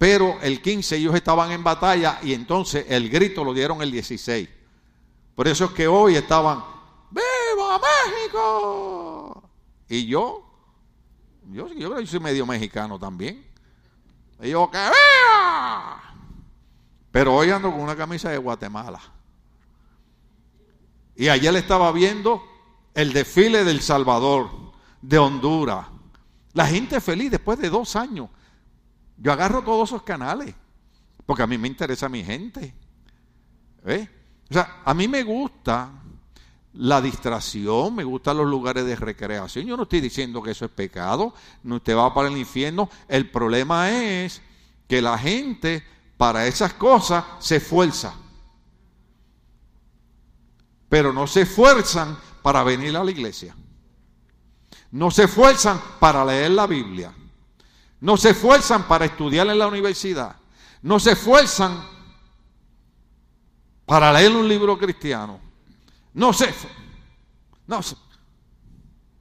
pero 0.00 0.38
el 0.40 0.62
15 0.62 0.96
ellos 0.96 1.14
estaban 1.14 1.50
en 1.50 1.62
batalla 1.62 2.20
y 2.22 2.32
entonces 2.32 2.86
el 2.88 3.10
grito 3.10 3.44
lo 3.44 3.52
dieron 3.52 3.82
el 3.82 3.90
16. 3.90 4.48
Por 5.34 5.46
eso 5.46 5.66
es 5.66 5.72
que 5.72 5.86
hoy 5.86 6.16
estaban 6.16 6.64
¡Viva 7.10 7.78
México! 7.78 9.42
Y 9.90 10.06
yo, 10.06 10.42
yo, 11.50 11.68
yo 11.74 11.90
creo 11.90 11.96
que 12.00 12.06
soy 12.06 12.18
medio 12.18 12.46
mexicano 12.46 12.98
también. 12.98 13.46
Y 14.40 14.48
yo, 14.48 14.70
¡que 14.70 14.78
viva! 14.78 16.02
Pero 17.10 17.34
hoy 17.34 17.50
ando 17.50 17.70
con 17.70 17.82
una 17.82 17.94
camisa 17.94 18.30
de 18.30 18.38
Guatemala. 18.38 19.02
Y 21.14 21.28
ayer 21.28 21.54
estaba 21.56 21.92
viendo 21.92 22.42
el 22.94 23.12
desfile 23.12 23.64
del 23.64 23.82
Salvador, 23.82 24.48
de 25.02 25.18
Honduras. 25.18 25.88
La 26.54 26.66
gente 26.66 27.02
feliz 27.02 27.30
después 27.30 27.58
de 27.58 27.68
dos 27.68 27.96
años. 27.96 28.30
Yo 29.20 29.32
agarro 29.32 29.62
todos 29.62 29.90
esos 29.90 30.02
canales, 30.02 30.54
porque 31.26 31.42
a 31.42 31.46
mí 31.46 31.58
me 31.58 31.68
interesa 31.68 32.08
mi 32.08 32.24
gente. 32.24 32.74
¿Eh? 33.84 34.08
O 34.50 34.54
sea, 34.54 34.80
a 34.84 34.94
mí 34.94 35.06
me 35.06 35.22
gusta 35.22 35.92
la 36.72 37.02
distracción, 37.02 37.94
me 37.94 38.04
gustan 38.04 38.38
los 38.38 38.46
lugares 38.46 38.86
de 38.86 38.96
recreación. 38.96 39.66
Yo 39.66 39.76
no 39.76 39.82
estoy 39.82 40.00
diciendo 40.00 40.42
que 40.42 40.52
eso 40.52 40.64
es 40.64 40.70
pecado, 40.70 41.34
no 41.62 41.76
usted 41.76 41.96
va 41.96 42.14
para 42.14 42.28
el 42.28 42.36
infierno. 42.36 42.88
El 43.08 43.30
problema 43.30 43.90
es 43.90 44.40
que 44.88 45.02
la 45.02 45.18
gente 45.18 45.84
para 46.16 46.46
esas 46.46 46.72
cosas 46.74 47.24
se 47.40 47.56
esfuerza. 47.56 48.14
Pero 50.88 51.12
no 51.12 51.26
se 51.26 51.42
esfuerzan 51.42 52.18
para 52.42 52.64
venir 52.64 52.96
a 52.96 53.04
la 53.04 53.10
iglesia. 53.10 53.54
No 54.92 55.10
se 55.10 55.24
esfuerzan 55.24 55.80
para 56.00 56.24
leer 56.24 56.52
la 56.52 56.66
Biblia. 56.66 57.14
No 58.00 58.16
se 58.16 58.30
esfuerzan 58.30 58.88
para 58.88 59.04
estudiar 59.04 59.46
en 59.48 59.58
la 59.58 59.68
universidad. 59.68 60.36
No 60.82 60.98
se 60.98 61.12
esfuerzan 61.12 61.84
para 63.84 64.12
leer 64.12 64.34
un 64.34 64.48
libro 64.48 64.78
cristiano 64.78 65.50
no 66.14 66.32
sé. 66.32 66.52
No 67.66 67.82
sé. 67.82 67.96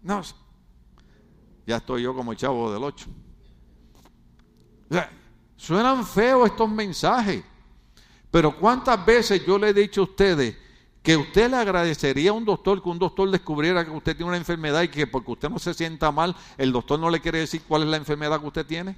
No 0.02 0.24
sé. 0.24 0.34
Ya 1.66 1.78
estoy 1.78 2.04
yo 2.04 2.16
como 2.16 2.32
el 2.32 2.38
chavo 2.38 2.72
del 2.72 2.84
8. 2.84 3.08
suenan 5.56 6.06
feos 6.06 6.50
estos 6.50 6.70
mensajes. 6.70 7.44
Pero 8.32 8.58
¿cuántas 8.58 9.04
veces 9.06 9.46
yo 9.46 9.58
le 9.58 9.70
he 9.70 9.74
dicho 9.74 10.02
a 10.02 10.04
ustedes 10.06 10.58
que 11.02 11.16
usted 11.16 11.50
le 11.50 11.58
agradecería 11.58 12.32
a 12.32 12.34
un 12.34 12.46
doctor 12.46 12.84
que 12.84 12.90
un 12.90 13.00
doctor 13.00 13.30
descubriera 13.32 13.86
que 13.86 13.92
usted 13.92 14.16
tiene 14.16 14.30
una 14.30 14.38
enfermedad 14.38 14.82
y 14.82 14.90
que 14.90 15.08
porque 15.08 15.32
usted 15.32 15.50
no 15.50 15.60
se 15.60 15.74
sienta 15.74 16.12
mal, 16.12 16.36
el 16.58 16.72
doctor 16.72 17.00
no 17.00 17.10
le 17.10 17.22
quiere 17.22 17.40
decir 17.40 17.62
cuál 17.68 17.84
es 17.84 17.90
la 17.90 17.98
enfermedad 17.98 18.40
que 18.40 18.48
usted 18.48 18.66
tiene? 18.66 18.98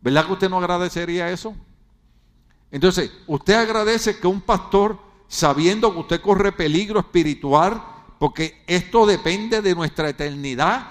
¿Verdad 0.00 0.26
que 0.26 0.32
usted 0.32 0.50
no 0.50 0.58
agradecería 0.58 1.30
eso? 1.30 1.54
Entonces, 2.70 3.10
usted 3.26 3.54
agradece 3.54 4.18
que 4.18 4.26
un 4.26 4.40
pastor 4.40 4.98
sabiendo 5.28 5.92
que 5.92 6.00
usted 6.00 6.20
corre 6.20 6.52
peligro 6.52 7.00
espiritual, 7.00 7.82
porque 8.18 8.62
esto 8.66 9.06
depende 9.06 9.62
de 9.62 9.74
nuestra 9.74 10.08
eternidad. 10.08 10.88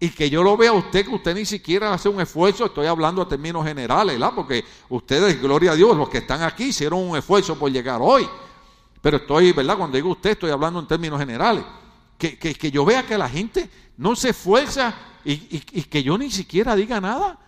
Y 0.00 0.10
que 0.10 0.30
yo 0.30 0.44
lo 0.44 0.56
vea 0.56 0.70
a 0.70 0.74
usted, 0.74 1.04
que 1.04 1.14
usted 1.14 1.34
ni 1.34 1.44
siquiera 1.44 1.92
hace 1.92 2.08
un 2.08 2.20
esfuerzo, 2.20 2.66
estoy 2.66 2.86
hablando 2.86 3.20
a 3.20 3.28
términos 3.28 3.66
generales, 3.66 4.14
¿verdad? 4.14 4.32
Porque 4.34 4.64
ustedes, 4.88 5.40
gloria 5.42 5.72
a 5.72 5.74
Dios, 5.74 5.96
los 5.96 6.08
que 6.08 6.18
están 6.18 6.42
aquí 6.42 6.64
hicieron 6.64 7.00
un 7.00 7.16
esfuerzo 7.16 7.58
por 7.58 7.70
llegar 7.72 8.00
hoy. 8.00 8.28
Pero 9.00 9.18
estoy, 9.18 9.52
¿verdad? 9.52 9.76
Cuando 9.76 9.96
digo 9.96 10.10
usted, 10.10 10.30
estoy 10.30 10.50
hablando 10.50 10.80
en 10.80 10.86
términos 10.86 11.18
generales. 11.18 11.64
Que, 12.18 12.36
que, 12.36 12.70
yo 12.70 12.84
vea 12.84 13.06
que 13.06 13.16
la 13.16 13.28
gente 13.28 13.70
no 13.96 14.16
se 14.16 14.30
esfuerza 14.30 14.92
y, 15.24 15.32
y, 15.32 15.82
que 15.84 16.02
yo 16.02 16.18
ni 16.18 16.30
siquiera 16.30 16.74
diga 16.74 17.00
nada. 17.00 17.38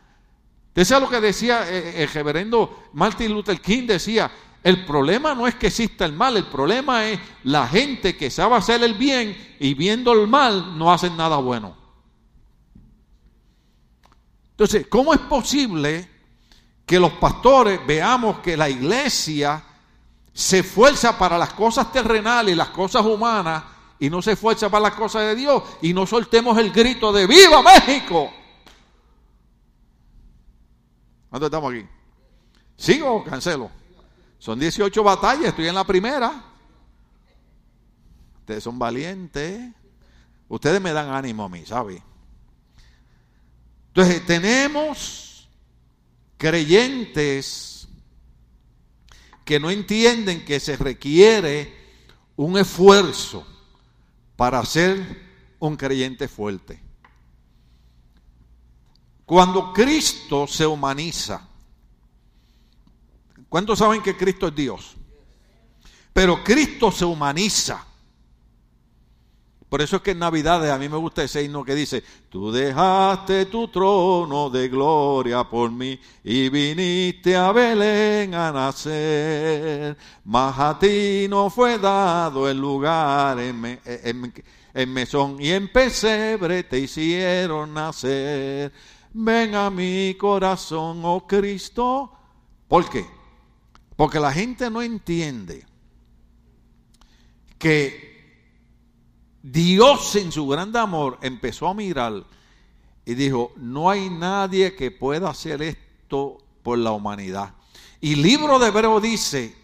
Usted 0.69 1.01
lo 1.01 1.11
que 1.11 1.21
decía 1.21 1.69
eh, 1.69 1.79
eh, 1.79 2.03
el 2.05 2.09
reverendo 2.09 2.85
Martin 2.93 3.33
Luther 3.33 3.61
King, 3.61 3.87
decía, 3.89 4.31
el 4.63 4.85
problema 4.85 5.35
no 5.35 5.49
es 5.49 5.57
que 5.57 5.67
exista 5.67 6.05
el 6.05 6.13
mal, 6.13 6.37
el 6.37 6.47
problema 6.47 7.09
es 7.09 7.19
la 7.45 7.67
gente 7.67 8.17
que 8.17 8.31
sabe 8.31 8.55
hacer 8.55 8.83
el 8.85 8.95
bien 8.95 9.37
y 9.59 9.75
viendo 9.75 10.13
el 10.13 10.29
mal 10.29 10.79
no 10.79 10.93
hacen 10.93 11.17
nada 11.17 11.37
bueno. 11.39 11.77
Entonces, 14.53 14.87
¿cómo 14.89 15.15
es 15.15 15.21
posible 15.21 16.09
que 16.87 17.01
los 17.01 17.13
pastores 17.15 17.81
veamos 17.87 18.41
que 18.41 18.57
la 18.57 18.69
iglesia 18.69 19.65
se 20.33 20.61
esfuerza 20.61 21.19
para 21.19 21.37
las 21.37 21.53
cosas 21.55 21.93
terrenales 21.93 22.57
las 22.57 22.69
cosas 22.69 23.05
humanas 23.05 23.65
y 23.99 24.09
no 24.09 24.23
se 24.23 24.33
esfuerza 24.33 24.71
para 24.71 24.85
las 24.85 24.95
cosas 24.95 25.23
de 25.23 25.35
Dios 25.35 25.63
y 25.83 25.93
no 25.93 26.07
soltemos 26.07 26.57
el 26.59 26.73
grito 26.73 27.13
de 27.13 27.27
¡Viva 27.27 27.63
México! 27.63 28.31
¿Dónde 31.31 31.47
estamos 31.47 31.73
aquí? 31.73 31.87
¿Sigo 32.77 33.15
o 33.15 33.25
cancelo? 33.25 33.71
Son 34.39 34.59
18 34.59 35.03
batallas, 35.05 35.47
estoy 35.47 35.69
en 35.69 35.75
la 35.75 35.85
primera. 35.85 36.45
Ustedes 38.41 38.65
son 38.65 38.79
valientes. 38.79 39.71
Ustedes 40.49 40.81
me 40.81 40.93
dan 40.93 41.11
ánimo 41.11 41.45
a 41.45 41.49
mí, 41.49 41.65
¿sabe? 41.65 42.03
Entonces, 43.89 44.25
tenemos 44.27 45.49
creyentes 46.37 47.80
que 49.51 49.59
no 49.59 49.69
entienden 49.69 50.45
que 50.45 50.61
se 50.61 50.77
requiere 50.77 51.75
un 52.37 52.57
esfuerzo 52.57 53.45
para 54.37 54.65
ser 54.65 55.27
un 55.59 55.77
creyente 55.77 56.29
fuerte. 56.29 56.81
Cuando 59.27 59.73
Cristo 59.73 60.47
se 60.47 60.65
humaniza, 60.65 61.49
¿Cuántos 63.49 63.81
saben 63.81 64.01
que 64.05 64.17
Cristo 64.17 64.47
es 64.47 64.55
Dios? 64.55 64.95
Pero 66.13 66.45
Cristo 66.45 66.93
se 66.93 67.05
humaniza 67.05 67.85
Por 69.71 69.81
eso 69.81 69.97
es 69.97 70.03
que 70.03 70.11
en 70.11 70.19
Navidades 70.19 70.69
a 70.69 70.79
mí 70.79 70.89
me 70.89 70.97
gusta 70.97 71.23
ese 71.23 71.45
himno 71.45 71.65
que 71.65 71.77
dice, 71.77 72.03
tú 72.29 72.51
dejaste 72.51 73.47
tu 73.47 73.69
trono 73.69 74.51
de 74.51 74.69
gloria 74.69 75.45
por 75.45 75.71
mí 75.71 75.97
y 76.25 76.49
viniste 76.49 77.37
a 77.37 77.53
Belén 77.53 78.35
a 78.35 78.51
nacer, 78.51 79.97
mas 80.25 80.59
a 80.59 80.77
ti 80.77 81.29
no 81.31 81.51
fue 81.51 81.79
dado 81.79 82.51
el 82.51 82.59
lugar 82.59 83.39
en, 83.39 83.81
en 84.75 84.93
mesón 84.93 85.37
y 85.41 85.51
en 85.51 85.69
pesebre 85.69 86.65
te 86.65 86.81
hicieron 86.81 87.73
nacer. 87.73 88.73
Ven 89.13 89.55
a 89.55 89.71
mi 89.71 90.17
corazón, 90.19 91.01
oh 91.05 91.29
Cristo. 91.29 92.13
¿Por 92.67 92.91
qué? 92.91 93.07
Porque 93.95 94.19
la 94.19 94.33
gente 94.33 94.69
no 94.69 94.83
entiende 94.83 95.65
que 97.57 98.10
Dios 99.43 100.17
en 100.17 100.31
su 100.31 100.47
gran 100.47 100.77
amor 100.77 101.19
empezó 101.23 101.69
a 101.69 101.75
mirar 101.75 102.25
y 103.05 103.15
dijo, 103.15 103.53
no 103.57 103.89
hay 103.89 104.11
nadie 104.11 104.77
que 104.77 104.91
pueda 104.91 105.31
hacer 105.31 105.63
esto 105.63 106.39
por 106.63 106.79
la 106.79 106.93
humanidad. 106.93 107.55
Y 108.01 108.17
libro 108.17 108.59
de 108.59 108.69
Hebreo 108.69 109.01
dice, 109.01 109.57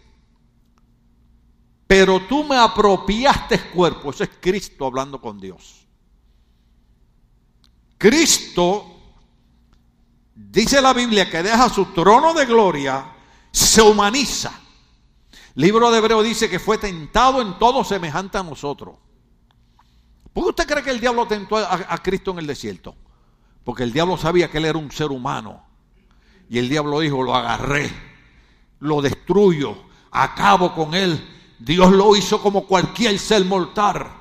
pero 1.85 2.21
tú 2.27 2.43
me 2.43 2.57
apropiaste 2.57 3.69
cuerpo, 3.69 4.09
eso 4.09 4.23
es 4.23 4.31
Cristo 4.41 4.87
hablando 4.87 5.21
con 5.21 5.39
Dios. 5.39 5.85
Cristo, 7.99 8.85
dice 10.33 10.81
la 10.81 10.93
Biblia, 10.93 11.29
que 11.29 11.41
deja 11.41 11.69
su 11.69 11.85
trono 11.93 12.33
de 12.33 12.45
gloria, 12.45 13.13
se 13.51 13.81
humaniza. 13.81 14.59
Libro 15.55 15.89
de 15.89 15.99
Hebreo 15.99 16.21
dice 16.21 16.49
que 16.49 16.59
fue 16.59 16.77
tentado 16.77 17.41
en 17.41 17.57
todo 17.57 17.83
semejante 17.83 18.37
a 18.37 18.43
nosotros 18.43 18.97
¿Por 20.37 20.43
qué 20.43 20.49
usted 20.49 20.67
cree 20.67 20.83
que 20.83 20.91
el 20.91 20.99
diablo 20.99 21.25
tentó 21.27 21.57
a, 21.57 21.97
Cristo 21.97 22.29
en 22.29 22.37
el 22.37 22.45
desierto? 22.45 22.93
Porque 23.63 23.81
el 23.81 23.91
diablo 23.91 24.17
sabía 24.17 24.51
que 24.51 24.59
él 24.59 24.65
era 24.65 24.77
un 24.77 24.91
ser 24.91 25.09
humano. 25.09 25.63
Y 26.47 26.59
el 26.59 26.69
diablo 26.69 26.99
dijo, 26.99 27.23
lo 27.23 27.33
agarré, 27.33 27.89
lo 28.81 29.01
destruyo, 29.01 29.75
acabo 30.11 30.75
con 30.75 30.93
él. 30.93 31.27
Dios 31.57 31.91
lo 31.91 32.15
hizo 32.15 32.39
como 32.39 32.67
cualquier 32.67 33.17
ser 33.17 33.45
mortal. 33.45 34.11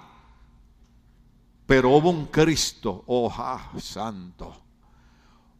Pero 1.66 1.90
hubo 1.90 2.08
un 2.08 2.28
Cristo, 2.28 3.04
oh 3.08 3.30
santo. 3.78 4.56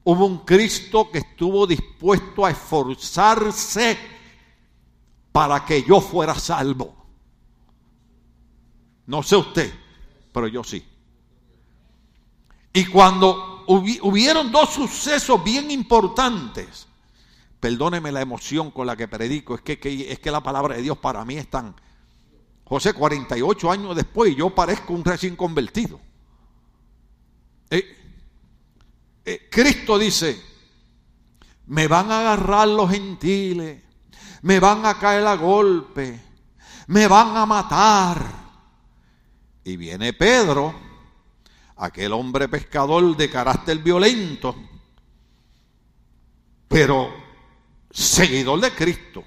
Hubo 0.05 0.25
un 0.25 0.38
Cristo 0.38 1.11
que 1.11 1.19
estuvo 1.19 1.66
dispuesto 1.66 2.47
a 2.47 2.51
esforzarse 2.53 3.99
para 5.33 5.66
que 5.66 5.83
yo 5.83 6.01
fuera 6.01 6.35
salvo. 6.35 6.97
No 9.05 9.23
sé 9.23 9.37
usted 9.37 9.86
pero 10.37 10.49
yo 10.49 10.62
sí. 10.62 10.87
Y 12.75 12.85
cuando 12.88 13.64
hubieron 13.68 14.53
dos 14.53 14.68
sucesos 14.68 15.42
bien 15.42 15.70
importantes, 15.70 16.87
perdóneme 17.59 18.12
la 18.12 18.20
emoción 18.20 18.70
con 18.70 18.87
la 18.87 18.99
que 18.99 19.09
predico, 19.09 19.55
es 19.55 19.62
que, 19.62 19.79
es 20.11 20.18
que 20.18 20.31
la 20.31 20.42
palabra 20.42 20.77
de 20.77 20.83
Dios 20.83 20.99
para 20.99 21.25
mí 21.25 21.38
es 21.38 21.49
tan... 21.49 21.75
José, 22.64 22.92
48 22.92 23.70
años 23.70 23.96
después, 23.96 24.37
yo 24.37 24.55
parezco 24.55 24.92
un 24.92 25.07
recién 25.07 25.37
convertido. 25.37 25.99
Eh, 27.70 27.96
eh, 29.25 29.49
Cristo 29.51 29.99
dice, 29.99 30.38
me 31.64 31.88
van 31.88 32.12
a 32.12 32.20
agarrar 32.20 32.68
los 32.68 32.90
gentiles, 32.90 33.83
me 34.42 34.61
van 34.61 34.85
a 34.85 34.99
caer 34.99 35.27
a 35.27 35.37
golpe, 35.37 36.20
me 36.88 37.09
van 37.09 37.35
a 37.38 37.46
matar. 37.46 38.45
Y 39.66 39.76
viene 39.76 40.12
Pedro, 40.12 40.72
aquel 41.79 42.12
hombre 42.12 42.48
pescador 42.48 43.16
de 43.16 43.29
carácter 43.29 43.79
violento, 43.79 44.55
pero 46.68 47.12
seguidor 47.90 48.61
de 48.61 48.70
Cristo, 48.70 49.24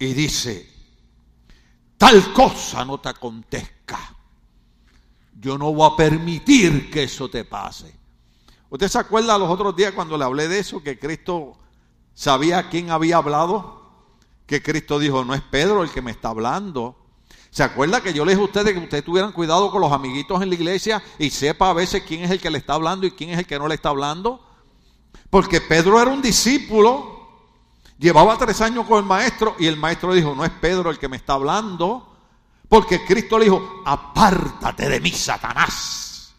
y 0.00 0.14
dice, 0.14 0.68
tal 1.96 2.32
cosa 2.32 2.84
no 2.84 2.98
te 2.98 3.10
acontezca. 3.10 4.16
Yo 5.38 5.56
no 5.56 5.72
voy 5.72 5.92
a 5.92 5.96
permitir 5.96 6.90
que 6.90 7.04
eso 7.04 7.30
te 7.30 7.44
pase. 7.44 7.94
¿Usted 8.68 8.88
se 8.88 8.98
acuerda 8.98 9.38
los 9.38 9.48
otros 9.48 9.76
días 9.76 9.92
cuando 9.92 10.18
le 10.18 10.24
hablé 10.24 10.48
de 10.48 10.58
eso, 10.58 10.82
que 10.82 10.98
Cristo 10.98 11.56
sabía 12.14 12.58
a 12.58 12.68
quién 12.68 12.90
había 12.90 13.18
hablado? 13.18 13.92
Que 14.44 14.60
Cristo 14.60 14.98
dijo, 14.98 15.24
no 15.24 15.34
es 15.34 15.42
Pedro 15.42 15.84
el 15.84 15.90
que 15.92 16.02
me 16.02 16.10
está 16.10 16.30
hablando, 16.30 16.99
¿Se 17.50 17.64
acuerda 17.64 18.00
que 18.00 18.12
yo 18.12 18.24
les 18.24 18.36
dije 18.36 18.42
a 18.42 18.44
ustedes 18.46 18.72
que 18.74 18.78
ustedes 18.78 19.04
tuvieran 19.04 19.32
cuidado 19.32 19.70
con 19.72 19.80
los 19.80 19.92
amiguitos 19.92 20.40
en 20.40 20.50
la 20.50 20.54
iglesia 20.54 21.02
y 21.18 21.30
sepa 21.30 21.70
a 21.70 21.72
veces 21.72 22.04
quién 22.06 22.22
es 22.22 22.30
el 22.30 22.40
que 22.40 22.48
le 22.48 22.58
está 22.58 22.74
hablando 22.74 23.06
y 23.06 23.10
quién 23.10 23.30
es 23.30 23.38
el 23.38 23.46
que 23.46 23.58
no 23.58 23.66
le 23.66 23.74
está 23.74 23.88
hablando? 23.88 24.40
Porque 25.30 25.60
Pedro 25.60 26.00
era 26.00 26.12
un 26.12 26.22
discípulo, 26.22 27.28
llevaba 27.98 28.38
tres 28.38 28.60
años 28.60 28.86
con 28.86 28.98
el 28.98 29.04
maestro 29.04 29.56
y 29.58 29.66
el 29.66 29.76
maestro 29.76 30.14
dijo, 30.14 30.34
no 30.34 30.44
es 30.44 30.50
Pedro 30.50 30.90
el 30.90 30.98
que 30.98 31.08
me 31.08 31.16
está 31.16 31.32
hablando, 31.32 32.06
porque 32.68 33.04
Cristo 33.04 33.36
le 33.36 33.46
dijo, 33.46 33.82
apártate 33.84 34.88
de 34.88 35.00
mí, 35.00 35.10
Satanás. 35.10 36.32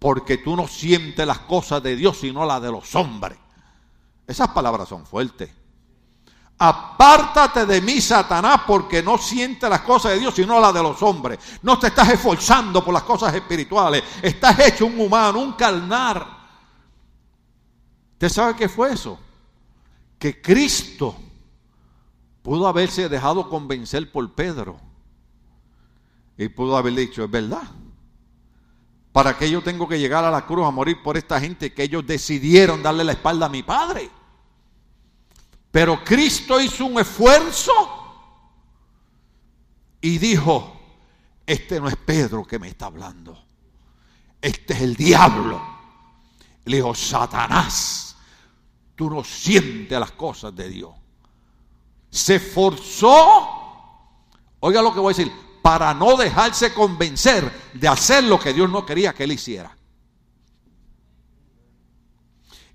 Porque 0.00 0.38
tú 0.38 0.56
no 0.56 0.66
sientes 0.66 1.24
las 1.24 1.38
cosas 1.40 1.82
de 1.84 1.94
Dios, 1.94 2.18
sino 2.18 2.44
las 2.44 2.60
de 2.60 2.72
los 2.72 2.94
hombres. 2.96 3.38
Esas 4.26 4.48
palabras 4.48 4.88
son 4.88 5.06
fuertes. 5.06 5.50
Apártate 6.58 7.66
de 7.66 7.82
mí, 7.82 8.00
Satanás, 8.00 8.62
porque 8.66 9.02
no 9.02 9.18
sientes 9.18 9.68
las 9.68 9.82
cosas 9.82 10.12
de 10.12 10.20
Dios, 10.20 10.34
sino 10.34 10.58
las 10.58 10.72
de 10.72 10.82
los 10.82 11.02
hombres. 11.02 11.38
No 11.62 11.78
te 11.78 11.88
estás 11.88 12.08
esforzando 12.08 12.82
por 12.82 12.94
las 12.94 13.02
cosas 13.02 13.34
espirituales. 13.34 14.02
Estás 14.22 14.58
hecho 14.60 14.86
un 14.86 14.98
humano, 14.98 15.40
un 15.40 15.52
carnar. 15.52 16.26
¿Usted 18.12 18.28
sabe 18.30 18.56
qué 18.56 18.68
fue 18.68 18.92
eso? 18.92 19.18
Que 20.18 20.40
Cristo 20.40 21.14
pudo 22.42 22.66
haberse 22.66 23.10
dejado 23.10 23.50
convencer 23.50 24.10
por 24.10 24.34
Pedro. 24.34 24.80
Y 26.38 26.48
pudo 26.48 26.78
haber 26.78 26.94
dicho, 26.94 27.24
es 27.24 27.30
verdad. 27.30 27.64
¿Para 29.12 29.36
qué 29.36 29.50
yo 29.50 29.62
tengo 29.62 29.86
que 29.86 29.98
llegar 29.98 30.24
a 30.24 30.30
la 30.30 30.46
cruz 30.46 30.66
a 30.66 30.70
morir 30.70 31.02
por 31.02 31.18
esta 31.18 31.38
gente 31.38 31.74
que 31.74 31.82
ellos 31.82 32.06
decidieron 32.06 32.82
darle 32.82 33.04
la 33.04 33.12
espalda 33.12 33.46
a 33.46 33.50
mi 33.50 33.62
Padre? 33.62 34.10
Pero 35.76 36.02
Cristo 36.02 36.58
hizo 36.58 36.86
un 36.86 36.98
esfuerzo 36.98 37.70
y 40.00 40.16
dijo, 40.16 40.74
este 41.44 41.78
no 41.78 41.86
es 41.86 41.96
Pedro 41.96 42.46
que 42.46 42.58
me 42.58 42.68
está 42.68 42.86
hablando, 42.86 43.38
este 44.40 44.72
es 44.72 44.80
el 44.80 44.96
diablo. 44.96 45.60
Le 46.64 46.76
dijo, 46.78 46.94
Satanás, 46.94 48.16
tú 48.94 49.10
no 49.10 49.22
sientes 49.22 50.00
las 50.00 50.12
cosas 50.12 50.56
de 50.56 50.66
Dios. 50.70 50.94
Se 52.08 52.36
esforzó, 52.36 53.46
oiga 54.60 54.80
lo 54.80 54.94
que 54.94 55.00
voy 55.00 55.12
a 55.12 55.14
decir, 55.14 55.30
para 55.60 55.92
no 55.92 56.16
dejarse 56.16 56.72
convencer 56.72 57.70
de 57.74 57.86
hacer 57.86 58.24
lo 58.24 58.40
que 58.40 58.54
Dios 58.54 58.70
no 58.70 58.86
quería 58.86 59.12
que 59.12 59.24
él 59.24 59.32
hiciera. 59.32 59.75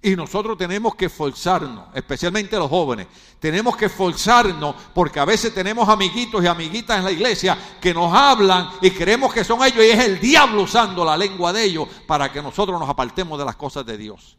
Y 0.04 0.16
nosotros 0.16 0.58
tenemos 0.58 0.96
que 0.96 1.06
esforzarnos, 1.06 1.90
especialmente 1.94 2.58
los 2.58 2.70
jóvenes. 2.70 3.08
Tenemos 3.40 3.78
que 3.78 3.86
esforzarnos 3.86 4.76
porque 4.96 5.20
a 5.20 5.26
veces 5.26 5.54
tenemos 5.54 5.88
amiguitos 5.88 6.44
y 6.44 6.48
amiguitas 6.48 6.98
en 6.98 7.04
la 7.04 7.12
iglesia 7.12 7.56
que 7.80 7.94
nos 7.94 8.12
hablan 8.12 8.70
y 8.82 8.90
creemos 8.90 9.32
que 9.32 9.44
son 9.44 9.64
ellos 9.64 9.86
y 9.86 9.90
es 9.90 10.00
el 10.00 10.20
diablo 10.20 10.64
usando 10.64 11.06
la 11.06 11.16
lengua 11.16 11.54
de 11.54 11.66
ellos 11.66 11.88
para 12.08 12.32
que 12.32 12.42
nosotros 12.42 12.80
nos 12.80 12.90
apartemos 12.90 13.38
de 13.38 13.46
las 13.46 13.56
cosas 13.56 13.86
de 13.86 13.96
Dios. 13.96 14.38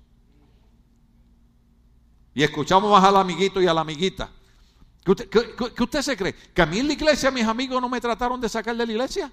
Y 2.35 2.43
escuchamos 2.43 2.91
más 2.91 3.05
al 3.05 3.17
amiguito 3.17 3.63
y 3.63 3.67
a 3.69 3.75
la 3.75 3.83
amiguita. 3.83 4.31
¿Qué 5.05 5.11
usted, 5.13 5.29
usted 5.81 6.03
se 6.03 6.17
cree? 6.17 6.35
¿Que 6.35 6.63
a 6.63 6.67
mí 6.67 6.81
en 6.81 6.89
la 6.89 6.95
iglesia 6.95 7.31
mis 7.31 7.45
amigos 7.45 7.81
no 7.81 7.89
me 7.89 8.01
trataron 8.01 8.41
de 8.41 8.49
sacar 8.49 8.77
de 8.77 8.85
la 8.85 8.93
iglesia? 8.93 9.31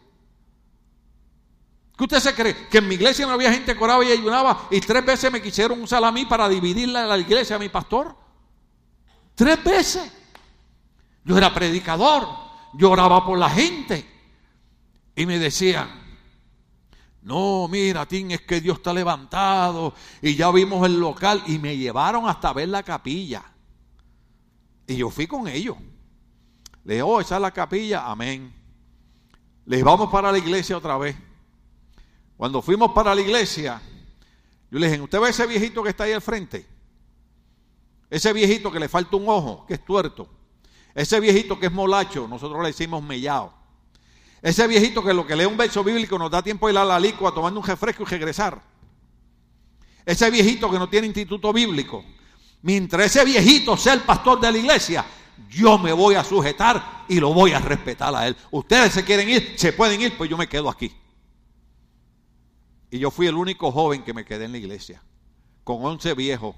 ¿Qué 1.99 2.05
usted 2.05 2.19
se 2.21 2.33
cree? 2.33 2.55
Que 2.69 2.77
en 2.77 2.87
mi 2.87 2.95
iglesia 2.95 3.27
no 3.27 3.33
había 3.33 3.51
gente 3.51 3.75
que 3.75 3.83
oraba 3.83 4.05
y 4.05 4.11
ayunaba 4.13 4.69
y 4.71 4.79
tres 4.79 5.05
veces 5.05 5.29
me 5.29 5.41
quisieron 5.41 5.81
usar 5.81 6.01
a 6.01 6.13
mí 6.13 6.25
para 6.25 6.47
dividirla 6.47 7.05
la 7.05 7.17
iglesia 7.17 7.57
a 7.57 7.59
mi 7.59 7.67
pastor. 7.67 8.15
Tres 9.35 9.61
veces. 9.61 10.09
Yo 11.25 11.37
era 11.37 11.53
predicador, 11.53 12.25
yo 12.75 12.91
oraba 12.91 13.25
por 13.25 13.37
la 13.37 13.49
gente. 13.49 14.05
Y 15.13 15.25
me 15.25 15.39
decían, 15.39 15.89
no, 17.21 17.67
mira, 17.67 18.05
Tim, 18.05 18.31
es 18.31 18.43
que 18.43 18.61
Dios 18.61 18.77
está 18.77 18.93
levantado 18.93 19.93
y 20.21 20.35
ya 20.35 20.51
vimos 20.51 20.85
el 20.85 20.97
local 20.97 21.43
y 21.47 21.59
me 21.59 21.75
llevaron 21.75 22.29
hasta 22.29 22.53
ver 22.53 22.69
la 22.69 22.81
capilla. 22.81 23.43
Y 24.87 24.95
yo 24.95 25.09
fui 25.09 25.27
con 25.27 25.49
ellos. 25.49 25.75
Le 26.85 26.93
dije, 26.93 27.03
oh, 27.03 27.19
esa 27.19 27.35
es 27.35 27.41
la 27.41 27.51
capilla, 27.51 28.09
amén. 28.09 28.55
Les 29.65 29.83
vamos 29.83 30.09
para 30.09 30.31
la 30.31 30.37
iglesia 30.37 30.77
otra 30.77 30.97
vez. 30.97 31.27
Cuando 32.39 32.61
fuimos 32.61 32.93
para 32.93 33.13
la 33.13 33.19
iglesia, 33.19 33.81
yo 34.71 34.79
le 34.79 34.87
dije, 34.87 35.01
¿usted 35.01 35.19
ve 35.19 35.29
ese 35.29 35.45
viejito 35.45 35.83
que 35.83 35.89
está 35.89 36.05
ahí 36.05 36.13
al 36.13 36.21
frente? 36.21 36.65
Ese 38.09 38.31
viejito 38.31 38.71
que 38.71 38.79
le 38.79 38.87
falta 38.87 39.17
un 39.17 39.27
ojo, 39.27 39.65
que 39.67 39.73
es 39.73 39.83
tuerto. 39.83 40.29
Ese 40.95 41.19
viejito 41.19 41.59
que 41.59 41.65
es 41.65 41.71
molacho, 41.73 42.29
nosotros 42.29 42.61
le 42.61 42.67
decimos 42.67 43.03
mellao. 43.03 43.53
Ese 44.41 44.65
viejito 44.67 45.03
que 45.03 45.13
lo 45.13 45.27
que 45.27 45.35
lee 45.35 45.43
un 45.43 45.57
verso 45.57 45.83
bíblico 45.83 46.17
nos 46.17 46.31
da 46.31 46.41
tiempo 46.41 46.67
de 46.67 46.71
ir 46.75 46.79
a 46.79 46.85
la 46.85 46.97
licua 46.97 47.33
tomando 47.33 47.59
un 47.59 47.65
refresco 47.65 48.03
y 48.03 48.05
regresar. 48.05 48.61
Ese 50.05 50.31
viejito 50.31 50.71
que 50.71 50.79
no 50.79 50.87
tiene 50.87 51.07
instituto 51.07 51.51
bíblico. 51.51 52.05
Mientras 52.61 53.07
ese 53.07 53.25
viejito 53.25 53.75
sea 53.75 53.95
el 53.95 54.03
pastor 54.03 54.39
de 54.39 54.49
la 54.49 54.57
iglesia, 54.57 55.05
yo 55.49 55.77
me 55.77 55.91
voy 55.91 56.15
a 56.15 56.23
sujetar 56.23 57.03
y 57.09 57.19
lo 57.19 57.33
voy 57.33 57.51
a 57.51 57.59
respetar 57.59 58.15
a 58.15 58.27
él. 58.27 58.37
Ustedes 58.49 58.93
se 58.93 59.03
quieren 59.03 59.27
ir, 59.27 59.55
se 59.57 59.73
pueden 59.73 59.99
ir, 59.99 60.17
pues 60.17 60.29
yo 60.29 60.37
me 60.37 60.47
quedo 60.47 60.69
aquí. 60.69 60.89
Y 62.91 62.99
yo 62.99 63.11
fui 63.11 63.27
el 63.27 63.35
único 63.35 63.71
joven 63.71 64.03
que 64.03 64.13
me 64.13 64.25
quedé 64.25 64.45
en 64.45 64.51
la 64.51 64.57
iglesia, 64.57 65.01
con 65.63 65.85
11 65.85 66.13
viejos. 66.15 66.55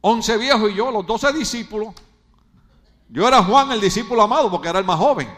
11 0.00 0.36
viejos 0.38 0.72
y 0.72 0.74
yo, 0.74 0.90
los 0.90 1.06
12 1.06 1.32
discípulos. 1.32 1.94
Yo 3.08 3.26
era 3.28 3.42
Juan 3.42 3.70
el 3.72 3.80
discípulo 3.80 4.22
amado 4.22 4.50
porque 4.50 4.68
era 4.68 4.78
el 4.78 4.84
más 4.84 4.98
joven. 4.98 5.28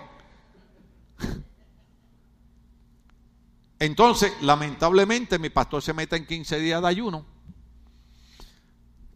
Entonces, 3.78 4.32
lamentablemente, 4.41 5.39
mi 5.39 5.51
pastor 5.51 5.82
se 5.82 5.93
mete 5.93 6.16
en 6.16 6.26
15 6.26 6.59
días 6.59 6.80
de 6.80 6.89
ayuno. 6.89 7.26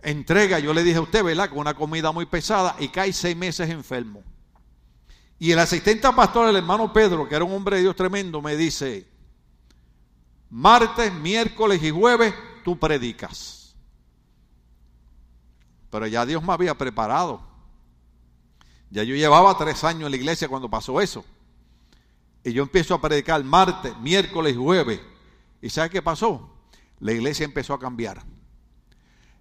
Entrega, 0.02 0.58
yo 0.58 0.74
le 0.74 0.82
dije 0.82 0.98
a 0.98 1.02
usted, 1.02 1.24
¿verdad? 1.24 1.48
Con 1.48 1.58
una 1.58 1.74
comida 1.74 2.12
muy 2.12 2.26
pesada 2.26 2.76
y 2.78 2.88
cae 2.88 3.12
seis 3.12 3.36
meses 3.36 3.70
enfermo. 3.70 4.22
Y 5.38 5.52
el 5.52 5.58
asistente 5.58 6.10
pastor, 6.12 6.48
el 6.48 6.56
hermano 6.56 6.92
Pedro, 6.92 7.26
que 7.26 7.34
era 7.34 7.44
un 7.44 7.52
hombre 7.52 7.76
de 7.76 7.82
Dios 7.82 7.96
tremendo, 7.96 8.42
me 8.42 8.56
dice, 8.56 9.09
martes, 10.50 11.12
miércoles 11.12 11.82
y 11.82 11.90
jueves 11.90 12.34
tú 12.64 12.78
predicas. 12.78 13.74
Pero 15.90 16.06
ya 16.06 16.26
Dios 16.26 16.42
me 16.42 16.52
había 16.52 16.76
preparado. 16.76 17.40
Ya 18.90 19.04
yo 19.04 19.14
llevaba 19.14 19.56
tres 19.56 19.82
años 19.84 20.04
en 20.04 20.10
la 20.10 20.16
iglesia 20.16 20.48
cuando 20.48 20.68
pasó 20.68 21.00
eso. 21.00 21.24
Y 22.42 22.52
yo 22.52 22.62
empiezo 22.62 22.94
a 22.94 23.00
predicar 23.00 23.42
martes, 23.44 23.96
miércoles 23.98 24.54
y 24.54 24.58
jueves. 24.58 25.00
¿Y 25.62 25.70
sabe 25.70 25.90
qué 25.90 26.02
pasó? 26.02 26.50
La 26.98 27.12
iglesia 27.12 27.44
empezó 27.44 27.74
a 27.74 27.78
cambiar. 27.78 28.22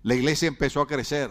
La 0.04 0.16
iglesia 0.16 0.48
empezó 0.48 0.82
a 0.82 0.88
crecer. 0.88 1.30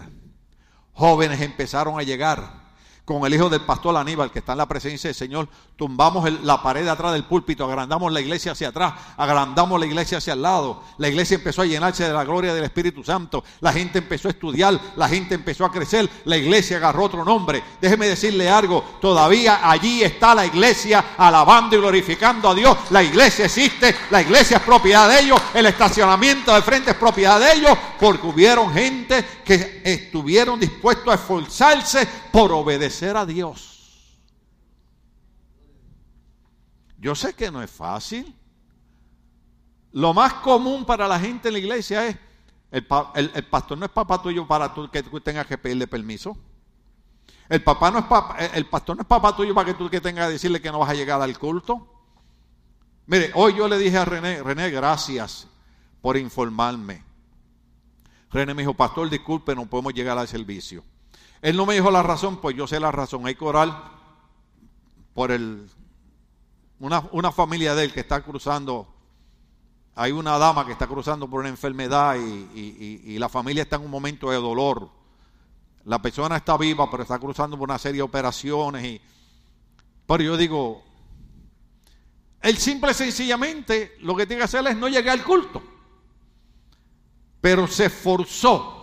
Jóvenes 0.93 1.41
empezaron 1.41 1.99
a 1.99 2.03
llegar 2.03 2.68
con 3.09 3.25
el 3.25 3.33
hijo 3.33 3.49
del 3.49 3.63
pastor 3.63 3.97
Aníbal, 3.97 4.31
que 4.31 4.41
está 4.41 4.53
en 4.53 4.59
la 4.59 4.69
presencia 4.69 5.09
del 5.09 5.15
Señor, 5.15 5.49
tumbamos 5.77 6.31
la 6.43 6.63
pared 6.63 6.85
de 6.85 6.91
atrás 6.91 7.15
del 7.15 7.25
púlpito, 7.25 7.65
agrandamos 7.65 8.13
la 8.13 8.21
iglesia 8.21 8.53
hacia 8.53 8.69
atrás, 8.69 8.93
agrandamos 9.17 9.81
la 9.81 9.87
iglesia 9.87 10.19
hacia 10.19 10.35
el 10.35 10.43
lado. 10.43 10.83
La 10.99 11.09
iglesia 11.09 11.37
empezó 11.37 11.63
a 11.63 11.65
llenarse 11.65 12.07
de 12.07 12.13
la 12.13 12.23
gloria 12.25 12.53
del 12.53 12.65
Espíritu 12.65 13.03
Santo. 13.03 13.43
La 13.61 13.73
gente 13.73 14.01
empezó 14.01 14.29
a 14.29 14.33
estudiar, 14.33 14.79
la 14.97 15.09
gente 15.09 15.35
empezó 15.35 15.65
a 15.65 15.73
crecer, 15.73 16.07
la 16.27 16.37
iglesia 16.37 16.77
agarró 16.77 17.05
otro 17.05 17.25
nombre. 17.25 17.65
Déjeme 17.81 18.09
decirle 18.09 18.51
algo, 18.51 18.85
todavía 19.01 19.61
allí 19.71 20.03
está 20.03 20.35
la 20.35 20.45
iglesia 20.45 21.15
alabando 21.17 21.77
y 21.77 21.79
glorificando 21.79 22.51
a 22.51 22.55
Dios. 22.55 22.77
La 22.91 23.03
iglesia 23.03 23.47
existe, 23.47 23.97
la 24.11 24.21
iglesia 24.21 24.59
es 24.59 24.63
propiedad 24.65 25.09
de 25.09 25.21
ellos, 25.21 25.41
el 25.55 25.65
estacionamiento 25.65 26.55
de 26.55 26.61
frente 26.61 26.91
es 26.91 26.97
propiedad 26.99 27.41
de 27.41 27.55
ellos, 27.55 27.73
porque 27.99 28.27
hubieron 28.27 28.71
gente 28.71 29.25
que 29.43 29.81
estuvieron 29.83 30.61
dispuestos 30.61 31.09
a 31.09 31.15
esforzarse 31.15 32.07
por 32.31 32.53
obedecer 32.53 32.98
a 33.07 33.27
Dios. 33.27 34.19
Yo 36.99 37.15
sé 37.15 37.35
que 37.35 37.51
no 37.51 37.63
es 37.63 37.71
fácil. 37.71 38.35
Lo 39.93 40.13
más 40.13 40.35
común 40.35 40.85
para 40.85 41.09
la 41.09 41.19
gente 41.19 41.49
en 41.49 41.55
la 41.55 41.61
iglesia 41.61 42.07
es, 42.07 42.17
el, 42.71 42.85
pastor 43.49 43.79
no 43.79 43.87
es 43.87 43.91
papá 43.91 44.21
tuyo 44.21 44.47
para 44.47 44.75
que 44.93 45.03
tú 45.03 45.21
tengas 45.21 45.47
que 45.47 45.57
pedirle 45.57 45.87
permiso. 45.87 46.37
El, 47.49 47.63
papá 47.63 47.91
no 47.91 48.01
es 48.01 48.05
papá, 48.05 48.37
el 48.39 48.67
pastor 48.67 48.97
no 48.97 49.03
es 49.03 49.09
papá 49.09 49.35
tuyo 49.35 49.55
para 49.55 49.67
que 49.67 49.75
tú 49.75 49.89
que 49.89 50.01
tengas 50.01 50.27
que 50.27 50.33
decirle 50.33 50.61
que 50.61 50.71
no 50.71 50.81
vas 50.81 50.91
a 50.91 50.95
llegar 50.95 51.23
al 51.23 51.39
culto. 51.39 51.87
Mire, 53.07 53.31
hoy 53.35 53.55
yo 53.57 53.69
le 53.69 53.79
dije 53.79 53.97
a 53.97 54.05
René, 54.05 54.43
René, 54.43 54.71
gracias 54.71 55.47
por 56.03 56.17
informarme. 56.17 57.03
René 58.31 58.53
me 58.53 58.63
dijo, 58.63 58.75
pastor, 58.75 59.09
disculpe, 59.09 59.55
no 59.55 59.65
podemos 59.65 59.95
llegar 59.95 60.19
al 60.19 60.29
servicio. 60.29 60.85
Él 61.41 61.57
no 61.57 61.67
me 61.67 61.75
dijo 61.75 61.91
la 61.91 62.03
razón, 62.03 62.41
pues 62.41 62.57
yo 62.57 62.67
sé 62.67 62.81
la 62.81 62.91
razón. 62.91 63.27
Hay 63.27 63.35
coral 63.35 63.77
por 65.15 65.31
el, 65.31 65.69
una, 66.81 67.33
familia 67.33 67.75
de 67.75 67.85
él 67.85 67.93
que 67.93 68.01
está 68.01 68.23
cruzando, 68.23 68.87
hay 69.95 70.13
una 70.13 70.39
dama 70.39 70.65
que 70.65 70.73
está 70.73 70.87
cruzando 70.87 71.29
por 71.29 71.41
una 71.41 71.49
enfermedad 71.49 72.17
y, 72.17 73.19
la 73.19 73.29
familia 73.29 73.63
está 73.63 73.77
en 73.77 73.83
un 73.83 73.91
momento 73.91 74.31
de 74.31 74.37
dolor. 74.37 74.89
La 75.85 76.01
persona 76.01 76.37
está 76.37 76.57
viva, 76.57 76.91
pero 76.91 77.03
está 77.03 77.19
cruzando 77.19 77.59
por 77.59 77.69
una 77.69 77.79
serie 77.79 77.99
de 77.99 78.03
operaciones. 78.03 78.85
Y, 78.85 79.01
pero 80.07 80.23
yo 80.23 80.37
digo, 80.37 80.85
él 82.43 82.57
simple 82.59 82.91
y 82.91 82.95
sencillamente 82.95 83.97
lo 84.01 84.15
que 84.15 84.27
tiene 84.27 84.41
que 84.41 84.45
hacer 84.45 84.67
es 84.67 84.77
no 84.77 84.89
llegar 84.89 85.19
al 85.19 85.25
culto. 85.25 85.63
Pero 87.41 87.67
se 87.67 87.87
esforzó 87.87 88.78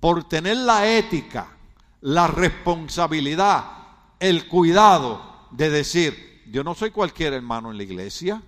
por 0.00 0.28
tener 0.28 0.56
la 0.56 0.88
ética, 0.88 1.56
la 2.00 2.26
responsabilidad, 2.26 3.64
el 4.20 4.46
cuidado 4.46 5.48
de 5.50 5.70
decir, 5.70 6.42
yo 6.50 6.64
no 6.64 6.74
soy 6.74 6.90
cualquier 6.90 7.32
hermano 7.32 7.70
en 7.70 7.76
la 7.76 7.82
iglesia, 7.82 8.42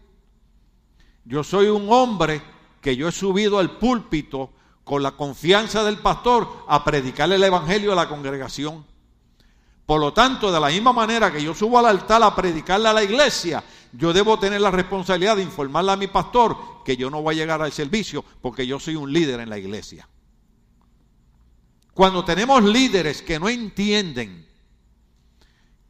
yo 1.25 1.45
soy 1.45 1.67
un 1.67 1.87
hombre 1.93 2.41
que 2.81 2.97
yo 2.97 3.09
he 3.09 3.13
subido 3.13 3.59
al 3.59 3.79
púlpito 3.79 4.51
con 4.85 5.03
la 5.03 5.13
confianza 5.13 5.85
del 5.85 5.99
pastor 5.99 6.65
a 6.67 6.83
predicarle 6.83 7.37
el 7.37 7.45
evangelio 7.45 7.93
a 7.93 7.97
la 7.97 8.09
congregación. 8.09 8.85
Por 9.87 10.01
lo 10.01 10.13
tanto, 10.13 10.53
de 10.53 10.61
la 10.61 10.69
misma 10.69 10.93
manera 10.93 11.33
que 11.33 11.43
yo 11.43 11.53
subo 11.53 11.79
al 11.79 11.87
altar 11.87 12.23
a 12.23 12.35
predicarle 12.35 12.89
a 12.89 12.93
la 12.93 13.03
iglesia, 13.03 13.63
yo 13.93 14.13
debo 14.13 14.39
tener 14.39 14.61
la 14.61 14.71
responsabilidad 14.71 15.37
de 15.37 15.43
informarle 15.43 15.93
a 15.93 15.97
mi 15.97 16.07
pastor 16.07 16.57
que 16.85 16.97
yo 16.97 17.11
no 17.11 17.23
voy 17.23 17.35
a 17.35 17.39
llegar 17.39 17.61
al 17.61 17.73
servicio 17.73 18.25
porque 18.41 18.67
yo 18.67 18.79
soy 18.79 18.95
un 18.95 19.13
líder 19.13 19.41
en 19.41 19.51
la 19.51 19.59
iglesia. 19.59 20.09
Cuando 22.01 22.25
tenemos 22.25 22.65
líderes 22.65 23.21
que 23.21 23.39
no 23.39 23.47
entienden 23.47 24.49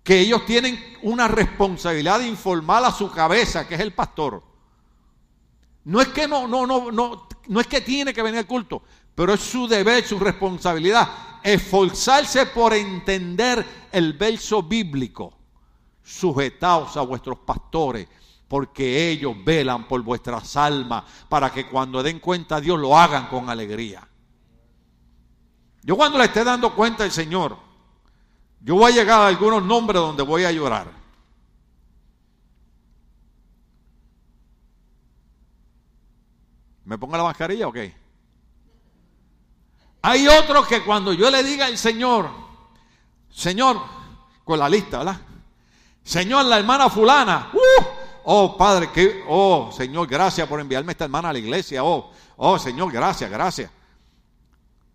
que 0.03 0.19
ellos 0.19 0.45
tienen 0.45 0.77
una 1.03 1.29
responsabilidad 1.29 2.19
de 2.19 2.27
informar 2.27 2.85
a 2.85 2.91
su 2.91 3.13
cabeza, 3.13 3.69
que 3.69 3.77
es 3.77 3.81
el 3.81 3.93
pastor. 3.93 4.43
No 5.85 6.01
es 6.01 6.09
que 6.09 6.27
no, 6.27 6.49
no, 6.49 6.67
no, 6.67 6.91
no, 6.91 7.29
no 7.47 7.61
es 7.61 7.69
que 7.69 7.81
tiene 7.81 8.13
que 8.13 8.23
venir 8.23 8.41
al 8.41 8.49
culto, 8.49 8.83
pero 9.15 9.35
es 9.35 9.41
su 9.41 9.69
deber, 9.69 10.05
su 10.05 10.19
responsabilidad, 10.19 11.09
esforzarse 11.45 12.47
por 12.47 12.75
entender 12.75 13.65
el 13.93 14.15
verso 14.15 14.65
bíblico. 14.65 15.33
Sujetaos 16.03 16.97
a 16.97 17.03
vuestros 17.03 17.39
pastores, 17.39 18.09
porque 18.49 19.11
ellos 19.11 19.37
velan 19.45 19.87
por 19.87 20.03
vuestras 20.03 20.57
almas, 20.57 21.05
para 21.29 21.53
que 21.53 21.69
cuando 21.69 22.03
den 22.03 22.19
cuenta 22.19 22.57
a 22.57 22.61
Dios 22.61 22.81
lo 22.81 22.99
hagan 22.99 23.29
con 23.29 23.49
alegría. 23.49 24.10
Yo 25.83 25.97
cuando 25.97 26.19
le 26.19 26.25
esté 26.25 26.45
dando 26.45 26.75
cuenta 26.75 27.05
al 27.05 27.11
Señor, 27.11 27.57
yo 28.61 28.75
voy 28.75 28.93
a 28.93 28.95
llegar 28.95 29.21
a 29.21 29.27
algunos 29.29 29.63
nombres 29.63 30.01
donde 30.01 30.23
voy 30.23 30.45
a 30.45 30.53
llorar. 30.53 30.91
¿Me 36.85 36.99
pongo 36.99 37.17
la 37.17 37.23
mascarilla 37.23 37.69
o 37.69 37.73
qué? 37.73 37.95
Hay 40.03 40.27
otros 40.27 40.67
que 40.67 40.83
cuando 40.83 41.13
yo 41.13 41.31
le 41.31 41.43
diga 41.43 41.67
al 41.67 41.79
Señor, 41.79 42.31
Señor, 43.31 43.81
con 44.45 44.59
la 44.59 44.69
lista, 44.69 44.99
¿verdad? 44.99 45.21
Señor, 46.03 46.47
la 46.47 46.59
hermana 46.59 46.89
fulana, 46.89 47.51
uh, 47.53 47.85
oh 48.25 48.57
Padre, 48.57 48.91
que, 48.91 49.25
oh 49.29 49.71
Señor, 49.73 50.09
gracias 50.09 50.49
por 50.49 50.59
enviarme 50.59 50.93
esta 50.93 51.05
hermana 51.05 51.29
a 51.29 51.33
la 51.33 51.39
iglesia, 51.39 51.85
oh, 51.85 52.11
oh 52.37 52.59
Señor, 52.59 52.91
gracias, 52.91 53.31
gracias. 53.31 53.71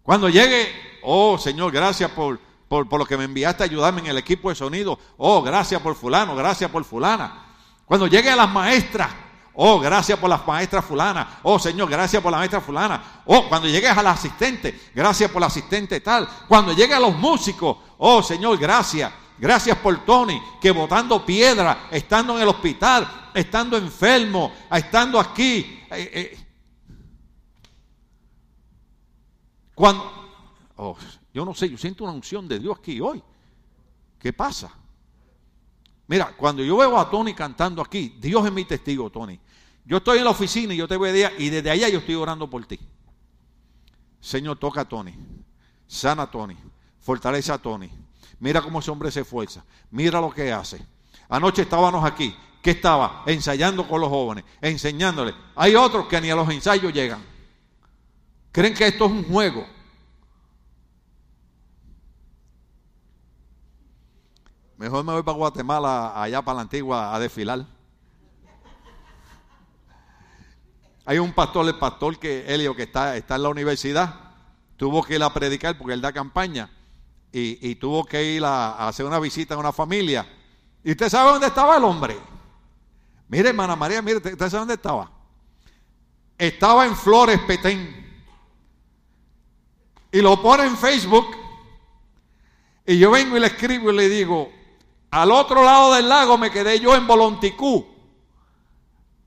Cuando 0.06 0.30
llegue, 0.30 1.00
oh 1.02 1.36
Señor, 1.40 1.72
gracias 1.72 2.12
por, 2.12 2.40
por, 2.68 3.00
lo 3.00 3.08
que 3.08 3.18
me 3.18 3.24
enviaste 3.24 3.64
a 3.64 3.66
ayudarme 3.66 4.02
en 4.02 4.08
el 4.08 4.20
equipo 4.20 4.50
de 4.50 4.56
sonido. 4.56 5.00
Oh, 5.18 5.42
gracias 5.42 5.82
por 5.82 5.96
fulano, 5.96 6.36
gracias 6.36 6.70
por 6.70 6.86
fulana. 6.86 7.44
Cuando 7.88 8.06
llegue 8.06 8.30
a 8.30 8.36
las 8.36 8.52
maestras, 8.52 9.10
oh, 9.56 9.80
gracias 9.80 10.20
por 10.20 10.30
las 10.30 10.46
maestras 10.46 10.86
fulana. 10.86 11.40
Oh, 11.42 11.58
Señor, 11.58 11.90
gracias 11.90 12.22
por 12.22 12.32
la 12.32 12.38
maestra 12.38 12.62
fulana. 12.62 13.24
Oh, 13.26 13.50
cuando 13.50 13.68
llegues 13.68 13.98
a 13.98 14.04
la 14.04 14.12
asistente, 14.12 14.80
gracias 14.94 15.32
por 15.32 15.42
la 15.42 15.48
asistente 15.48 16.00
tal. 16.02 16.30
Cuando 16.48 16.74
llegue 16.74 16.94
a 16.94 17.00
los 17.00 17.16
músicos, 17.16 17.78
oh, 17.98 18.22
Señor, 18.22 18.60
gracias. 18.60 19.12
Gracias 19.40 19.76
por 19.80 20.06
Tony, 20.06 20.40
que 20.62 20.70
botando 20.70 21.26
piedra, 21.26 21.88
estando 21.90 22.36
en 22.36 22.44
el 22.44 22.48
hospital, 22.48 23.32
estando 23.34 23.76
enfermo, 23.76 24.54
estando 24.72 25.20
aquí. 25.20 25.84
Eh, 25.90 26.12
eh, 26.14 26.45
Cuando, 29.76 30.10
oh, 30.78 30.98
yo 31.34 31.44
no 31.44 31.54
sé, 31.54 31.70
yo 31.70 31.78
siento 31.78 32.06
una 32.06 32.14
unción 32.14 32.48
de 32.48 32.60
Dios 32.60 32.78
aquí 32.80 33.00
hoy. 33.02 33.22
¿Qué 34.18 34.32
pasa? 34.34 34.72
Mira, 36.08 36.36
cuando 36.36 36.64
yo 36.64 36.78
veo 36.78 36.98
a 36.98 37.10
Tony 37.10 37.34
cantando 37.34 37.82
aquí, 37.82 38.16
Dios 38.20 38.46
es 38.46 38.52
mi 38.52 38.64
testigo, 38.64 39.10
Tony. 39.10 39.40
Yo 39.86 39.98
estoy 39.98 40.20
en 40.20 40.24
la 40.24 40.32
oficina 40.32 40.74
y 40.74 40.78
yo 40.78 40.88
te 40.88 40.96
voy 40.96 41.10
a 41.10 41.12
decir, 41.12 41.32
y 41.40 41.50
desde 41.50 41.70
allá 41.70 41.90
yo 41.90 42.00
estoy 42.00 42.16
orando 42.16 42.50
por 42.50 42.66
ti. 42.66 42.80
Señor, 44.20 44.58
toca 44.58 44.82
a 44.82 44.86
Tony, 44.86 45.14
sana 45.86 46.24
a 46.24 46.32
Tony, 46.32 46.58
fortalece 47.00 47.52
a 47.52 47.58
Tony. 47.58 47.92
Mira 48.40 48.62
cómo 48.62 48.80
ese 48.80 48.90
hombre 48.90 49.12
se 49.12 49.22
esfuerza, 49.22 49.64
mira 49.92 50.20
lo 50.22 50.32
que 50.32 50.52
hace. 50.52 50.84
Anoche 51.30 51.64
estábamos 51.64 52.04
aquí. 52.04 52.36
¿Qué 52.62 52.72
estaba? 52.72 53.24
Ensayando 53.28 53.88
con 53.88 54.02
los 54.02 54.10
jóvenes, 54.10 54.44
enseñándoles. 54.60 55.36
Hay 55.56 55.76
otros 55.76 56.08
que 56.08 56.20
ni 56.20 56.32
a 56.32 56.36
los 56.36 56.50
ensayos 56.50 56.92
llegan. 56.92 57.24
Creen 58.56 58.74
que 58.74 58.88
esto 58.88 59.04
es 59.04 59.12
un 59.12 59.26
juego. 59.26 59.68
Mejor 64.78 65.04
me 65.04 65.12
voy 65.12 65.24
para 65.24 65.38
Guatemala, 65.38 66.24
allá 66.24 66.42
para 66.42 66.56
la 66.56 66.62
antigua, 66.62 67.14
a 67.14 67.20
desfilar. 67.20 67.66
Hay 71.04 71.20
un 71.20 71.34
pastor, 71.34 71.68
el 71.68 71.78
pastor 71.78 72.18
que 72.18 72.46
Helio, 72.48 72.74
que 72.78 72.84
está, 72.84 73.18
está 73.18 73.36
en 73.36 73.44
la 73.44 73.50
universidad, 73.50 74.16
tuvo 74.78 75.04
que 75.04 75.16
ir 75.16 75.24
a 75.24 75.34
predicar 75.34 75.78
porque 75.78 75.94
él 75.94 76.00
da 76.00 76.14
campaña 76.14 76.70
y, 77.34 77.76
tuvo 77.76 78.06
que 78.06 78.24
ir 78.24 78.46
a, 78.46 78.88
hacer 78.88 79.06
una 79.06 79.20
visita 79.20 79.56
a 79.56 79.58
una 79.58 79.74
familia. 79.74 80.26
¿Y 80.82 80.92
usted 80.92 81.10
sabe 81.10 81.32
dónde 81.32 81.48
estaba 81.48 81.76
el 81.76 81.84
hombre? 81.84 82.18
Mire, 83.28 83.50
hermana 83.50 83.76
María, 83.76 84.02
mire, 84.02 84.20
¿usted 84.20 84.38
sabe 84.38 84.60
dónde 84.60 84.76
estaba? 84.76 85.12
Estaba 86.38 86.86
en 86.86 86.96
Flores 86.96 87.42
Petén. 87.46 88.05
Y 90.16 90.22
lo 90.22 90.42
pone 90.42 90.64
en 90.64 90.78
Facebook. 90.78 91.28
Y 92.88 92.98
yo 92.98 93.12
vengo 93.12 93.36
y 93.36 93.42
le 93.42 93.48
escribo 93.48 93.92
y 93.92 93.96
le 93.98 94.08
digo, 94.08 94.50
al 95.12 95.30
otro 95.30 95.62
lado 95.62 95.94
del 95.94 96.08
lago 96.08 96.38
me 96.38 96.50
quedé 96.50 96.80
yo 96.80 96.96
en 96.96 97.06
Volonticú. 97.06 97.86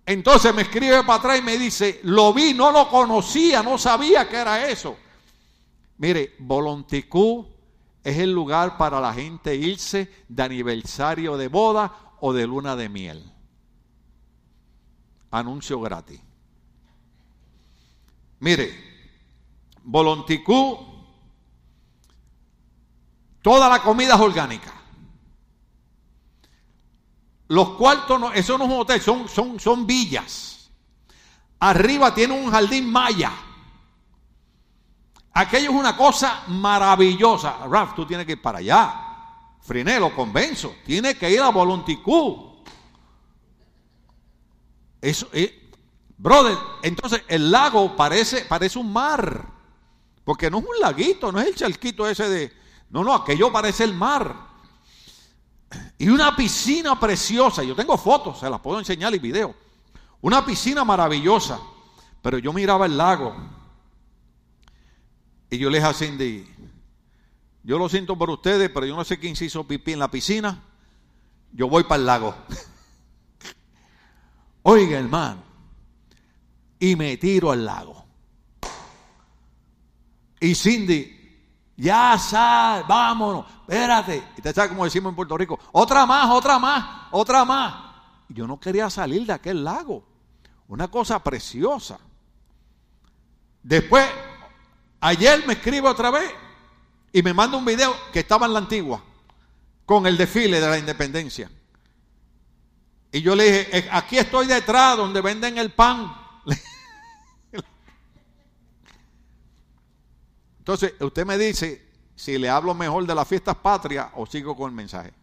Entonces 0.07 0.55
me 0.55 0.63
escribe 0.63 1.05
para 1.05 1.19
atrás 1.19 1.39
y 1.41 1.43
me 1.43 1.59
dice, 1.59 2.01
lo 2.05 2.33
vi, 2.33 2.55
no 2.55 2.73
lo 2.73 2.89
conocía, 2.89 3.63
no 3.63 3.77
sabía 3.77 4.31
que 4.31 4.37
era 4.39 4.67
eso. 4.67 4.97
Mire, 5.99 6.37
Volonticú 6.39 7.47
es 8.03 8.17
el 8.17 8.33
lugar 8.33 8.79
para 8.79 8.99
la 8.99 9.13
gente 9.13 9.55
irse 9.55 10.11
de 10.27 10.43
aniversario 10.43 11.37
de 11.37 11.49
boda 11.49 12.17
o 12.21 12.33
de 12.33 12.47
luna 12.47 12.77
de 12.77 12.89
miel. 12.89 13.31
Anuncio 15.33 15.79
gratis. 15.83 16.19
Mire, 18.41 18.88
Volonticú, 19.91 20.79
toda 23.41 23.71
la 23.71 23.81
comida 23.81 24.17
es 24.17 24.21
orgánica. 24.21 24.75
Los 27.47 27.71
cuartos, 27.71 28.21
no, 28.21 28.31
eso 28.31 28.59
no 28.59 28.65
es 28.65 28.71
un 28.71 28.81
hotel, 28.81 29.01
son, 29.01 29.29
son, 29.31 29.59
son 29.59 29.87
villas. 29.87 30.71
Arriba 31.61 32.15
tiene 32.15 32.35
un 32.35 32.51
jardín 32.51 32.93
maya. 32.93 33.33
Aquello 35.33 35.71
es 35.71 35.77
una 35.77 35.97
cosa 35.97 36.43
maravillosa. 36.49 37.67
Raf, 37.67 37.95
tú 37.95 38.05
tienes 38.05 38.27
que 38.27 38.33
ir 38.33 38.43
para 38.43 38.59
allá. 38.59 38.95
Friné, 39.63 39.99
lo 39.99 40.15
convenzo. 40.15 40.75
Tiene 40.85 41.15
que 41.15 41.31
ir 41.31 41.41
a 41.41 41.49
Volonticú. 41.49 42.63
Eso, 45.01 45.31
eh, 45.33 45.71
brother, 46.19 46.59
entonces 46.83 47.23
el 47.27 47.51
lago 47.51 47.97
parece, 47.97 48.45
parece 48.45 48.79
un 48.79 48.93
mar. 48.93 49.58
Porque 50.29 50.51
no 50.51 50.59
es 50.59 50.65
un 50.67 50.79
laguito, 50.79 51.33
no 51.33 51.41
es 51.41 51.47
el 51.47 51.55
charquito 51.55 52.07
ese 52.07 52.29
de... 52.29 52.53
No, 52.91 53.03
no, 53.03 53.15
aquello 53.15 53.51
parece 53.51 53.85
el 53.85 53.95
mar. 53.95 54.37
Y 55.97 56.11
una 56.11 56.37
piscina 56.37 57.01
preciosa. 57.01 57.63
Yo 57.63 57.75
tengo 57.75 57.97
fotos, 57.97 58.39
se 58.39 58.51
las 58.51 58.61
puedo 58.61 58.79
enseñar 58.79 59.15
y 59.15 59.19
video. 59.19 59.55
Una 60.21 60.45
piscina 60.45 60.85
maravillosa. 60.85 61.59
Pero 62.21 62.37
yo 62.37 62.53
miraba 62.53 62.85
el 62.85 62.99
lago. 62.99 63.35
Y 65.49 65.57
yo 65.57 65.71
le 65.71 65.79
dije 65.79 65.89
a 65.89 65.95
Cindy, 65.95 66.47
yo 67.63 67.79
lo 67.79 67.89
siento 67.89 68.15
por 68.19 68.29
ustedes, 68.29 68.69
pero 68.69 68.85
yo 68.85 68.95
no 68.95 69.05
sé 69.05 69.19
quién 69.19 69.35
se 69.35 69.47
hizo 69.47 69.67
pipí 69.67 69.95
en 69.95 69.99
la 69.99 70.11
piscina. 70.11 70.63
Yo 71.53 71.71
voy 71.71 71.85
para 71.85 72.01
el 72.01 72.05
lago. 72.05 72.35
Oiga, 74.63 74.99
hermano. 74.99 75.43
Y 76.79 76.97
me 76.97 77.17
tiro 77.17 77.51
al 77.51 77.65
lago. 77.65 77.98
Y 80.41 80.55
Cindy, 80.55 81.19
ya 81.77 82.19
sal, 82.19 82.85
vámonos, 82.89 83.47
espérate. 83.61 84.23
Y 84.37 84.43
te 84.43 84.53
sabes 84.53 84.71
como 84.71 84.85
decimos 84.85 85.11
en 85.11 85.17
Puerto 85.17 85.37
Rico, 85.37 85.59
otra 85.73 86.07
más, 86.07 86.31
otra 86.31 86.59
más, 86.59 87.07
otra 87.11 87.45
más. 87.45 87.75
yo 88.29 88.47
no 88.47 88.59
quería 88.59 88.91
salir 88.91 89.27
de 89.27 89.33
aquel 89.33 89.65
lago. 89.65 90.05
Una 90.69 90.89
cosa 90.89 91.23
preciosa. 91.23 91.99
Después, 93.63 94.07
ayer 95.01 95.47
me 95.47 95.55
escribe 95.55 95.89
otra 95.89 96.11
vez 96.11 96.31
y 97.13 97.23
me 97.23 97.33
manda 97.33 97.57
un 97.57 97.65
video 97.65 97.95
que 98.13 98.21
estaba 98.21 98.47
en 98.47 98.53
la 98.53 98.59
antigua, 98.59 99.03
con 99.87 100.07
el 100.07 100.17
desfile 100.17 100.61
de 100.61 100.69
la 100.69 100.79
independencia. 100.79 101.51
Y 103.11 103.23
yo 103.23 103.35
le 103.35 103.45
dije, 103.45 103.89
aquí 103.91 104.19
estoy 104.19 104.47
detrás 104.47 104.97
donde 104.97 105.21
venden 105.21 105.59
el 105.59 105.73
pan. 105.73 106.15
Entonces, 110.69 110.93
usted 111.01 111.25
me 111.25 111.39
dice 111.39 111.83
si 112.15 112.37
le 112.37 112.51
hablo 112.51 112.75
mejor 112.75 113.07
de 113.07 113.15
las 113.15 113.27
fiestas 113.27 113.57
patrias 113.57 114.09
o 114.15 114.27
sigo 114.27 114.55
con 114.55 114.69
el 114.69 114.77
mensaje. 114.77 115.15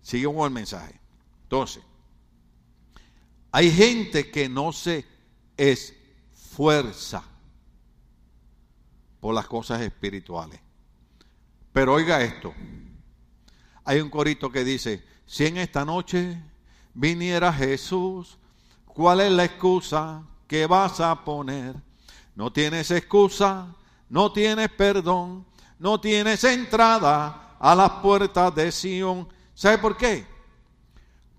Sigo 0.00 0.34
con 0.34 0.46
el 0.46 0.50
mensaje. 0.50 0.98
Entonces, 1.42 1.82
hay 3.50 3.70
gente 3.70 4.30
que 4.30 4.48
no 4.48 4.72
se 4.72 5.04
esfuerza 5.54 7.22
por 9.20 9.34
las 9.34 9.46
cosas 9.46 9.82
espirituales. 9.82 10.58
Pero 11.70 11.92
oiga 11.92 12.22
esto. 12.22 12.54
Hay 13.84 14.00
un 14.00 14.08
corito 14.08 14.50
que 14.50 14.64
dice, 14.64 15.04
si 15.26 15.44
en 15.44 15.58
esta 15.58 15.84
noche 15.84 16.42
viniera 16.94 17.52
Jesús, 17.52 18.38
¿cuál 18.86 19.20
es 19.20 19.30
la 19.30 19.44
excusa 19.44 20.22
que 20.46 20.64
vas 20.66 21.00
a 21.00 21.22
poner? 21.22 21.76
No 22.34 22.50
tienes 22.50 22.90
excusa 22.90 23.76
no 24.12 24.30
tienes 24.30 24.68
perdón, 24.68 25.46
no 25.78 25.98
tienes 25.98 26.44
entrada 26.44 27.56
a 27.58 27.74
las 27.74 27.92
puertas 27.92 28.54
de 28.54 28.70
Sión. 28.70 29.26
¿Sabe 29.54 29.78
por 29.78 29.96
qué? 29.96 30.26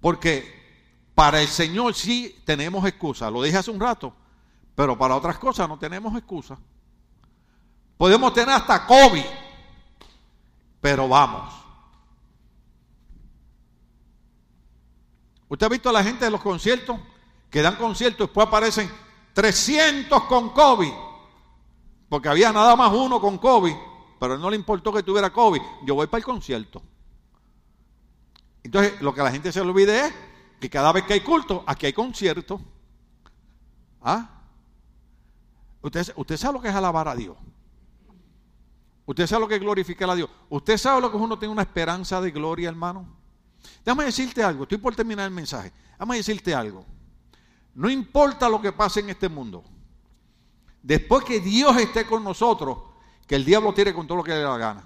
Porque 0.02 1.00
para 1.14 1.40
el 1.40 1.48
Señor 1.48 1.94
sí 1.94 2.42
tenemos 2.44 2.84
excusa, 2.88 3.30
lo 3.30 3.44
dije 3.44 3.58
hace 3.58 3.70
un 3.70 3.80
rato, 3.80 4.12
pero 4.74 4.98
para 4.98 5.16
otras 5.16 5.38
cosas 5.38 5.70
no 5.70 5.78
tenemos 5.78 6.16
excusa. 6.16 6.58
Podemos 7.96 8.34
tener 8.34 8.56
hasta 8.56 8.88
COVID, 8.88 9.26
pero 10.82 11.08
vamos. 11.08 11.54
¿Usted 15.48 15.68
ha 15.68 15.70
visto 15.70 15.90
a 15.90 15.94
la 15.94 16.04
gente 16.04 16.26
de 16.26 16.32
los 16.32 16.42
conciertos? 16.42 17.00
Que 17.52 17.62
dan 17.62 17.76
conciertos, 17.76 18.30
después 18.30 18.48
aparecen 18.48 18.92
300 19.36 20.24
con 20.24 20.50
COVID 20.50 21.13
porque 22.14 22.30
había 22.30 22.54
nada 22.54 22.76
más 22.76 22.94
uno 22.94 23.20
con 23.20 23.40
COVID, 23.40 23.74
pero 24.20 24.38
no 24.38 24.48
le 24.48 24.56
importó 24.56 24.94
que 24.94 25.02
tuviera 25.02 25.34
COVID. 25.34 25.60
Yo 25.84 25.96
voy 25.96 26.06
para 26.06 26.20
el 26.20 26.24
concierto. 26.24 26.80
Entonces, 28.62 29.02
lo 29.02 29.16
que 29.16 29.22
a 29.22 29.24
la 29.24 29.32
gente 29.32 29.52
se 29.52 29.60
le 29.60 29.68
olvide 29.68 30.06
es 30.06 30.14
que 30.60 30.70
cada 30.70 30.92
vez 30.92 31.06
que 31.06 31.14
hay 31.14 31.22
culto, 31.22 31.64
aquí 31.66 31.88
hay 31.88 31.94
concierto. 31.94 32.62
¿Ah? 34.00 34.30
Usted, 35.82 36.14
usted 36.16 36.38
sabe 36.38 36.54
lo 36.54 36.62
que 36.62 36.68
es 36.68 36.76
alabar 36.76 37.08
a 37.08 37.16
Dios. 37.16 37.36
Usted 39.08 39.26
sabe 39.26 39.42
lo 39.42 39.48
que 39.48 39.56
es 39.56 39.62
glorificar 39.62 40.08
a 40.12 40.14
Dios. 40.14 40.30
Usted 40.52 40.78
sabe 40.78 41.02
lo 41.02 41.10
que 41.10 41.18
uno 41.18 41.40
tiene 41.40 41.52
una 41.52 41.64
esperanza 41.64 42.22
de 42.22 42.30
gloria, 42.30 42.70
hermano. 42.70 43.08
Déjame 43.84 44.04
decirte 44.04 44.44
algo. 44.44 44.64
Estoy 44.66 44.78
por 44.78 44.96
terminar 44.96 45.26
el 45.26 45.34
mensaje. 45.34 45.74
Déjame 45.94 46.18
decirte 46.18 46.54
algo. 46.54 46.86
No 47.74 47.90
importa 47.90 48.48
lo 48.50 48.62
que 48.62 48.72
pase 48.72 49.00
en 49.00 49.10
este 49.10 49.30
mundo 49.30 49.64
después 50.84 51.24
que 51.24 51.40
Dios 51.40 51.76
esté 51.78 52.06
con 52.06 52.24
nosotros, 52.24 52.78
que 53.26 53.36
el 53.36 53.46
diablo 53.46 53.74
tire 53.74 53.94
con 53.94 54.06
todo 54.06 54.18
lo 54.18 54.24
que 54.24 54.34
le 54.34 54.42
da 54.42 54.52
la 54.52 54.58
gana. 54.58 54.86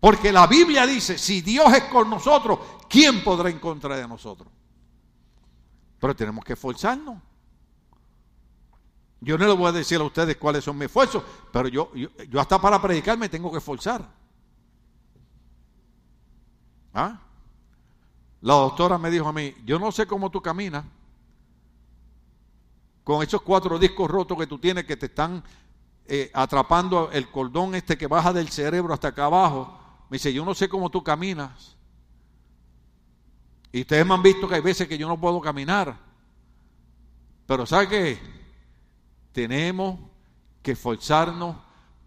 Porque 0.00 0.32
la 0.32 0.48
Biblia 0.48 0.84
dice, 0.84 1.16
si 1.16 1.42
Dios 1.42 1.72
es 1.72 1.84
con 1.84 2.10
nosotros, 2.10 2.58
¿quién 2.88 3.22
podrá 3.22 3.50
en 3.50 3.60
contra 3.60 3.96
de 3.96 4.08
nosotros? 4.08 4.48
Pero 6.00 6.16
tenemos 6.16 6.44
que 6.44 6.54
esforzarnos. 6.54 7.22
Yo 9.20 9.38
no 9.38 9.46
les 9.46 9.56
voy 9.56 9.68
a 9.68 9.72
decir 9.72 10.00
a 10.00 10.04
ustedes 10.04 10.36
cuáles 10.36 10.64
son 10.64 10.76
mis 10.76 10.86
esfuerzos, 10.86 11.22
pero 11.52 11.68
yo, 11.68 11.92
yo, 11.94 12.40
hasta 12.40 12.60
para 12.60 12.82
predicar 12.82 13.16
me 13.16 13.28
tengo 13.28 13.52
que 13.52 13.58
esforzar. 13.58 14.04
¿Ah? 16.92 17.20
La 18.40 18.54
doctora 18.54 18.98
me 18.98 19.08
dijo 19.08 19.28
a 19.28 19.32
mí, 19.32 19.54
yo 19.64 19.78
no 19.78 19.92
sé 19.92 20.06
cómo 20.06 20.28
tú 20.28 20.42
caminas, 20.42 20.84
con 23.04 23.22
esos 23.22 23.42
cuatro 23.42 23.78
discos 23.78 24.10
rotos 24.10 24.38
que 24.38 24.46
tú 24.46 24.58
tienes 24.58 24.84
que 24.84 24.96
te 24.96 25.06
están 25.06 25.42
eh, 26.06 26.30
atrapando 26.34 27.10
el 27.12 27.30
cordón 27.30 27.74
este 27.74 27.96
que 27.96 28.06
baja 28.06 28.32
del 28.32 28.48
cerebro 28.48 28.94
hasta 28.94 29.08
acá 29.08 29.26
abajo. 29.26 29.78
Me 30.08 30.16
dice, 30.16 30.32
yo 30.32 30.44
no 30.44 30.54
sé 30.54 30.68
cómo 30.68 30.90
tú 30.90 31.02
caminas. 31.02 31.76
Y 33.72 33.80
ustedes 33.80 34.04
me 34.04 34.14
han 34.14 34.22
visto 34.22 34.48
que 34.48 34.56
hay 34.56 34.60
veces 34.60 34.86
que 34.86 34.98
yo 34.98 35.08
no 35.08 35.18
puedo 35.18 35.40
caminar. 35.40 35.96
Pero 37.46 37.64
¿sabe 37.66 37.88
qué? 37.88 38.18
Tenemos 39.32 39.98
que 40.62 40.72
esforzarnos 40.72 41.56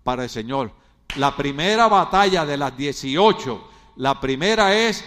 para 0.03 0.23
el 0.23 0.29
Señor. 0.29 0.71
La 1.17 1.35
primera 1.35 1.87
batalla 1.87 2.45
de 2.45 2.57
las 2.57 2.75
18 2.75 3.69
La 3.97 4.19
primera 4.19 4.75
es 4.75 5.03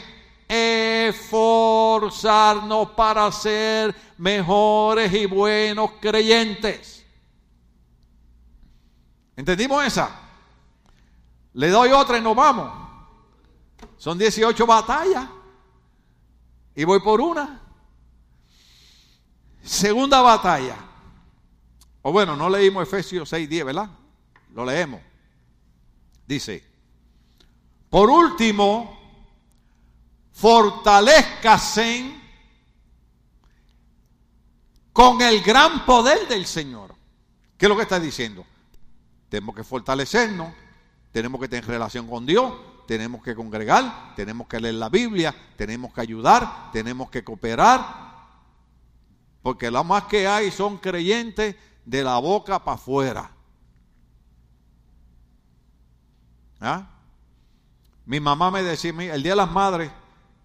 esforzarnos 1.09 2.91
para 2.91 3.31
ser 3.33 3.95
mejores 4.17 5.13
y 5.13 5.27
buenos 5.27 5.93
creyentes. 6.01 7.05
¿Entendimos 9.37 9.85
esa? 9.85 10.21
Le 11.55 11.69
doy 11.69 11.93
otra 11.93 12.19
y 12.19 12.21
nos 12.21 12.35
vamos. 12.35 12.89
Son 13.97 14.19
18 14.19 14.67
batallas. 14.67 15.29
Y 16.75 16.85
voy 16.85 17.01
por 17.01 17.21
una. 17.21 17.61
Segunda 19.63 20.21
batalla. 20.21 20.77
O 22.03 22.13
bueno, 22.13 22.37
no 22.37 22.49
leímos 22.49 22.83
Efesios 22.83 23.29
6, 23.29 23.49
10, 23.49 23.65
¿verdad? 23.67 23.91
Lo 24.55 24.65
leemos. 24.65 25.01
Dice, 26.27 26.65
por 27.91 28.11
último, 28.11 28.98
fortalezcasen 30.39 32.23
con 34.93 35.21
el 35.21 35.43
gran 35.43 35.85
poder 35.85 36.29
del 36.29 36.47
Señor. 36.47 36.95
¿Qué 37.57 37.67
es 37.67 37.69
lo 37.69 37.75
que 37.75 37.83
está 37.83 37.99
diciendo? 37.99 38.47
Tenemos 39.29 39.57
que 39.57 39.65
fortalecernos, 39.65 40.55
tenemos 41.11 41.41
que 41.41 41.49
tener 41.49 41.67
relación 41.67 42.07
con 42.07 42.25
Dios, 42.25 42.53
tenemos 42.87 43.21
que 43.23 43.35
congregar, 43.35 44.15
tenemos 44.15 44.47
que 44.47 44.61
leer 44.61 44.77
la 44.77 44.89
Biblia, 44.89 45.35
tenemos 45.57 45.93
que 45.93 46.03
ayudar, 46.03 46.71
tenemos 46.73 47.11
que 47.11 47.25
cooperar, 47.25 48.17
porque 49.43 49.73
lo 49.73 49.83
más 49.83 50.05
que 50.05 50.29
hay 50.29 50.53
son 50.53 50.79
creyentes 50.79 51.57
de 51.85 52.05
la 52.05 52.17
boca 52.19 52.63
para 52.63 52.77
afuera. 52.77 53.31
¿Ah? 56.61 56.89
Mi 58.07 58.21
mamá 58.21 58.53
me 58.53 58.63
decía, 58.63 58.91
el 59.13 59.23
Día 59.23 59.33
de 59.33 59.37
las 59.37 59.51
Madres, 59.51 59.91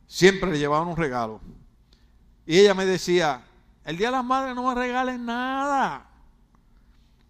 siempre 0.07 0.51
le 0.51 0.59
llevaban 0.59 0.87
un 0.87 0.97
regalo. 0.97 1.41
Y 2.45 2.59
ella 2.59 2.73
me 2.73 2.85
decía, 2.85 3.43
el 3.83 3.97
Día 3.97 4.07
de 4.07 4.13
las 4.13 4.25
Madres 4.25 4.55
no 4.55 4.67
me 4.67 4.75
regalen 4.75 5.25
nada. 5.25 6.05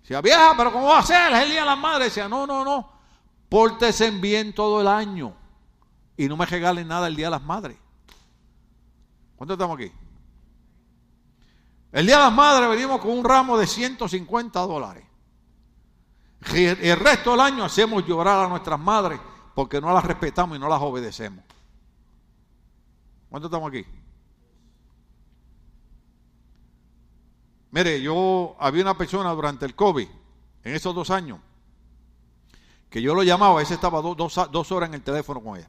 Decía, 0.01 0.21
vieja, 0.21 0.53
pero 0.57 0.71
¿cómo 0.71 0.87
va 0.87 0.99
a 0.99 1.03
ser? 1.03 1.31
El 1.33 1.49
Día 1.49 1.61
de 1.61 1.65
las 1.65 1.77
Madres. 1.77 2.07
Decía, 2.07 2.27
no, 2.27 2.45
no, 2.45 2.63
no. 2.65 2.91
Pórtese 3.49 4.11
bien 4.11 4.53
todo 4.53 4.81
el 4.81 4.87
año. 4.87 5.35
Y 6.17 6.27
no 6.27 6.37
me 6.37 6.45
regalen 6.45 6.87
nada 6.87 7.07
el 7.07 7.15
Día 7.15 7.27
de 7.27 7.31
las 7.31 7.43
Madres. 7.43 7.77
¿Cuánto 9.35 9.53
estamos 9.53 9.77
aquí? 9.77 9.91
El 11.91 12.05
Día 12.05 12.17
de 12.17 12.23
las 12.23 12.33
Madres 12.33 12.69
venimos 12.69 12.99
con 12.99 13.11
un 13.11 13.23
ramo 13.23 13.57
de 13.57 13.67
150 13.67 14.59
dólares. 14.61 15.05
El 16.51 16.99
resto 16.99 17.31
del 17.31 17.39
año 17.39 17.63
hacemos 17.63 18.05
llorar 18.05 18.45
a 18.45 18.49
nuestras 18.49 18.79
madres 18.79 19.19
porque 19.55 19.79
no 19.79 19.93
las 19.93 20.03
respetamos 20.03 20.57
y 20.57 20.59
no 20.59 20.67
las 20.67 20.81
obedecemos. 20.81 21.43
¿Cuánto 23.33 23.47
estamos 23.47 23.67
aquí? 23.67 23.83
Mire, 27.71 27.99
yo 27.99 28.55
había 28.59 28.83
una 28.83 28.95
persona 28.95 29.31
durante 29.31 29.65
el 29.65 29.73
COVID, 29.73 30.07
en 30.63 30.75
esos 30.75 30.93
dos 30.93 31.09
años, 31.09 31.39
que 32.91 33.01
yo 33.01 33.15
lo 33.15 33.23
llamaba, 33.23 33.59
ese 33.59 33.73
estaba 33.73 34.03
dos, 34.03 34.71
horas 34.71 34.89
en 34.89 34.93
el 34.93 35.01
teléfono 35.01 35.41
con 35.41 35.57
ella. 35.57 35.67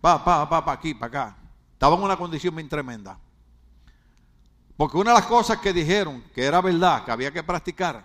Pa, 0.00 0.24
pa, 0.24 0.48
pa, 0.48 0.64
pa, 0.64 0.72
aquí, 0.72 0.94
para 0.94 1.06
acá. 1.06 1.36
Estaba 1.74 1.94
en 1.94 2.02
una 2.02 2.16
condición 2.16 2.56
bien 2.56 2.68
tremenda. 2.68 3.20
Porque 4.76 4.96
una 4.96 5.12
de 5.12 5.18
las 5.18 5.26
cosas 5.26 5.58
que 5.58 5.72
dijeron 5.72 6.24
que 6.34 6.42
era 6.42 6.60
verdad, 6.60 7.04
que 7.04 7.12
había 7.12 7.30
que 7.30 7.44
practicar, 7.44 8.04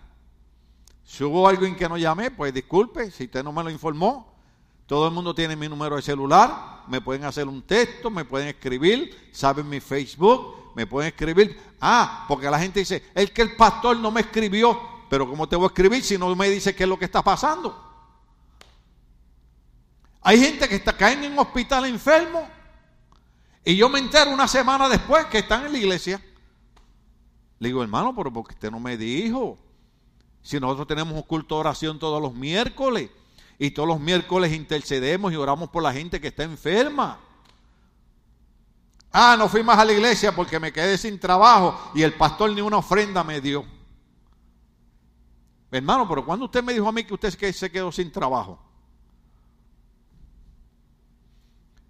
si 1.04 1.24
hubo 1.24 1.48
alguien 1.48 1.76
que 1.76 1.90
no 1.90 1.98
llamé, 1.98 2.30
pues 2.30 2.54
disculpe, 2.54 3.10
si 3.10 3.24
usted 3.24 3.44
no 3.44 3.52
me 3.52 3.64
lo 3.64 3.72
informó, 3.72 4.32
todo 4.90 5.08
el 5.08 5.14
mundo 5.14 5.36
tiene 5.36 5.56
mi 5.56 5.70
número 5.70 5.98
de 5.98 6.02
celular, 6.02 6.82
me 6.88 7.00
pueden 7.00 7.24
hacer 7.24 7.48
un 7.48 7.62
texto, 7.62 8.10
me 8.10 8.26
pueden 8.26 8.48
escribir, 8.48 9.30
saben 9.32 9.70
mi 9.70 9.80
Facebook, 9.80 10.74
me 10.76 10.88
pueden 10.88 11.10
escribir. 11.10 11.56
Ah, 11.80 12.26
porque 12.28 12.50
la 12.50 12.58
gente 12.58 12.80
dice, 12.80 13.04
es 13.14 13.30
que 13.30 13.44
el 13.44 13.56
pastor 13.56 13.98
no 13.98 14.10
me 14.10 14.22
escribió, 14.22 14.82
pero 15.08 15.30
¿cómo 15.30 15.48
te 15.48 15.56
voy 15.56 15.66
a 15.66 15.68
escribir 15.68 16.04
si 16.04 16.18
no 16.18 16.36
me 16.36 16.50
dice 16.50 16.74
qué 16.74 16.86
es 16.86 16.90
lo 16.90 16.98
que 16.98 17.06
está 17.06 17.22
pasando? 17.22 17.80
Hay 20.24 20.40
gente 20.40 20.68
que 20.68 20.78
está 20.78 20.98
caen 20.98 21.24
en 21.24 21.38
hospital 21.38 21.86
enfermo 21.86 22.50
y 23.64 23.76
yo 23.76 23.90
me 23.90 24.00
entero 24.00 24.32
una 24.32 24.48
semana 24.48 24.90
después 24.90 25.28
que 25.28 25.38
están 25.38 25.68
en 25.68 25.72
la 25.72 25.78
iglesia. 25.78 26.20
Le 27.60 27.68
digo, 27.68 27.84
hermano, 27.84 28.16
pero 28.16 28.34
porque 28.34 28.56
usted 28.56 28.72
no 28.72 28.80
me 28.80 28.98
dijo. 28.98 29.56
Si 30.42 30.60
nosotros 30.60 30.88
tenemos 30.88 31.14
un 31.14 31.22
culto 31.22 31.54
de 31.54 31.60
oración 31.60 32.00
todos 32.00 32.20
los 32.20 32.34
miércoles 32.34 33.12
y 33.60 33.72
todos 33.72 33.88
los 33.88 34.00
miércoles 34.00 34.54
intercedemos 34.54 35.32
y 35.32 35.36
oramos 35.36 35.70
por 35.70 35.84
la 35.84 35.94
gente 35.94 36.20
que 36.20 36.30
está 36.30 36.44
enferma. 36.44 37.20
Ah, 39.12 39.36
no 39.38 39.50
fui 39.50 39.62
más 39.62 39.78
a 39.78 39.86
la 39.86 39.92
iglesia 39.92 40.34
porque 40.36 40.60
me 40.60 40.72
quedé 40.72 40.98
sin 40.98 41.20
trabajo 41.20 41.92
y 41.94 42.02
el 42.02 42.14
pastor 42.14 42.52
ni 42.52 42.62
una 42.62 42.78
ofrenda 42.78 43.24
me 43.24 43.42
dio. 43.42 43.66
Hermano, 45.70 46.08
pero 46.08 46.26
cuando 46.26 46.46
usted 46.46 46.64
me 46.64 46.74
dijo 46.74 46.88
a 46.88 46.92
mí 46.92 47.04
que 47.04 47.14
usted 47.14 47.30
se 47.52 47.72
quedó 47.72 47.92
sin 47.92 48.12
trabajo? 48.12 48.60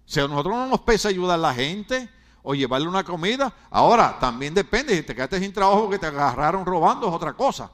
Si 0.04 0.18
a 0.18 0.26
nosotros 0.26 0.54
no 0.54 0.66
nos 0.66 0.80
pesa 0.80 1.08
ayudar 1.08 1.36
a 1.36 1.42
la 1.42 1.54
gente, 1.54 2.10
o 2.42 2.54
llevarle 2.54 2.88
una 2.88 3.04
comida. 3.04 3.52
Ahora, 3.70 4.18
también 4.18 4.54
depende, 4.54 4.96
si 4.96 5.02
te 5.02 5.14
quedaste 5.14 5.38
sin 5.38 5.52
trabajo 5.52 5.82
porque 5.82 5.98
te 5.98 6.06
agarraron 6.06 6.64
robando 6.64 7.08
es 7.08 7.14
otra 7.14 7.32
cosa. 7.34 7.70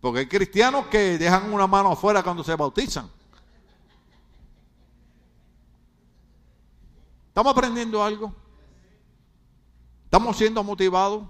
Porque 0.00 0.20
hay 0.20 0.26
cristianos 0.26 0.86
que 0.86 1.18
dejan 1.18 1.52
una 1.52 1.66
mano 1.66 1.92
afuera 1.92 2.22
cuando 2.22 2.44
se 2.44 2.54
bautizan. 2.54 3.10
¿Estamos 7.28 7.52
aprendiendo 7.52 8.02
algo? 8.02 8.34
¿Estamos 10.04 10.36
siendo 10.36 10.64
motivados? 10.64 11.26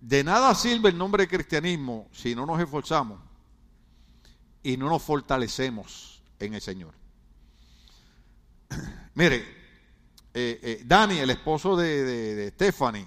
De 0.00 0.24
nada 0.24 0.54
sirve 0.54 0.88
el 0.88 0.98
nombre 0.98 1.24
de 1.24 1.28
cristianismo 1.28 2.08
si 2.12 2.34
no 2.34 2.44
nos 2.44 2.60
esforzamos 2.60 3.20
y 4.62 4.76
no 4.76 4.88
nos 4.88 5.02
fortalecemos 5.02 6.22
en 6.38 6.54
el 6.54 6.60
Señor. 6.60 6.94
Mire, 9.14 9.36
eh, 10.34 10.58
eh, 10.62 10.82
Dani, 10.84 11.18
el 11.18 11.30
esposo 11.30 11.76
de, 11.76 12.50
Stephanie, 12.54 13.06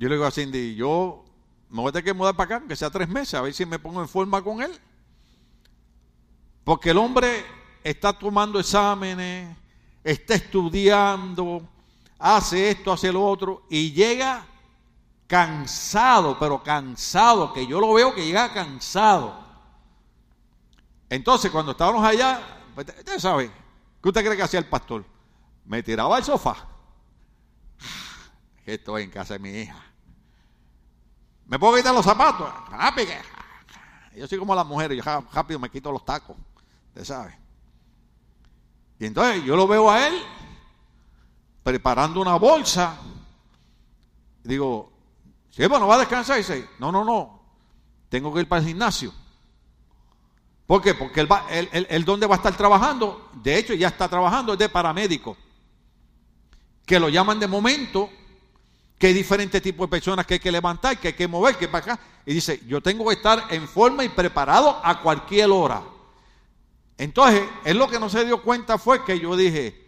yo 0.00 0.08
le 0.08 0.16
digo 0.16 0.26
a 0.26 0.32
Cindy, 0.32 0.74
yo 0.74 1.24
me 1.68 1.80
voy 1.80 1.90
a 1.90 1.92
tener 1.92 2.06
que 2.06 2.14
mudar 2.14 2.34
para 2.34 2.46
acá, 2.46 2.56
aunque 2.56 2.74
sea 2.74 2.90
tres 2.90 3.08
meses, 3.08 3.34
a 3.34 3.42
ver 3.42 3.54
si 3.54 3.64
me 3.64 3.78
pongo 3.78 4.00
en 4.00 4.08
forma 4.08 4.42
con 4.42 4.60
él. 4.60 4.72
Porque 6.64 6.90
el 6.90 6.98
hombre 6.98 7.44
está 7.84 8.12
tomando 8.12 8.58
exámenes, 8.58 9.56
está 10.02 10.34
estudiando, 10.34 11.62
hace 12.18 12.70
esto, 12.70 12.92
hace 12.92 13.12
lo 13.12 13.24
otro, 13.24 13.62
y 13.70 13.92
llega 13.92 14.44
cansado, 15.28 16.36
pero 16.38 16.62
cansado, 16.62 17.52
que 17.52 17.64
yo 17.66 17.78
lo 17.78 17.92
veo 17.92 18.12
que 18.12 18.24
llega 18.24 18.52
cansado. 18.52 19.38
Entonces, 21.08 21.52
cuando 21.52 21.72
estábamos 21.72 22.04
allá, 22.04 22.40
pues, 22.74 22.88
usted 22.88 23.18
sabe, 23.18 23.52
¿Qué 24.02 24.08
usted 24.08 24.24
cree 24.24 24.36
que 24.36 24.42
hacía 24.42 24.60
el 24.60 24.66
pastor? 24.66 25.04
Me 25.66 25.82
tiraba 25.82 26.16
al 26.16 26.24
sofá. 26.24 26.66
Estoy 28.64 29.02
en 29.02 29.10
casa 29.10 29.34
de 29.34 29.40
mi 29.40 29.50
hija. 29.50 29.89
¿Me 31.50 31.58
puedo 31.58 31.76
quitar 31.76 31.92
los 31.92 32.04
zapatos? 32.04 32.48
Rápido. 32.70 33.10
Yo 34.14 34.28
soy 34.28 34.38
como 34.38 34.54
las 34.54 34.64
mujeres, 34.64 34.96
yo 35.04 35.24
rápido 35.32 35.58
me 35.58 35.68
quito 35.68 35.90
los 35.90 36.04
tacos. 36.04 36.36
Usted 36.90 37.04
sabe. 37.04 37.36
Y 39.00 39.06
entonces 39.06 39.42
yo 39.42 39.56
lo 39.56 39.66
veo 39.66 39.90
a 39.90 40.06
él 40.06 40.14
preparando 41.64 42.20
una 42.20 42.36
bolsa. 42.36 42.96
Digo, 44.44 44.92
sí, 45.50 45.66
bueno, 45.66 45.88
va 45.88 45.96
a 45.96 45.98
descansar. 45.98 46.36
Y 46.36 46.42
dice, 46.42 46.70
no, 46.78 46.92
no, 46.92 47.04
no. 47.04 47.42
Tengo 48.08 48.32
que 48.32 48.42
ir 48.42 48.48
para 48.48 48.62
el 48.62 48.68
gimnasio. 48.68 49.12
¿Por 50.66 50.80
qué? 50.80 50.94
Porque 50.94 51.18
él, 51.18 51.30
va, 51.30 51.46
él, 51.50 52.04
dónde 52.04 52.28
va 52.28 52.36
a 52.36 52.38
estar 52.38 52.56
trabajando, 52.56 53.28
de 53.32 53.58
hecho 53.58 53.74
ya 53.74 53.88
está 53.88 54.08
trabajando, 54.08 54.52
es 54.52 54.58
de 54.60 54.68
paramédico. 54.68 55.36
Que 56.86 57.00
lo 57.00 57.08
llaman 57.08 57.40
de 57.40 57.48
momento, 57.48 58.08
que 59.00 59.08
hay 59.08 59.12
diferentes 59.12 59.60
tipos 59.60 59.88
de 59.88 59.90
personas 59.90 60.24
que 60.26 60.34
hay 60.34 60.40
que 60.40 60.52
levantar, 60.52 61.00
que 61.00 61.08
hay 61.08 61.14
que 61.14 61.26
mover, 61.26 61.56
que 61.56 61.66
para 61.66 61.94
acá. 61.94 62.02
Y 62.24 62.34
dice, 62.34 62.62
yo 62.68 62.80
tengo 62.80 63.08
que 63.08 63.14
estar 63.14 63.44
en 63.50 63.66
forma 63.66 64.04
y 64.04 64.10
preparado 64.10 64.80
a 64.84 65.00
cualquier 65.02 65.50
hora. 65.50 65.82
Entonces, 66.96 67.42
él 67.64 67.78
lo 67.78 67.88
que 67.88 67.98
no 67.98 68.08
se 68.08 68.24
dio 68.24 68.42
cuenta 68.42 68.78
fue 68.78 69.04
que 69.04 69.18
yo 69.18 69.34
dije, 69.34 69.84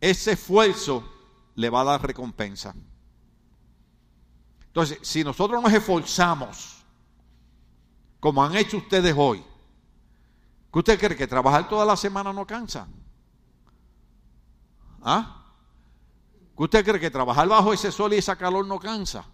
ese 0.00 0.32
esfuerzo 0.32 1.06
le 1.54 1.70
va 1.70 1.82
a 1.82 1.84
dar 1.84 2.02
recompensa. 2.04 2.74
Entonces, 4.66 4.98
si 5.02 5.22
nosotros 5.22 5.62
nos 5.62 5.72
esforzamos, 5.72 6.82
como 8.18 8.42
han 8.42 8.56
hecho 8.56 8.78
ustedes 8.78 9.14
hoy, 9.16 9.44
¿Qué 10.72 10.78
usted 10.78 10.98
cree 10.98 11.16
que 11.16 11.26
trabajar 11.26 11.68
toda 11.68 11.84
la 11.84 11.96
semana 11.96 12.32
no 12.32 12.46
cansa? 12.46 12.86
¿Ah? 15.02 15.39
¿Qué 16.60 16.64
usted 16.64 16.84
cree 16.84 17.00
que 17.00 17.10
trabajar 17.10 17.48
bajo 17.48 17.72
ese 17.72 17.90
sol 17.90 18.12
y 18.12 18.18
esa 18.18 18.36
calor 18.36 18.66
no 18.66 18.78
cansa? 18.78 19.24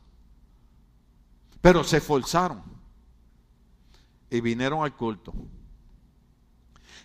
Pero 1.60 1.82
se 1.82 1.96
esforzaron. 1.96 2.62
y 4.30 4.40
vinieron 4.40 4.84
al 4.84 4.94
culto. 4.94 5.32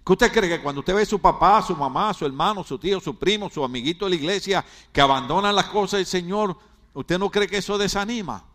¿Qué 0.06 0.12
usted 0.12 0.32
cree 0.32 0.48
que 0.48 0.62
cuando 0.62 0.82
usted 0.82 0.94
ve 0.94 1.02
a 1.02 1.06
su 1.08 1.20
papá, 1.20 1.64
su 1.64 1.76
mamá, 1.76 2.14
su 2.14 2.24
hermano, 2.24 2.64
su 2.64 2.78
tío, 2.78 3.00
su 3.00 3.18
primo, 3.18 3.50
su 3.50 3.64
amiguito 3.64 4.06
de 4.06 4.12
la 4.12 4.16
iglesia 4.16 4.66
que 4.94 5.02
abandonan 5.02 5.56
las 5.56 5.66
cosas 5.66 5.98
del 5.98 6.06
Señor, 6.06 6.56
usted 6.94 7.18
no 7.18 7.32
cree 7.32 7.48
que 7.48 7.58
eso 7.58 7.80
desanima? 7.80 8.46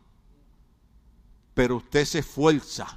Pero 1.53 1.79
usted 1.79 2.05
se 2.05 2.21
esfuerza 2.21 2.97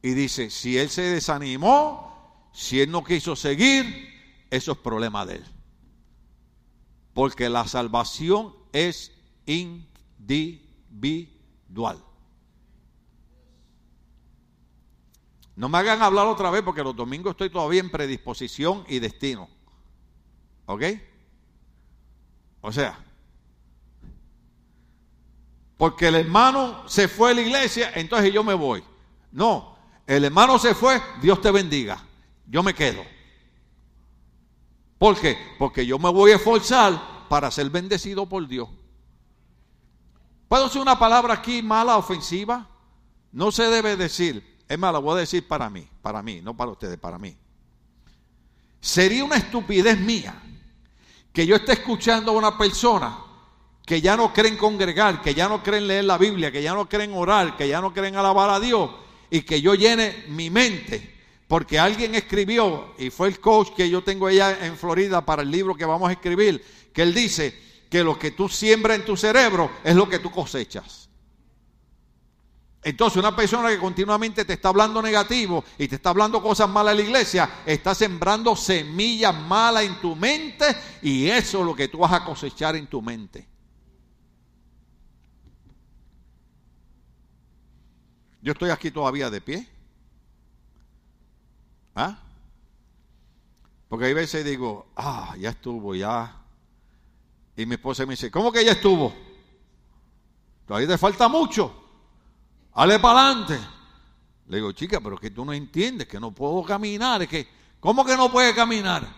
y 0.00 0.14
dice, 0.14 0.48
si 0.48 0.78
él 0.78 0.88
se 0.88 1.02
desanimó, 1.02 2.48
si 2.54 2.80
él 2.80 2.90
no 2.90 3.04
quiso 3.04 3.36
seguir, 3.36 3.84
eso 4.48 4.72
es 4.72 4.78
problema 4.78 5.26
de 5.26 5.34
él. 5.34 5.55
Porque 7.16 7.48
la 7.48 7.66
salvación 7.66 8.54
es 8.74 9.10
individual. 9.46 10.44
No 15.54 15.70
me 15.70 15.78
hagan 15.78 16.02
hablar 16.02 16.26
otra 16.26 16.50
vez 16.50 16.60
porque 16.62 16.82
los 16.82 16.94
domingos 16.94 17.30
estoy 17.30 17.48
todavía 17.48 17.80
en 17.80 17.88
predisposición 17.88 18.84
y 18.86 18.98
destino. 18.98 19.48
¿Ok? 20.66 20.82
O 22.60 22.70
sea, 22.70 23.02
porque 25.78 26.08
el 26.08 26.16
hermano 26.16 26.86
se 26.86 27.08
fue 27.08 27.30
a 27.30 27.34
la 27.34 27.40
iglesia, 27.40 27.92
entonces 27.94 28.30
yo 28.30 28.44
me 28.44 28.52
voy. 28.52 28.84
No, 29.32 29.74
el 30.06 30.22
hermano 30.26 30.58
se 30.58 30.74
fue, 30.74 31.00
Dios 31.22 31.40
te 31.40 31.50
bendiga. 31.50 32.04
Yo 32.46 32.62
me 32.62 32.74
quedo. 32.74 33.15
¿Por 34.98 35.18
qué? 35.20 35.36
Porque 35.58 35.84
yo 35.84 35.98
me 35.98 36.10
voy 36.10 36.32
a 36.32 36.36
esforzar 36.36 37.26
para 37.28 37.50
ser 37.50 37.70
bendecido 37.70 38.26
por 38.26 38.46
Dios. 38.46 38.68
¿Puedo 40.48 40.64
decir 40.64 40.80
una 40.80 40.98
palabra 40.98 41.34
aquí 41.34 41.62
mala, 41.62 41.96
ofensiva? 41.96 42.68
No 43.32 43.50
se 43.50 43.64
debe 43.64 43.96
decir. 43.96 44.56
Es 44.68 44.78
más, 44.78 44.92
lo 44.92 45.02
voy 45.02 45.16
a 45.16 45.20
decir 45.20 45.46
para 45.46 45.68
mí, 45.68 45.88
para 46.02 46.22
mí, 46.22 46.40
no 46.40 46.56
para 46.56 46.70
ustedes, 46.70 46.98
para 46.98 47.18
mí. 47.18 47.36
Sería 48.80 49.24
una 49.24 49.36
estupidez 49.36 49.98
mía 49.98 50.42
que 51.32 51.46
yo 51.46 51.56
esté 51.56 51.72
escuchando 51.72 52.32
a 52.32 52.34
una 52.34 52.56
persona 52.56 53.18
que 53.84 54.00
ya 54.00 54.16
no 54.16 54.32
creen 54.32 54.56
congregar, 54.56 55.20
que 55.20 55.34
ya 55.34 55.48
no 55.48 55.62
creen 55.62 55.86
leer 55.86 56.04
la 56.04 56.18
Biblia, 56.18 56.50
que 56.50 56.62
ya 56.62 56.74
no 56.74 56.88
creen 56.88 57.12
orar, 57.14 57.56
que 57.56 57.68
ya 57.68 57.80
no 57.80 57.92
creen 57.92 58.16
alabar 58.16 58.50
a 58.50 58.58
Dios, 58.58 58.90
y 59.30 59.42
que 59.42 59.60
yo 59.60 59.74
llene 59.74 60.24
mi 60.28 60.50
mente, 60.50 61.15
porque 61.48 61.78
alguien 61.78 62.14
escribió, 62.14 62.94
y 62.98 63.10
fue 63.10 63.28
el 63.28 63.40
coach 63.40 63.68
que 63.76 63.88
yo 63.88 64.02
tengo 64.02 64.26
allá 64.26 64.66
en 64.66 64.76
Florida 64.76 65.24
para 65.24 65.42
el 65.42 65.50
libro 65.50 65.76
que 65.76 65.84
vamos 65.84 66.08
a 66.08 66.12
escribir, 66.12 66.64
que 66.92 67.02
él 67.02 67.14
dice 67.14 67.56
que 67.88 68.02
lo 68.02 68.18
que 68.18 68.32
tú 68.32 68.48
siembras 68.48 68.98
en 68.98 69.04
tu 69.04 69.16
cerebro 69.16 69.70
es 69.84 69.94
lo 69.94 70.08
que 70.08 70.18
tú 70.18 70.30
cosechas. 70.30 71.08
Entonces 72.82 73.16
una 73.16 73.34
persona 73.34 73.68
que 73.68 73.78
continuamente 73.78 74.44
te 74.44 74.52
está 74.52 74.68
hablando 74.68 75.02
negativo 75.02 75.64
y 75.76 75.88
te 75.88 75.96
está 75.96 76.10
hablando 76.10 76.40
cosas 76.40 76.68
malas 76.68 76.92
en 76.92 76.98
la 76.98 77.04
iglesia, 77.04 77.50
está 77.66 77.94
sembrando 77.94 78.54
semillas 78.54 79.34
malas 79.34 79.84
en 79.84 80.00
tu 80.00 80.14
mente 80.14 80.66
y 81.02 81.28
eso 81.28 81.60
es 81.60 81.66
lo 81.66 81.74
que 81.74 81.88
tú 81.88 81.98
vas 81.98 82.12
a 82.12 82.24
cosechar 82.24 82.76
en 82.76 82.86
tu 82.86 83.02
mente. 83.02 83.48
Yo 88.40 88.52
estoy 88.52 88.70
aquí 88.70 88.92
todavía 88.92 89.30
de 89.30 89.40
pie. 89.40 89.75
¿Ah? 91.96 92.18
Porque 93.88 94.04
hay 94.04 94.12
veces 94.12 94.44
digo, 94.44 94.88
ah, 94.96 95.34
ya 95.38 95.50
estuvo, 95.50 95.94
ya. 95.94 96.36
Y 97.56 97.64
mi 97.64 97.76
esposa 97.76 98.04
me 98.04 98.12
dice, 98.12 98.30
¿cómo 98.30 98.52
que 98.52 98.64
ya 98.64 98.72
estuvo? 98.72 99.14
Todavía 100.66 100.88
te 100.88 100.98
falta 100.98 101.26
mucho. 101.26 101.84
¡Ale 102.74 102.98
para 102.98 103.28
adelante! 103.28 103.58
Le 104.48 104.58
digo, 104.58 104.72
chica, 104.72 105.00
pero 105.00 105.16
que 105.16 105.30
tú 105.30 105.44
no 105.44 105.54
entiendes, 105.54 106.06
que 106.06 106.20
no 106.20 106.32
puedo 106.32 106.62
caminar. 106.62 107.22
Es 107.22 107.28
que, 107.28 107.48
¿cómo 107.80 108.04
que 108.04 108.16
no 108.16 108.30
puede 108.30 108.54
caminar? 108.54 109.08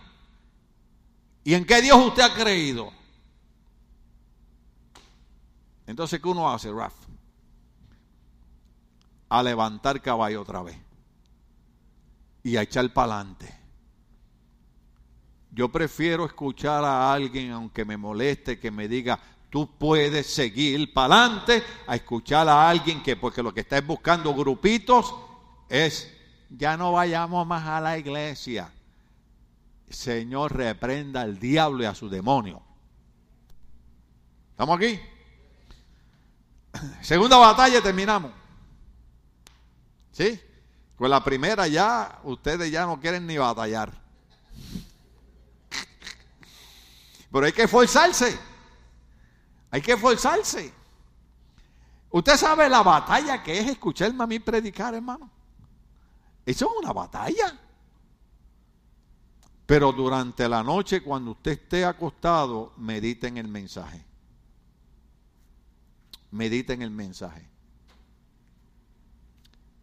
¿Y 1.43 1.55
en 1.55 1.65
qué 1.65 1.83
Dios 1.83 1.99
usted 1.99 2.23
ha 2.23 2.33
creído? 2.33 2.93
Entonces, 5.87 6.21
¿qué 6.21 6.29
uno 6.29 6.49
hace, 6.49 6.71
Raf? 6.71 6.95
A 9.31 9.43
levantar 9.43 10.01
caballo 10.01 10.43
otra 10.43 10.63
vez. 10.63 10.88
Y 12.49 12.57
a 12.57 12.63
echar 12.63 12.93
para 12.93 13.15
adelante. 13.15 13.55
Yo 15.51 15.69
prefiero 15.71 16.25
escuchar 16.25 16.85
a 16.85 17.13
alguien, 17.13 17.51
aunque 17.51 17.85
me 17.85 17.97
moleste, 17.97 18.59
que 18.59 18.71
me 18.71 18.89
diga, 18.89 19.19
Tú 19.51 19.79
puedes 19.79 20.27
seguir 20.27 20.93
para 20.93 21.15
adelante 21.15 21.63
a 21.87 21.97
escuchar 21.97 22.49
a 22.49 22.69
alguien 22.69 23.03
que, 23.03 23.17
porque 23.17 23.43
lo 23.43 23.55
que 23.55 23.61
está 23.61 23.81
buscando 23.81 24.35
grupitos, 24.35 25.15
es, 25.71 26.13
ya 26.51 26.77
no 26.77 26.93
vayamos 26.93 27.47
más 27.47 27.67
a 27.67 27.81
la 27.81 27.97
iglesia. 27.99 28.71
Señor, 29.89 30.55
reprenda 30.55 31.23
al 31.23 31.39
diablo 31.39 31.83
y 31.83 31.87
a 31.87 31.95
su 31.95 32.11
demonio. 32.11 32.61
¿Estamos 34.51 34.77
aquí? 34.77 35.01
Segunda 37.01 37.39
batalla 37.39 37.81
terminamos. 37.81 38.33
¿Sí? 40.13 40.39
Con 40.99 41.11
la 41.11 41.23
primera 41.23 41.69
ya, 41.69 42.19
ustedes 42.25 42.73
ya 42.73 42.85
no 42.85 43.01
quieren 43.01 43.25
ni 43.25 43.39
batallar. 43.39 43.93
Pero 47.31 47.47
hay 47.47 47.53
que 47.53 47.63
esforzarse. 47.63 48.37
Hay 49.71 49.81
que 49.81 49.93
esforzarse. 49.93 50.75
Usted 52.11 52.37
sabe 52.37 52.69
la 52.69 52.83
batalla 52.83 53.43
que 53.43 53.61
es 53.61 53.69
escucharme 53.69 54.25
a 54.25 54.27
mí 54.27 54.41
predicar, 54.41 54.93
hermano. 54.95 55.31
Eso 56.45 56.67
es 56.67 56.83
una 56.83 56.93
batalla. 56.93 57.57
Pero 59.67 59.93
durante 59.93 60.49
la 60.49 60.65
noche, 60.65 61.03
cuando 61.03 61.33
usted 61.33 61.53
esté 61.53 61.85
acostado, 61.85 62.73
medite 62.77 63.29
en 63.29 63.37
el 63.37 63.47
mensaje. 63.47 64.05
Medite 66.33 66.73
en 66.73 66.83
el 66.83 66.91
mensaje. 66.91 67.49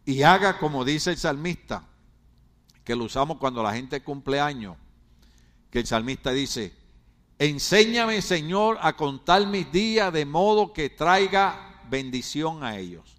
Y 0.06 0.22
haga 0.22 0.58
como 0.58 0.84
dice 0.84 1.10
el 1.10 1.18
salmista, 1.18 1.86
que 2.84 2.96
lo 2.96 3.04
usamos 3.04 3.38
cuando 3.38 3.62
la 3.62 3.74
gente 3.74 4.02
cumple 4.02 4.40
años, 4.40 4.76
que 5.70 5.80
el 5.80 5.86
salmista 5.86 6.30
dice, 6.30 6.72
Enséñame, 7.38 8.22
Señor, 8.22 8.78
a 8.80 8.96
contar 8.96 9.46
mis 9.46 9.70
días 9.70 10.12
de 10.12 10.24
modo 10.24 10.72
que 10.72 10.88
traiga 10.88 11.82
bendición 11.90 12.64
a 12.64 12.78
ellos. 12.78 13.16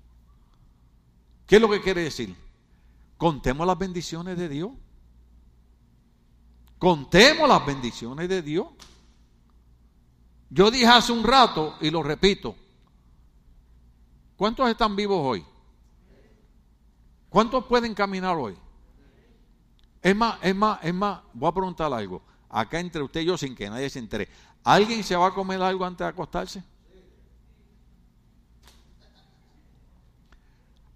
¿Qué 1.45 1.57
es 1.57 1.61
lo 1.61 1.69
que 1.69 1.81
quiere 1.81 2.03
decir? 2.03 2.35
Contemos 3.17 3.67
las 3.67 3.77
bendiciones 3.77 4.37
de 4.37 4.49
Dios. 4.49 4.71
Contemos 6.79 7.47
las 7.47 7.65
bendiciones 7.65 8.27
de 8.27 8.41
Dios. 8.41 8.67
Yo 10.49 10.71
dije 10.71 10.87
hace 10.87 11.11
un 11.11 11.23
rato 11.23 11.75
y 11.81 11.91
lo 11.91 12.01
repito. 12.01 12.55
¿Cuántos 14.35 14.69
están 14.69 14.95
vivos 14.95 15.19
hoy? 15.21 15.45
¿Cuántos 17.29 17.65
pueden 17.65 17.93
caminar 17.93 18.35
hoy? 18.35 18.55
Es 20.01 20.15
más, 20.15 20.37
es 20.41 20.55
más, 20.55 20.79
es 20.83 20.93
más, 20.93 21.21
voy 21.33 21.49
a 21.49 21.53
preguntar 21.53 21.91
algo 21.91 22.21
acá 22.49 22.79
entre 22.79 23.01
usted 23.01 23.21
y 23.21 23.25
yo 23.25 23.37
sin 23.37 23.55
que 23.55 23.69
nadie 23.69 23.89
se 23.89 23.99
entere. 23.99 24.27
¿Alguien 24.63 25.03
se 25.03 25.15
va 25.15 25.27
a 25.27 25.33
comer 25.33 25.61
algo 25.61 25.85
antes 25.85 25.99
de 25.99 26.09
acostarse? 26.09 26.63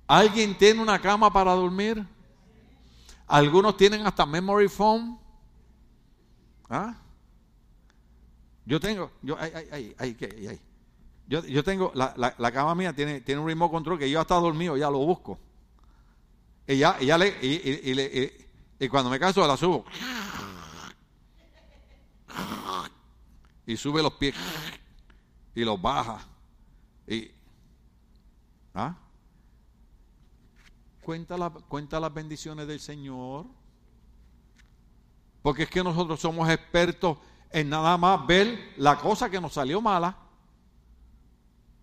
¿Alguien 0.08 0.58
tiene 0.58 0.82
una 0.82 1.00
cama 1.00 1.32
para 1.32 1.54
dormir? 1.54 2.06
Algunos 3.28 3.78
tienen 3.78 4.06
hasta 4.06 4.26
memory 4.26 4.68
foam. 4.68 5.18
¿Ah? 6.70 6.96
Yo 8.66 8.80
tengo, 8.80 9.12
yo, 9.22 9.38
ay, 9.40 9.52
ay, 9.72 9.96
ay, 9.98 10.18
ay, 10.20 10.60
Yo, 11.28 11.44
yo 11.46 11.64
tengo, 11.64 11.92
la, 11.96 12.14
la, 12.16 12.52
cama 12.52 12.76
mía 12.76 12.94
tiene, 12.94 13.22
tiene 13.22 13.42
un 13.42 13.48
remote 13.48 13.72
control 13.72 14.00
que 14.00 14.10
yo 14.10 14.20
hasta 14.20 14.36
dormido 14.36 14.78
ya 14.78 14.90
lo 14.90 15.00
busco. 15.00 15.40
Y 16.68 16.78
ya, 16.78 16.98
y 17.02 17.12
y, 17.46 17.92
y, 17.92 18.48
y 18.80 18.90
cuando 18.90 19.10
me 19.10 19.20
canso 19.20 19.46
la 19.46 19.58
subo 19.58 19.86
y 23.66 23.78
sube 23.78 24.02
los 24.02 24.14
pies 24.14 24.36
y 25.56 25.64
los 25.64 25.82
baja. 25.82 26.20
Y, 27.08 27.32
¿ah? 28.74 28.96
Cuenta, 31.02 31.38
la, 31.38 31.50
cuenta 31.50 32.00
las 32.00 32.14
bendiciones 32.14 32.68
del 32.68 32.80
Señor. 32.80 33.46
Porque 35.42 35.64
es 35.64 35.70
que 35.70 35.84
nosotros 35.84 36.20
somos 36.20 36.50
expertos 36.50 37.18
en 37.50 37.70
nada 37.70 37.98
más 37.98 38.26
ver 38.28 38.74
la 38.78 38.98
cosa 38.98 39.30
que 39.30 39.42
nos 39.42 39.54
salió 39.54 39.82
mala. 39.82 40.16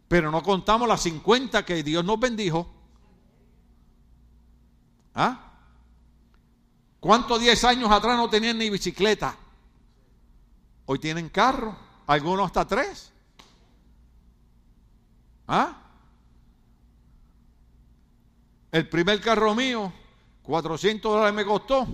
Pero 0.06 0.30
no 0.30 0.42
contamos 0.42 0.88
las 0.88 1.02
50 1.02 1.64
que 1.64 1.82
Dios 1.82 2.04
nos 2.04 2.18
bendijo. 2.18 2.74
¿Ah? 5.20 5.36
¿Cuántos 7.00 7.40
10 7.40 7.64
años 7.64 7.90
atrás 7.90 8.16
no 8.16 8.30
tenían 8.30 8.56
ni 8.56 8.70
bicicleta? 8.70 9.34
Hoy 10.86 11.00
tienen 11.00 11.28
carro, 11.28 11.76
algunos 12.06 12.46
hasta 12.46 12.64
tres. 12.64 13.12
¿Ah? 15.48 15.76
El 18.70 18.88
primer 18.88 19.20
carro 19.20 19.56
mío, 19.56 19.92
400 20.44 21.12
dólares 21.12 21.34
me 21.34 21.44
costó 21.44 21.84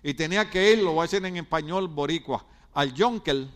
y 0.00 0.14
tenía 0.14 0.48
que 0.48 0.72
ir, 0.72 0.78
lo 0.78 0.92
voy 0.92 1.00
a 1.00 1.02
decir 1.02 1.24
en 1.26 1.36
español 1.36 1.88
boricua, 1.88 2.46
al 2.74 2.94
Jonkel 2.96 3.50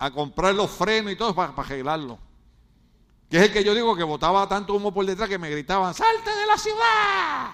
a 0.00 0.10
comprar 0.10 0.56
los 0.56 0.72
frenos 0.72 1.12
y 1.12 1.16
todo 1.16 1.36
para, 1.36 1.54
para 1.54 1.68
arreglarlo. 1.68 2.18
Que 3.30 3.36
es 3.36 3.42
el 3.44 3.52
que 3.52 3.62
yo 3.62 3.74
digo 3.74 3.94
que 3.94 4.02
botaba 4.02 4.48
tanto 4.48 4.74
humo 4.74 4.92
por 4.92 5.04
detrás 5.04 5.28
que 5.28 5.38
me 5.38 5.50
gritaban, 5.50 5.92
salte 5.94 6.30
de 6.30 6.46
la 6.46 6.56
ciudad. 6.56 7.50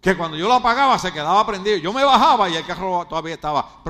Que 0.00 0.16
cuando 0.16 0.36
yo 0.36 0.46
lo 0.48 0.54
apagaba 0.54 0.98
se 0.98 1.12
quedaba 1.12 1.44
prendido. 1.46 1.76
Yo 1.76 1.92
me 1.92 2.04
bajaba 2.04 2.48
y 2.48 2.56
el 2.56 2.64
carro 2.64 3.06
todavía 3.06 3.34
estaba. 3.34 3.82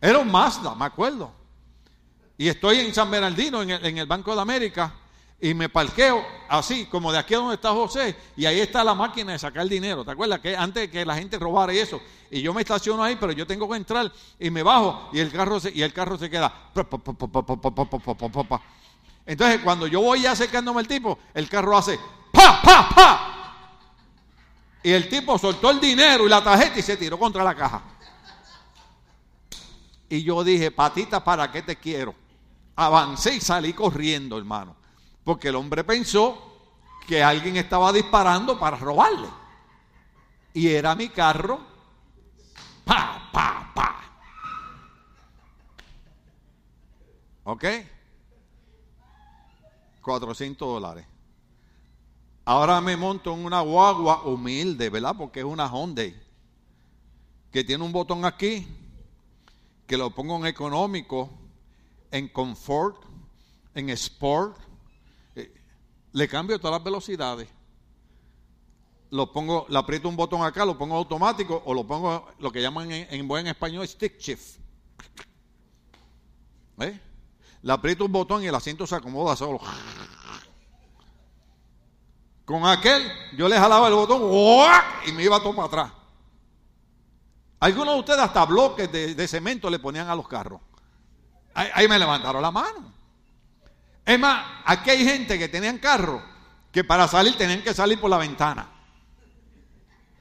Era 0.00 0.18
un 0.18 0.30
Mazda, 0.30 0.74
me 0.74 0.84
acuerdo. 0.84 1.32
Y 2.36 2.48
estoy 2.48 2.80
en 2.80 2.94
San 2.94 3.10
Bernardino, 3.10 3.62
en 3.62 3.70
el, 3.70 3.84
en 3.84 3.98
el 3.98 4.06
Banco 4.06 4.34
de 4.34 4.40
América, 4.40 4.92
y 5.40 5.54
me 5.54 5.68
parqueo 5.68 6.26
así, 6.48 6.86
como 6.86 7.12
de 7.12 7.18
aquí 7.18 7.34
a 7.34 7.38
donde 7.38 7.54
está 7.54 7.70
José, 7.70 8.16
y 8.36 8.44
ahí 8.44 8.58
está 8.58 8.82
la 8.82 8.94
máquina 8.94 9.32
de 9.32 9.38
sacar 9.38 9.68
dinero. 9.68 10.04
¿Te 10.04 10.10
acuerdas? 10.10 10.40
Que 10.40 10.56
antes 10.56 10.90
que 10.90 11.04
la 11.04 11.14
gente 11.14 11.38
robara 11.38 11.72
y 11.72 11.78
eso. 11.78 12.00
Y 12.30 12.42
yo 12.42 12.52
me 12.52 12.62
estaciono 12.62 13.02
ahí, 13.02 13.16
pero 13.16 13.32
yo 13.32 13.46
tengo 13.46 13.68
que 13.68 13.76
entrar 13.76 14.10
y 14.38 14.50
me 14.50 14.62
bajo 14.62 15.10
y 15.12 15.20
el 15.20 15.30
carro 15.30 15.60
se, 15.60 15.70
y 15.70 15.82
el 15.82 15.92
carro 15.92 16.18
se 16.18 16.28
queda. 16.28 16.70
Entonces, 19.26 19.60
cuando 19.62 19.86
yo 19.86 20.00
voy 20.00 20.26
acercándome 20.26 20.80
al 20.80 20.88
tipo, 20.88 21.18
el 21.34 21.48
carro 21.48 21.76
hace 21.76 21.98
¡pa, 22.32 22.60
pa, 22.60 22.88
pa! 22.88 23.34
Y 24.82 24.90
el 24.90 25.08
tipo 25.08 25.38
soltó 25.38 25.70
el 25.70 25.80
dinero 25.80 26.26
y 26.26 26.28
la 26.28 26.42
tarjeta 26.42 26.78
y 26.78 26.82
se 26.82 26.96
tiró 26.96 27.18
contra 27.18 27.44
la 27.44 27.54
caja. 27.54 27.82
Y 30.08 30.22
yo 30.22 30.42
dije, 30.42 30.70
patita, 30.70 31.22
¿para 31.22 31.50
qué 31.52 31.62
te 31.62 31.76
quiero? 31.76 32.14
Avancé 32.74 33.34
y 33.34 33.40
salí 33.40 33.72
corriendo, 33.72 34.38
hermano. 34.38 34.74
Porque 35.28 35.48
el 35.48 35.56
hombre 35.56 35.84
pensó 35.84 36.38
que 37.06 37.22
alguien 37.22 37.58
estaba 37.58 37.92
disparando 37.92 38.58
para 38.58 38.78
robarle. 38.78 39.28
Y 40.54 40.68
era 40.68 40.94
mi 40.94 41.10
carro. 41.10 41.60
Pa, 42.82 43.28
pa, 43.30 43.70
pa. 43.74 44.00
¿Ok? 47.44 47.64
400 50.00 50.66
dólares. 50.66 51.04
Ahora 52.46 52.80
me 52.80 52.96
monto 52.96 53.34
en 53.34 53.44
una 53.44 53.60
guagua 53.60 54.22
humilde, 54.22 54.88
¿verdad? 54.88 55.14
Porque 55.14 55.40
es 55.40 55.44
una 55.44 55.68
Hyundai. 55.68 56.18
Que 57.52 57.64
tiene 57.64 57.84
un 57.84 57.92
botón 57.92 58.24
aquí. 58.24 58.66
Que 59.86 59.98
lo 59.98 60.08
pongo 60.08 60.36
en 60.38 60.46
económico, 60.46 61.28
en 62.10 62.28
confort, 62.28 63.04
en 63.74 63.90
sport 63.90 64.67
le 66.12 66.28
cambio 66.28 66.58
todas 66.58 66.78
las 66.78 66.84
velocidades. 66.84 67.48
Lo 69.10 69.32
pongo, 69.32 69.66
le 69.68 69.78
aprieto 69.78 70.08
un 70.08 70.16
botón 70.16 70.42
acá, 70.42 70.64
lo 70.64 70.76
pongo 70.76 70.96
automático 70.96 71.62
o 71.64 71.72
lo 71.72 71.86
pongo 71.86 72.28
lo 72.38 72.52
que 72.52 72.60
llaman 72.60 72.90
en, 72.90 73.28
buen 73.28 73.46
español 73.46 73.86
stick 73.88 74.18
shift. 74.18 74.58
¿Eh? 76.80 77.00
Le 77.62 77.72
aprieto 77.72 78.04
un 78.04 78.12
botón 78.12 78.42
y 78.42 78.46
el 78.46 78.54
asiento 78.54 78.86
se 78.86 78.94
acomoda 78.94 79.34
solo. 79.34 79.60
Con 82.44 82.64
aquel, 82.66 83.10
yo 83.36 83.48
le 83.48 83.58
jalaba 83.58 83.88
el 83.88 83.94
botón 83.94 84.22
y 85.06 85.12
me 85.12 85.24
iba 85.24 85.40
todo 85.40 85.54
para 85.54 85.66
atrás. 85.68 85.92
Algunos 87.60 87.94
de 87.94 88.00
ustedes 88.00 88.20
hasta 88.20 88.44
bloques 88.44 88.90
de, 88.92 89.28
cemento 89.28 89.68
le 89.68 89.78
ponían 89.78 90.08
a 90.08 90.14
los 90.14 90.28
carros. 90.28 90.60
ahí 91.54 91.88
me 91.88 91.98
levantaron 91.98 92.40
la 92.40 92.50
mano. 92.50 92.97
Es 94.08 94.18
más, 94.18 94.42
aquí 94.64 94.88
hay 94.88 95.04
gente 95.04 95.38
que 95.38 95.50
tenían 95.50 95.76
carro 95.76 96.22
que 96.72 96.82
para 96.82 97.06
salir 97.06 97.36
tenían 97.36 97.62
que 97.62 97.74
salir 97.74 98.00
por 98.00 98.08
la 98.08 98.16
ventana. 98.16 98.66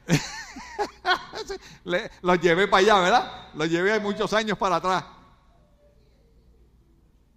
los 2.22 2.42
llevé 2.42 2.68
para 2.68 2.84
allá, 2.84 3.00
¿verdad? 3.00 3.50
Los 3.54 3.70
llevé 3.70 3.98
muchos 4.02 4.34
años 4.34 4.58
para 4.58 4.76
atrás. 4.76 5.06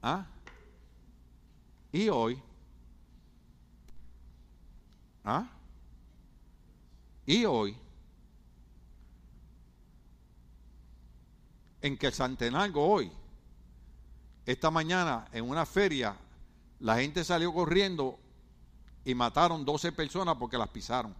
¿Ah? 0.02 0.26
Y 1.92 2.08
hoy. 2.08 2.42
¿Ah? 5.22 5.46
Y 7.26 7.44
hoy. 7.44 7.78
En 11.80 11.96
que 11.96 12.10
Santenango 12.10 12.84
hoy, 12.84 13.12
esta 14.44 14.68
mañana 14.72 15.28
en 15.30 15.48
una 15.48 15.64
feria 15.64 16.16
la 16.80 16.96
gente 16.98 17.24
salió 17.24 17.52
corriendo 17.52 18.18
y 19.04 19.14
mataron 19.14 19.64
12 19.64 19.92
personas 19.92 20.36
porque 20.36 20.58
las 20.58 20.68
pisaron. 20.68 21.14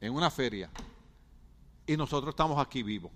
En 0.00 0.12
una 0.12 0.30
feria. 0.30 0.70
Y 1.86 1.96
nosotros 1.96 2.32
estamos 2.32 2.58
aquí 2.58 2.82
vivos. 2.82 3.10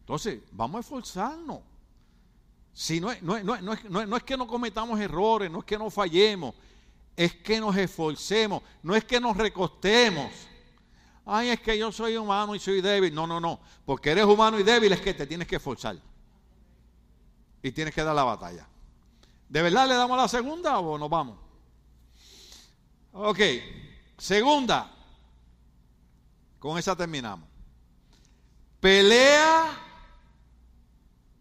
Entonces, 0.00 0.42
vamos 0.52 0.78
a 0.78 0.80
esforzarnos. 0.80 1.60
Si 2.72 3.00
no, 3.00 3.10
no, 3.22 3.40
no, 3.42 3.56
no, 3.62 4.16
es 4.16 4.22
que 4.24 4.36
no 4.36 4.48
cometamos 4.48 4.98
errores, 4.98 5.50
no 5.50 5.60
es 5.60 5.64
que 5.64 5.78
no 5.78 5.88
fallemos, 5.88 6.54
es 7.16 7.32
que 7.36 7.60
nos 7.60 7.76
esforcemos, 7.76 8.62
no 8.82 8.96
es 8.96 9.04
que 9.04 9.20
nos 9.20 9.36
recostemos 9.36 10.32
ay, 11.26 11.50
es 11.50 11.60
que 11.60 11.78
yo 11.78 11.90
soy 11.92 12.16
humano 12.16 12.54
y 12.54 12.58
soy 12.58 12.80
débil. 12.80 13.14
No, 13.14 13.26
no, 13.26 13.40
no. 13.40 13.60
Porque 13.84 14.10
eres 14.10 14.24
humano 14.24 14.58
y 14.58 14.62
débil 14.62 14.92
es 14.92 15.00
que 15.00 15.14
te 15.14 15.26
tienes 15.26 15.48
que 15.48 15.56
esforzar. 15.56 15.96
Y 17.62 17.72
tienes 17.72 17.94
que 17.94 18.02
dar 18.02 18.14
la 18.14 18.24
batalla. 18.24 18.66
¿De 19.48 19.62
verdad 19.62 19.88
le 19.88 19.94
damos 19.94 20.16
la 20.16 20.28
segunda 20.28 20.78
o 20.78 20.98
nos 20.98 21.08
vamos? 21.08 21.38
Ok. 23.12 23.40
Segunda. 24.18 24.90
Con 26.58 26.78
esa 26.78 26.96
terminamos. 26.96 27.48
Pelea 28.80 29.80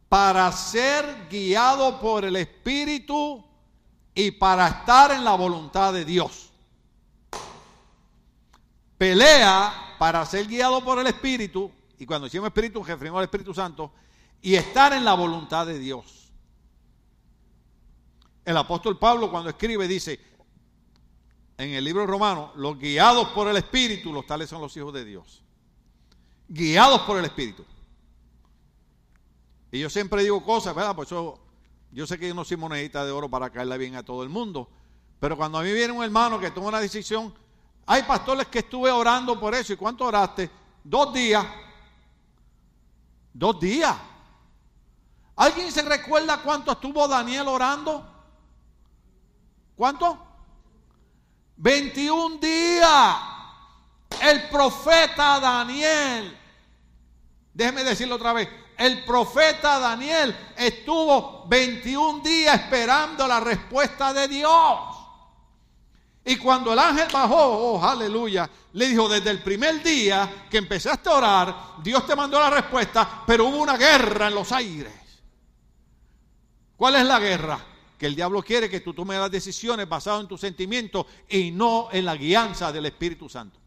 para 0.08 0.52
ser 0.52 1.28
guiado 1.30 2.00
por 2.00 2.24
el 2.24 2.36
Espíritu 2.36 3.44
y 4.14 4.32
para 4.32 4.68
estar 4.68 5.12
en 5.12 5.24
la 5.26 5.36
voluntad 5.36 5.92
de 5.92 6.06
Dios 6.06 6.53
pelea 9.04 9.95
para 9.99 10.26
ser 10.26 10.47
guiado 10.47 10.82
por 10.82 10.97
el 10.97 11.08
Espíritu, 11.08 11.70
y 11.99 12.06
cuando 12.06 12.28
decimos 12.28 12.47
Espíritu, 12.47 12.82
referimos 12.82 13.18
al 13.18 13.26
Espíritu 13.26 13.54
Santo, 13.54 13.91
y 14.41 14.56
estar 14.56 14.93
en 14.93 15.04
la 15.04 15.14
voluntad 15.14 15.68
de 15.68 15.78
Dios. 15.78 16.32
El 18.45 18.56
apóstol 18.56 18.97
Pablo 18.97 19.30
cuando 19.30 19.49
escribe 19.49 19.89
dice, 19.89 20.22
en 21.58 21.72
el 21.72 21.84
libro 21.84 22.08
romano, 22.08 22.54
los 22.56 22.80
guiados 22.80 23.28
por 23.32 23.49
el 23.49 23.58
Espíritu, 23.58 24.14
los 24.14 24.26
tales 24.26 24.49
son 24.49 24.62
los 24.62 24.76
hijos 24.78 24.93
de 24.93 25.04
Dios. 25.04 25.43
Guiados 26.47 27.01
por 27.01 27.20
el 27.20 27.26
Espíritu. 27.26 27.66
Y 29.70 29.82
yo 29.82 29.89
siempre 29.89 30.24
digo 30.24 30.41
cosas, 30.45 30.74
¿verdad? 30.74 30.95
Por 30.95 31.08
eso 31.08 31.41
yo 31.91 32.08
sé 32.08 32.18
que 32.18 32.30
yo 32.30 32.34
no 32.34 32.45
soy 32.45 32.56
monedita 32.56 33.04
de 33.04 33.12
oro 33.12 33.30
para 33.30 33.49
caerle 33.49 33.78
bien 33.78 33.95
a 33.97 34.04
todo 34.04 34.24
el 34.24 34.30
mundo. 34.30 34.70
Pero 35.20 35.36
cuando 35.36 35.58
a 35.58 35.62
mí 35.62 35.74
viene 35.74 35.91
un 35.91 36.06
hermano 36.06 36.39
que 36.39 36.51
toma 36.51 36.70
una 36.70 36.80
decisión, 36.80 37.34
hay 37.86 38.04
pastores 38.04 38.48
que 38.48 38.60
estuve 38.60 38.92
orando 38.92 39.40
por 39.40 39.54
eso. 39.54 39.74
¿Y 39.74 39.78
cuánto 39.78 40.06
oraste? 40.06 40.50
Dos 40.84 41.14
días. 41.14 41.46
Dos 43.34 43.60
días. 43.60 43.96
¿Alguien 45.36 45.72
se 45.72 45.82
recuerda 45.82 46.38
cuánto 46.38 46.72
estuvo 46.72 47.08
Daniel 47.08 47.48
orando? 47.48 48.08
¿Cuánto? 49.76 50.18
21 51.58 52.38
días. 52.38 53.16
El 54.22 54.48
profeta 54.50 55.40
Daniel. 55.40 56.38
Déjeme 57.54 57.84
decirlo 57.84 58.16
otra 58.16 58.34
vez. 58.34 58.48
El 58.78 59.04
profeta 59.04 59.80
Daniel 59.80 60.36
estuvo 60.56 61.46
21 61.48 62.20
días 62.20 62.62
esperando 62.62 63.28
la 63.28 63.40
respuesta 63.40 64.14
de 64.14 64.28
Dios. 64.28 64.93
Y 66.26 66.38
cuando 66.38 66.72
el 66.72 66.80
ángel 66.80 67.08
bajó, 67.12 67.36
oh 67.36 67.84
aleluya, 67.84 68.50
le 68.74 68.88
dijo, 68.88 69.10
desde 69.10 69.30
el 69.30 69.44
primer 69.44 69.84
día 69.84 70.48
que 70.50 70.58
empezaste 70.58 71.10
a 71.10 71.14
orar, 71.14 71.56
Dios 71.84 72.06
te 72.06 72.16
mandó 72.16 72.40
la 72.40 72.50
respuesta, 72.50 73.24
pero 73.28 73.46
hubo 73.46 73.58
una 73.58 73.76
guerra 73.76 74.28
en 74.28 74.36
los 74.36 74.52
aires. 74.54 74.94
¿Cuál 76.78 76.96
es 76.96 77.06
la 77.06 77.20
guerra? 77.20 77.60
Que 77.98 78.06
el 78.06 78.16
diablo 78.16 78.42
quiere 78.42 78.70
que 78.70 78.80
tú 78.80 78.94
tomes 78.94 79.20
las 79.20 79.32
decisiones 79.32 79.88
basadas 79.88 80.22
en 80.22 80.28
tus 80.28 80.40
sentimientos 80.40 81.06
y 81.30 81.52
no 81.52 81.90
en 81.92 82.06
la 82.06 82.16
guianza 82.16 82.72
del 82.72 82.86
Espíritu 82.86 83.28
Santo. 83.28 83.60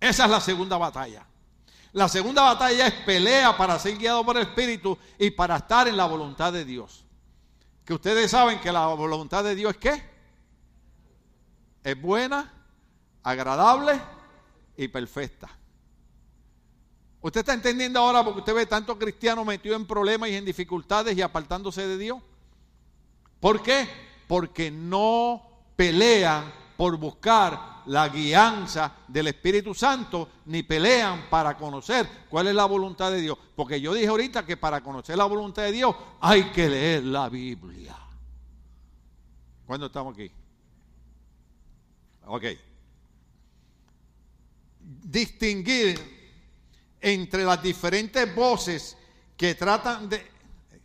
Esa 0.00 0.24
es 0.24 0.30
la 0.30 0.40
segunda 0.40 0.78
batalla. 0.78 1.26
La 1.92 2.08
segunda 2.08 2.42
batalla 2.42 2.86
es 2.86 2.94
pelea 3.04 3.56
para 3.56 3.78
ser 3.78 3.96
guiado 3.96 4.24
por 4.24 4.36
el 4.36 4.42
Espíritu 4.42 4.98
y 5.18 5.30
para 5.30 5.56
estar 5.56 5.86
en 5.86 5.96
la 5.96 6.06
voluntad 6.06 6.52
de 6.52 6.64
Dios. 6.64 7.04
Que 7.84 7.94
ustedes 7.94 8.30
saben 8.30 8.58
que 8.60 8.72
la 8.72 8.86
voluntad 8.88 9.44
de 9.44 9.54
Dios 9.54 9.72
es 9.72 9.78
qué? 9.78 10.15
Es 11.86 12.02
buena, 12.02 12.52
agradable 13.22 13.92
y 14.76 14.88
perfecta. 14.88 15.48
¿Usted 17.20 17.40
está 17.40 17.54
entendiendo 17.54 18.00
ahora 18.00 18.24
porque 18.24 18.40
usted 18.40 18.54
ve 18.56 18.66
tantos 18.66 18.96
cristianos 18.96 19.46
metidos 19.46 19.76
en 19.78 19.86
problemas 19.86 20.28
y 20.30 20.34
en 20.34 20.44
dificultades 20.44 21.16
y 21.16 21.22
apartándose 21.22 21.86
de 21.86 21.96
Dios? 21.96 22.18
¿Por 23.38 23.62
qué? 23.62 23.86
Porque 24.26 24.68
no 24.68 25.40
pelean 25.76 26.52
por 26.76 26.96
buscar 26.96 27.84
la 27.86 28.08
guianza 28.08 28.92
del 29.06 29.28
Espíritu 29.28 29.72
Santo, 29.72 30.28
ni 30.46 30.64
pelean 30.64 31.26
para 31.30 31.56
conocer 31.56 32.08
cuál 32.28 32.48
es 32.48 32.54
la 32.56 32.64
voluntad 32.64 33.12
de 33.12 33.20
Dios. 33.20 33.38
Porque 33.54 33.80
yo 33.80 33.94
dije 33.94 34.08
ahorita 34.08 34.44
que 34.44 34.56
para 34.56 34.80
conocer 34.80 35.16
la 35.16 35.26
voluntad 35.26 35.62
de 35.62 35.70
Dios 35.70 35.94
hay 36.20 36.50
que 36.50 36.68
leer 36.68 37.04
la 37.04 37.28
Biblia. 37.28 37.96
¿Cuándo 39.64 39.86
estamos 39.86 40.14
aquí? 40.14 40.32
Ok. 42.26 42.44
Distinguir 44.80 45.98
entre 47.00 47.44
las 47.44 47.62
diferentes 47.62 48.34
voces 48.34 48.96
que 49.36 49.54
tratan 49.54 50.08
de... 50.08 50.26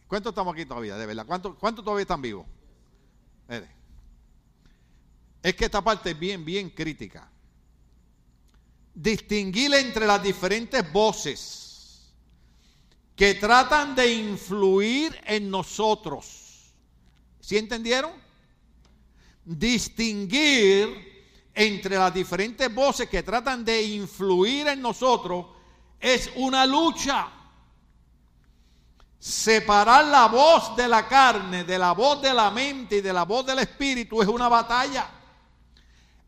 ¿Cuántos 0.08 0.32
estamos 0.32 0.54
aquí 0.54 0.66
todavía? 0.66 0.96
De 0.98 1.06
verdad. 1.06 1.26
¿Cuántos 1.26 1.56
cuánto 1.58 1.84
todavía 1.84 2.04
están 2.04 2.22
vivos? 2.22 2.46
Es 5.42 5.56
que 5.56 5.66
esta 5.66 5.84
parte 5.84 6.12
es 6.12 6.20
bien, 6.20 6.46
bien 6.46 6.70
crítica. 6.70 7.30
Distinguir 8.94 9.74
entre 9.74 10.06
las 10.06 10.22
diferentes 10.22 10.92
voces 10.92 12.14
que 13.16 13.34
tratan 13.36 13.96
de 13.96 14.14
influir 14.14 15.20
en 15.26 15.50
nosotros. 15.50 16.74
¿Sí 17.40 17.58
entendieron? 17.58 18.12
Distinguir 19.44 21.11
entre 21.54 21.98
las 21.98 22.14
diferentes 22.14 22.74
voces 22.74 23.10
que 23.10 23.24
tratan 23.24 23.66
de 23.66 23.82
influir 23.82 24.68
en 24.68 24.82
nosotros 24.82 25.46
es 26.00 26.32
una 26.36 26.66
lucha. 26.66 27.28
Separar 29.20 30.06
la 30.06 30.28
voz 30.28 30.76
de 30.76 30.88
la 30.88 31.08
carne, 31.08 31.64
de 31.64 31.78
la 31.78 31.92
voz 31.92 32.22
de 32.22 32.34
la 32.34 32.50
mente 32.50 32.98
y 32.98 33.02
de 33.02 33.14
la 33.14 33.24
voz 33.24 33.46
del 33.46 33.60
espíritu 33.60 34.22
es 34.22 34.28
una 34.28 34.50
batalla. 34.50 35.08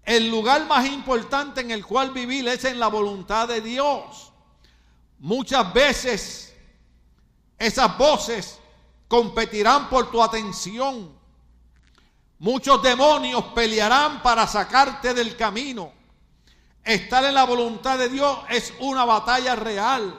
El 0.04 0.30
lugar 0.30 0.66
más 0.68 0.86
importante 0.86 1.62
en 1.62 1.72
el 1.72 1.86
cual 1.86 2.12
vivir 2.12 2.48
es 2.48 2.66
en 2.66 2.80
la 2.80 2.88
voluntad 2.88 3.48
de 3.48 3.62
Dios. 3.62 4.32
Muchas 5.20 5.74
veces 5.74 6.54
esas 7.58 7.98
voces 7.98 8.60
competirán 9.08 9.90
por 9.90 10.12
tu 10.12 10.22
atención. 10.22 11.18
Muchos 12.44 12.84
demonios 12.84 13.42
pelearán 13.56 14.22
para 14.22 14.46
sacarte 14.46 15.14
del 15.14 15.38
camino. 15.38 15.94
Estar 16.84 17.24
en 17.24 17.36
la 17.36 17.46
voluntad 17.46 17.98
de 17.98 18.10
Dios 18.10 18.38
es 18.50 18.74
una 18.82 19.06
batalla 19.06 19.56
real. 19.56 20.14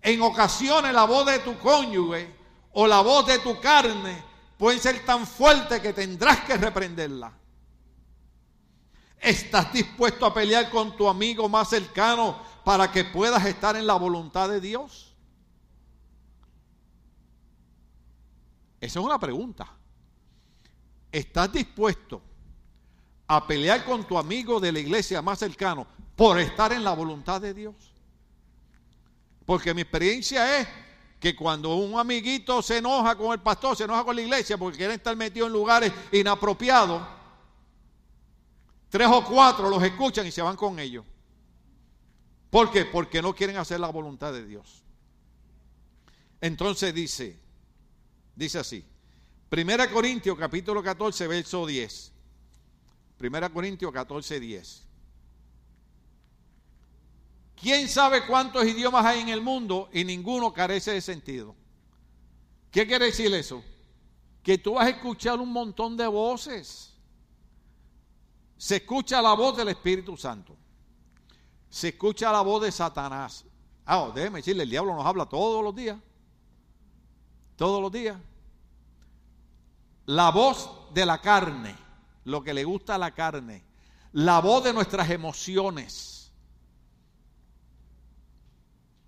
En 0.00 0.22
ocasiones 0.22 0.92
la 0.94 1.06
voz 1.06 1.26
de 1.26 1.40
tu 1.40 1.58
cónyuge 1.58 2.32
o 2.70 2.86
la 2.86 3.00
voz 3.00 3.26
de 3.26 3.40
tu 3.40 3.60
carne 3.60 4.22
puede 4.56 4.78
ser 4.78 5.04
tan 5.04 5.26
fuerte 5.26 5.82
que 5.82 5.92
tendrás 5.92 6.44
que 6.44 6.56
reprenderla. 6.56 7.32
¿Estás 9.18 9.72
dispuesto 9.72 10.26
a 10.26 10.32
pelear 10.32 10.70
con 10.70 10.96
tu 10.96 11.08
amigo 11.08 11.48
más 11.48 11.68
cercano 11.68 12.40
para 12.64 12.92
que 12.92 13.06
puedas 13.06 13.44
estar 13.44 13.74
en 13.74 13.88
la 13.88 13.94
voluntad 13.94 14.48
de 14.48 14.60
Dios? 14.60 15.16
Esa 18.80 19.00
es 19.00 19.04
una 19.04 19.18
pregunta. 19.18 19.79
¿Estás 21.12 21.52
dispuesto 21.52 22.22
a 23.32 23.46
pelear 23.46 23.84
con 23.84 24.02
tu 24.02 24.18
amigo 24.18 24.58
de 24.58 24.72
la 24.72 24.80
iglesia 24.80 25.22
más 25.22 25.38
cercano 25.38 25.86
por 26.16 26.40
estar 26.40 26.72
en 26.72 26.82
la 26.82 26.92
voluntad 26.92 27.40
de 27.40 27.54
Dios. 27.54 27.76
Porque 29.46 29.72
mi 29.72 29.82
experiencia 29.82 30.58
es 30.58 30.68
que 31.20 31.36
cuando 31.36 31.76
un 31.76 31.96
amiguito 31.96 32.60
se 32.60 32.78
enoja 32.78 33.16
con 33.16 33.32
el 33.32 33.38
pastor, 33.38 33.76
se 33.76 33.84
enoja 33.84 34.02
con 34.02 34.16
la 34.16 34.22
iglesia 34.22 34.58
porque 34.58 34.78
quieren 34.78 34.96
estar 34.96 35.14
metidos 35.14 35.46
en 35.46 35.52
lugares 35.52 35.92
inapropiados, 36.10 37.06
tres 38.88 39.06
o 39.08 39.24
cuatro 39.24 39.70
los 39.70 39.80
escuchan 39.84 40.26
y 40.26 40.32
se 40.32 40.42
van 40.42 40.56
con 40.56 40.80
ellos. 40.80 41.04
¿Por 42.50 42.72
qué? 42.72 42.84
Porque 42.84 43.22
no 43.22 43.32
quieren 43.32 43.58
hacer 43.58 43.78
la 43.78 43.90
voluntad 43.90 44.32
de 44.32 44.44
Dios. 44.44 44.82
Entonces 46.40 46.92
dice, 46.92 47.38
dice 48.34 48.58
así, 48.58 48.84
Primera 49.50 49.90
Corintios 49.90 50.38
capítulo 50.38 50.80
14, 50.80 51.26
verso 51.26 51.66
10. 51.66 52.12
Primera 53.18 53.48
Corintios 53.48 53.92
14, 53.92 54.38
10. 54.38 54.86
¿Quién 57.60 57.88
sabe 57.88 58.24
cuántos 58.28 58.64
idiomas 58.64 59.04
hay 59.04 59.18
en 59.18 59.28
el 59.28 59.40
mundo 59.40 59.90
y 59.92 60.04
ninguno 60.04 60.52
carece 60.52 60.92
de 60.92 61.00
sentido? 61.00 61.56
¿Qué 62.70 62.86
quiere 62.86 63.06
decir 63.06 63.34
eso? 63.34 63.64
Que 64.44 64.56
tú 64.56 64.74
vas 64.74 64.86
a 64.86 64.90
escuchar 64.90 65.40
un 65.40 65.52
montón 65.52 65.96
de 65.96 66.06
voces. 66.06 66.94
Se 68.56 68.76
escucha 68.76 69.20
la 69.20 69.34
voz 69.34 69.56
del 69.56 69.68
Espíritu 69.70 70.16
Santo. 70.16 70.56
Se 71.68 71.88
escucha 71.88 72.30
la 72.30 72.42
voz 72.42 72.62
de 72.62 72.70
Satanás. 72.70 73.44
Ah, 73.84 74.12
déjeme 74.14 74.38
decirle, 74.38 74.62
el 74.62 74.70
diablo 74.70 74.94
nos 74.94 75.04
habla 75.04 75.26
todos 75.26 75.64
los 75.64 75.74
días. 75.74 75.98
Todos 77.56 77.82
los 77.82 77.90
días. 77.90 78.16
La 80.10 80.30
voz 80.30 80.92
de 80.92 81.06
la 81.06 81.20
carne 81.20 81.76
lo 82.24 82.42
que 82.42 82.52
le 82.52 82.64
gusta 82.64 82.96
a 82.96 82.98
la 82.98 83.12
carne, 83.12 83.62
la 84.12 84.40
voz 84.40 84.64
de 84.64 84.72
nuestras 84.72 85.08
emociones, 85.10 86.32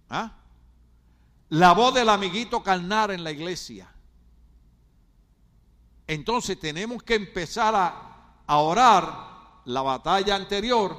¿Ah? 0.08 0.32
la 1.48 1.72
voz 1.72 1.92
del 1.94 2.08
amiguito 2.08 2.62
carnar 2.62 3.10
en 3.10 3.24
la 3.24 3.32
iglesia. 3.32 3.90
Entonces 6.06 6.58
tenemos 6.60 7.02
que 7.02 7.16
empezar 7.16 7.74
a, 7.74 8.36
a 8.46 8.58
orar 8.58 9.62
la 9.64 9.82
batalla 9.82 10.36
anterior, 10.36 10.96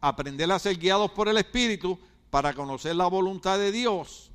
aprender 0.00 0.52
a 0.52 0.58
ser 0.60 0.78
guiados 0.78 1.10
por 1.10 1.28
el 1.28 1.38
Espíritu 1.38 1.98
para 2.30 2.54
conocer 2.54 2.94
la 2.94 3.08
voluntad 3.08 3.58
de 3.58 3.72
Dios, 3.72 4.30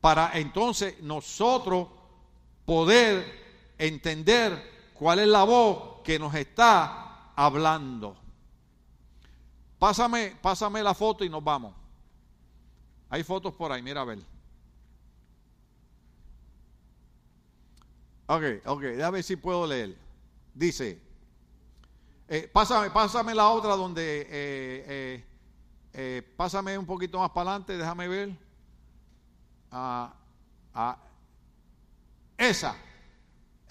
para 0.00 0.38
entonces 0.38 1.00
nosotros 1.02 1.88
poder 2.64 3.41
entender 3.86 4.92
cuál 4.94 5.18
es 5.18 5.26
la 5.26 5.42
voz 5.42 6.02
que 6.04 6.18
nos 6.18 6.34
está 6.34 7.32
hablando. 7.34 8.16
Pásame, 9.78 10.36
pásame 10.40 10.82
la 10.82 10.94
foto 10.94 11.24
y 11.24 11.28
nos 11.28 11.42
vamos. 11.42 11.74
Hay 13.10 13.24
fotos 13.24 13.52
por 13.54 13.72
ahí, 13.72 13.82
mira 13.82 14.02
a 14.02 14.04
ver. 14.04 14.18
Ok, 18.26 18.42
ok, 18.64 18.80
déjame 18.80 19.10
ver 19.10 19.24
si 19.24 19.36
puedo 19.36 19.66
leer. 19.66 19.96
Dice, 20.54 21.00
eh, 22.28 22.48
pásame, 22.52 22.90
pásame 22.90 23.34
la 23.34 23.48
otra 23.48 23.74
donde, 23.74 24.26
eh, 24.30 25.24
eh, 25.92 26.34
pásame 26.36 26.78
un 26.78 26.86
poquito 26.86 27.18
más 27.18 27.30
para 27.30 27.50
adelante, 27.50 27.76
déjame 27.76 28.06
ver. 28.06 28.38
Ah, 29.72 30.14
ah, 30.72 30.96
esa. 32.38 32.76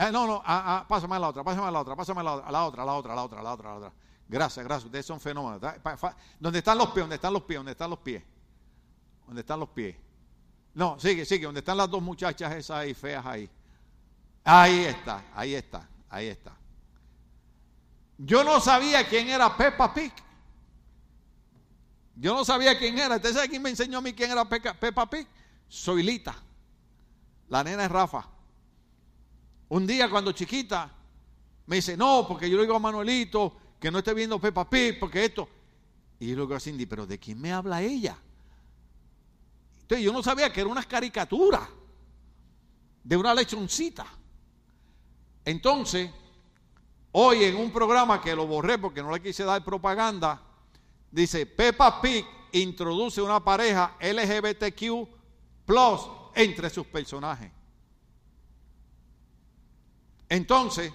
Eh, 0.01 0.11
no, 0.11 0.25
no, 0.25 0.41
ah, 0.43 0.79
ah, 0.79 0.85
pásame 0.87 1.15
a 1.15 1.19
la 1.19 1.29
otra, 1.29 1.43
pásame 1.43 1.67
a 1.67 1.71
la 1.71 1.79
otra, 1.79 1.95
pásame 1.95 2.21
a 2.21 2.23
la, 2.23 2.33
otra, 2.33 2.47
a 2.47 2.51
la 2.51 2.63
otra, 2.63 2.85
la 2.85 2.93
otra, 2.95 3.13
la 3.13 3.23
otra, 3.23 3.43
la 3.43 3.53
otra, 3.53 3.69
la 3.69 3.75
otra. 3.75 3.93
Gracias, 4.27 4.65
gracias, 4.65 4.85
ustedes 4.85 5.05
son 5.05 5.19
fenómenos. 5.19 5.61
¿Dónde 6.39 6.57
están 6.57 6.75
los 6.79 6.87
pies? 6.87 7.03
¿Dónde 7.03 7.15
están 7.17 7.33
los 7.33 7.43
pies? 7.43 7.57
¿Dónde 7.59 7.71
están 7.71 7.89
los 7.91 7.99
pies? 7.99 8.23
¿Dónde 9.27 9.41
están 9.41 9.59
los 9.59 9.69
pies? 9.69 9.95
No, 10.73 10.99
sigue, 10.99 11.23
sigue, 11.23 11.45
¿dónde 11.45 11.59
están 11.59 11.77
las 11.77 11.87
dos 11.87 12.01
muchachas 12.01 12.51
esas 12.55 12.77
ahí, 12.77 12.95
feas 12.95 13.23
ahí? 13.23 13.47
Ahí 14.43 14.85
está, 14.85 15.23
ahí 15.35 15.53
está, 15.53 15.87
ahí 16.09 16.27
está. 16.29 16.55
Yo 18.17 18.43
no 18.43 18.59
sabía 18.59 19.07
quién 19.07 19.29
era 19.29 19.55
Peppa 19.55 19.93
Pig. 19.93 20.13
Yo 22.15 22.33
no 22.33 22.43
sabía 22.43 22.75
quién 22.75 22.97
era. 22.97 23.17
¿Usted 23.17 23.33
sabe 23.33 23.49
quién 23.49 23.61
me 23.61 23.69
enseñó 23.69 23.99
a 23.99 24.01
mí 24.01 24.13
quién 24.13 24.31
era 24.31 24.49
Peppa 24.49 25.07
Pig? 25.07 25.27
Soilita. 25.67 26.35
La 27.49 27.63
nena 27.63 27.85
es 27.85 27.91
Rafa. 27.91 28.40
Un 29.71 29.87
día 29.87 30.09
cuando 30.09 30.33
chiquita 30.33 30.91
me 31.67 31.77
dice, 31.77 31.95
no, 31.95 32.25
porque 32.27 32.49
yo 32.49 32.57
le 32.57 32.63
digo 32.63 32.75
a 32.75 32.79
Manuelito 32.79 33.55
que 33.79 33.89
no 33.89 33.99
esté 33.99 34.13
viendo 34.13 34.37
Peppa 34.37 34.69
Pig, 34.69 34.99
porque 34.99 35.23
esto. 35.23 35.47
Y 36.19 36.27
yo 36.27 36.35
le 36.35 36.41
digo 36.41 36.55
a 36.55 36.59
Cindy, 36.59 36.85
pero 36.85 37.07
¿de 37.07 37.17
quién 37.17 37.39
me 37.39 37.53
habla 37.53 37.81
ella? 37.81 38.17
Entonces 39.83 40.03
yo 40.03 40.11
no 40.11 40.21
sabía 40.21 40.51
que 40.51 40.59
era 40.59 40.69
una 40.69 40.83
caricatura 40.83 41.69
de 43.01 43.15
una 43.15 43.33
lechoncita. 43.33 44.05
Entonces, 45.45 46.11
hoy 47.13 47.45
en 47.45 47.55
un 47.55 47.71
programa 47.71 48.19
que 48.19 48.35
lo 48.35 48.45
borré 48.47 48.77
porque 48.77 49.01
no 49.01 49.09
le 49.09 49.21
quise 49.21 49.45
dar 49.45 49.63
propaganda, 49.63 50.41
dice, 51.09 51.45
Peppa 51.45 52.01
Pig 52.01 52.25
introduce 52.51 53.21
una 53.21 53.41
pareja 53.41 53.95
LGBTQ 54.01 55.07
plus 55.65 56.01
entre 56.35 56.69
sus 56.69 56.85
personajes. 56.87 57.60
Entonces, 60.31 60.93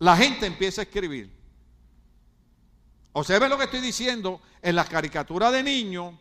la 0.00 0.16
gente 0.16 0.46
empieza 0.46 0.80
a 0.80 0.84
escribir. 0.84 1.32
Observen 3.12 3.48
lo 3.48 3.56
que 3.56 3.64
estoy 3.64 3.80
diciendo 3.80 4.40
en 4.60 4.74
las 4.74 4.88
caricaturas 4.88 5.52
de 5.52 5.62
niños, 5.62 6.12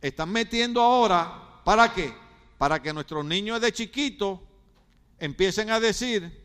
están 0.00 0.30
metiendo 0.30 0.82
ahora, 0.82 1.62
¿para 1.64 1.94
qué? 1.94 2.12
Para 2.58 2.82
que 2.82 2.92
nuestros 2.92 3.24
niños 3.24 3.60
de 3.60 3.72
chiquitos 3.72 4.40
empiecen 5.20 5.70
a 5.70 5.78
decir, 5.78 6.44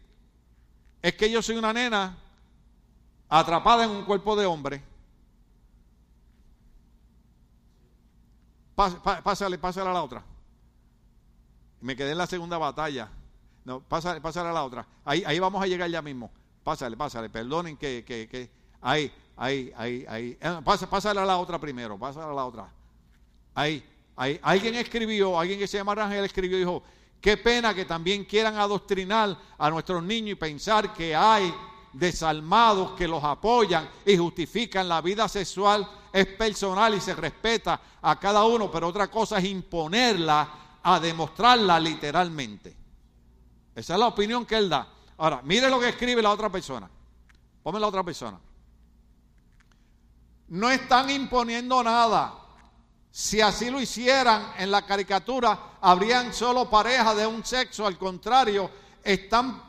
es 1.01 1.16
que 1.16 1.32
yo 1.32 1.41
soy 1.41 1.55
una 1.55 1.74
nena 1.74 2.20
atrapada 3.30 3.86
en 3.86 3.89
un 3.89 4.05
cuerpo 4.05 4.36
de 4.36 4.45
hombre. 4.45 4.84
Pásale, 8.76 9.57
pásale 9.57 9.89
a 9.89 9.93
la 9.93 10.03
otra. 10.03 10.24
Me 11.80 11.95
quedé 11.95 12.12
en 12.12 12.20
la 12.20 12.28
segunda 12.28 12.59
batalla. 12.59 13.09
No, 13.66 13.80
pásale, 13.82 14.22
pásale 14.22 14.49
a 14.49 14.53
la 14.53 14.64
otra. 14.64 14.88
Ahí, 15.05 15.24
ahí 15.26 15.39
vamos 15.39 15.62
a 15.64 15.68
llegar 15.68 15.89
ya 15.89 16.01
mismo. 16.01 16.32
Pásale, 16.64 16.97
pásale. 16.97 17.30
Perdonen 17.30 17.78
que, 17.78 18.03
que, 18.05 18.28
que. 18.28 18.49
Ahí, 18.82 19.12
ahí, 19.38 19.74
ahí. 20.07 20.38
Eh, 20.39 20.59
pásale 20.66 21.20
a 21.20 21.26
la 21.26 21.38
otra 21.38 21.59
primero. 21.59 21.97
Pásale 21.97 22.32
a 22.32 22.34
la 22.34 22.45
otra. 22.45 22.70
Ahí, 23.53 23.84
ahí. 24.16 24.39
Alguien 24.41 24.76
escribió, 24.76 25.39
alguien 25.39 25.59
que 25.59 25.68
se 25.68 25.78
llama 25.78 25.95
Rangel 25.95 26.26
escribió 26.26 26.57
y 26.57 26.62
dijo, 26.62 26.84
qué 27.20 27.38
pena 27.38 27.74
que 27.74 27.86
también 27.86 28.26
quieran 28.26 28.55
adoctrinar 28.55 29.38
a 29.57 29.70
nuestros 29.70 30.03
niños 30.03 30.32
y 30.32 30.36
pensar 30.36 30.93
que 30.93 31.16
hay 31.16 31.53
desalmados 31.93 32.91
que 32.91 33.07
los 33.07 33.24
apoyan 33.24 33.89
y 34.05 34.18
justifican 34.18 34.88
la 34.88 35.01
vida 35.01 35.28
sexual 35.28 35.88
es 36.12 36.28
personal 36.28 36.93
y 36.93 36.99
se 36.99 37.16
respeta 37.16 37.80
a 38.01 38.20
cada 38.20 38.43
uno, 38.45 38.70
pero 38.70 38.88
otra 38.88 39.09
cosa 39.09 39.38
es 39.38 39.45
imponerla 39.45 40.49
a 40.84 40.99
demostrarla 40.99 41.80
literalmente. 41.80 42.80
Esa 43.76 43.93
es 43.93 43.99
la 43.99 44.07
opinión 44.07 44.45
que 44.45 44.57
él 44.57 44.69
da. 44.69 44.88
Ahora, 45.17 45.41
mire 45.43 45.69
lo 45.69 45.80
que 45.80 45.89
escribe 45.89 46.22
la 46.22 46.32
otra 46.32 46.49
persona. 46.49 46.89
Ponme 47.63 47.80
la 47.80 47.88
otra 47.88 48.03
persona. 48.03 48.39
No 50.47 50.69
están 50.69 51.09
imponiendo 51.09 51.84
nada. 51.84 52.34
Si 53.11 53.39
así 53.41 53.69
lo 53.69 53.80
hicieran 53.80 54.53
en 54.57 54.72
la 54.72 54.86
caricatura, 54.86 55.78
habrían 55.82 56.34
solo 56.34 56.69
parejas 56.69 57.15
de 57.15 57.28
un 57.28 57.45
sexo. 57.45 57.86
Al 57.86 57.97
contrario, 57.97 58.69
están 59.03 59.61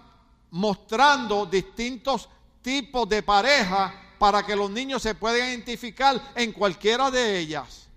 mostrando 0.51 1.47
distintos 1.47 2.29
tipos 2.61 3.09
de 3.09 3.23
pareja 3.23 4.15
para 4.19 4.45
que 4.45 4.55
los 4.55 4.71
niños 4.71 5.03
se 5.03 5.15
puedan 5.15 5.49
identificar 5.49 6.33
en 6.35 6.53
cualquiera 6.53 7.11
de 7.11 7.39
ellas. 7.39 7.89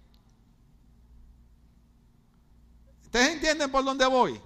¿Ustedes 3.04 3.34
entienden 3.34 3.72
por 3.72 3.86
dónde 3.86 4.06
voy? 4.08 4.42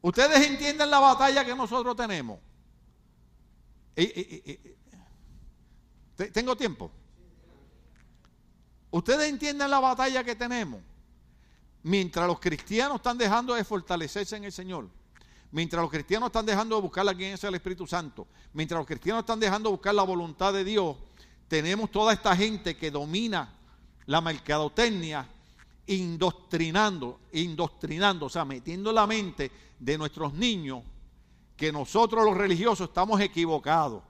¿Ustedes 0.00 0.46
entienden 0.46 0.90
la 0.90 1.00
batalla 1.00 1.44
que 1.44 1.54
nosotros 1.54 1.96
tenemos? 1.96 2.38
¿Tengo 6.32 6.56
tiempo? 6.56 6.90
¿Ustedes 8.90 9.28
entienden 9.28 9.70
la 9.70 9.80
batalla 9.80 10.24
que 10.24 10.34
tenemos? 10.34 10.80
Mientras 11.82 12.26
los 12.26 12.40
cristianos 12.40 12.96
están 12.96 13.18
dejando 13.18 13.54
de 13.54 13.64
fortalecerse 13.64 14.36
en 14.36 14.44
el 14.44 14.52
Señor, 14.52 14.88
mientras 15.50 15.82
los 15.82 15.90
cristianos 15.90 16.28
están 16.28 16.46
dejando 16.46 16.76
de 16.76 16.82
buscar 16.82 17.04
la 17.04 17.12
guía 17.12 17.36
del 17.36 17.54
Espíritu 17.54 17.86
Santo, 17.86 18.26
mientras 18.52 18.78
los 18.78 18.86
cristianos 18.86 19.20
están 19.20 19.40
dejando 19.40 19.68
de 19.68 19.76
buscar 19.76 19.94
la 19.94 20.02
voluntad 20.02 20.52
de 20.52 20.64
Dios, 20.64 20.96
tenemos 21.48 21.90
toda 21.90 22.12
esta 22.12 22.36
gente 22.36 22.76
que 22.76 22.90
domina 22.90 23.54
la 24.06 24.20
mercadotecnia, 24.20 25.28
indoctrinando, 25.88 27.20
indoctrinando, 27.32 28.26
o 28.26 28.30
sea, 28.30 28.44
metiendo 28.44 28.92
la 28.92 29.06
mente 29.06 29.50
de 29.78 29.98
nuestros 29.98 30.32
niños 30.34 30.82
que 31.56 31.72
nosotros 31.72 32.24
los 32.24 32.36
religiosos 32.36 32.88
estamos 32.88 33.20
equivocados, 33.20 34.02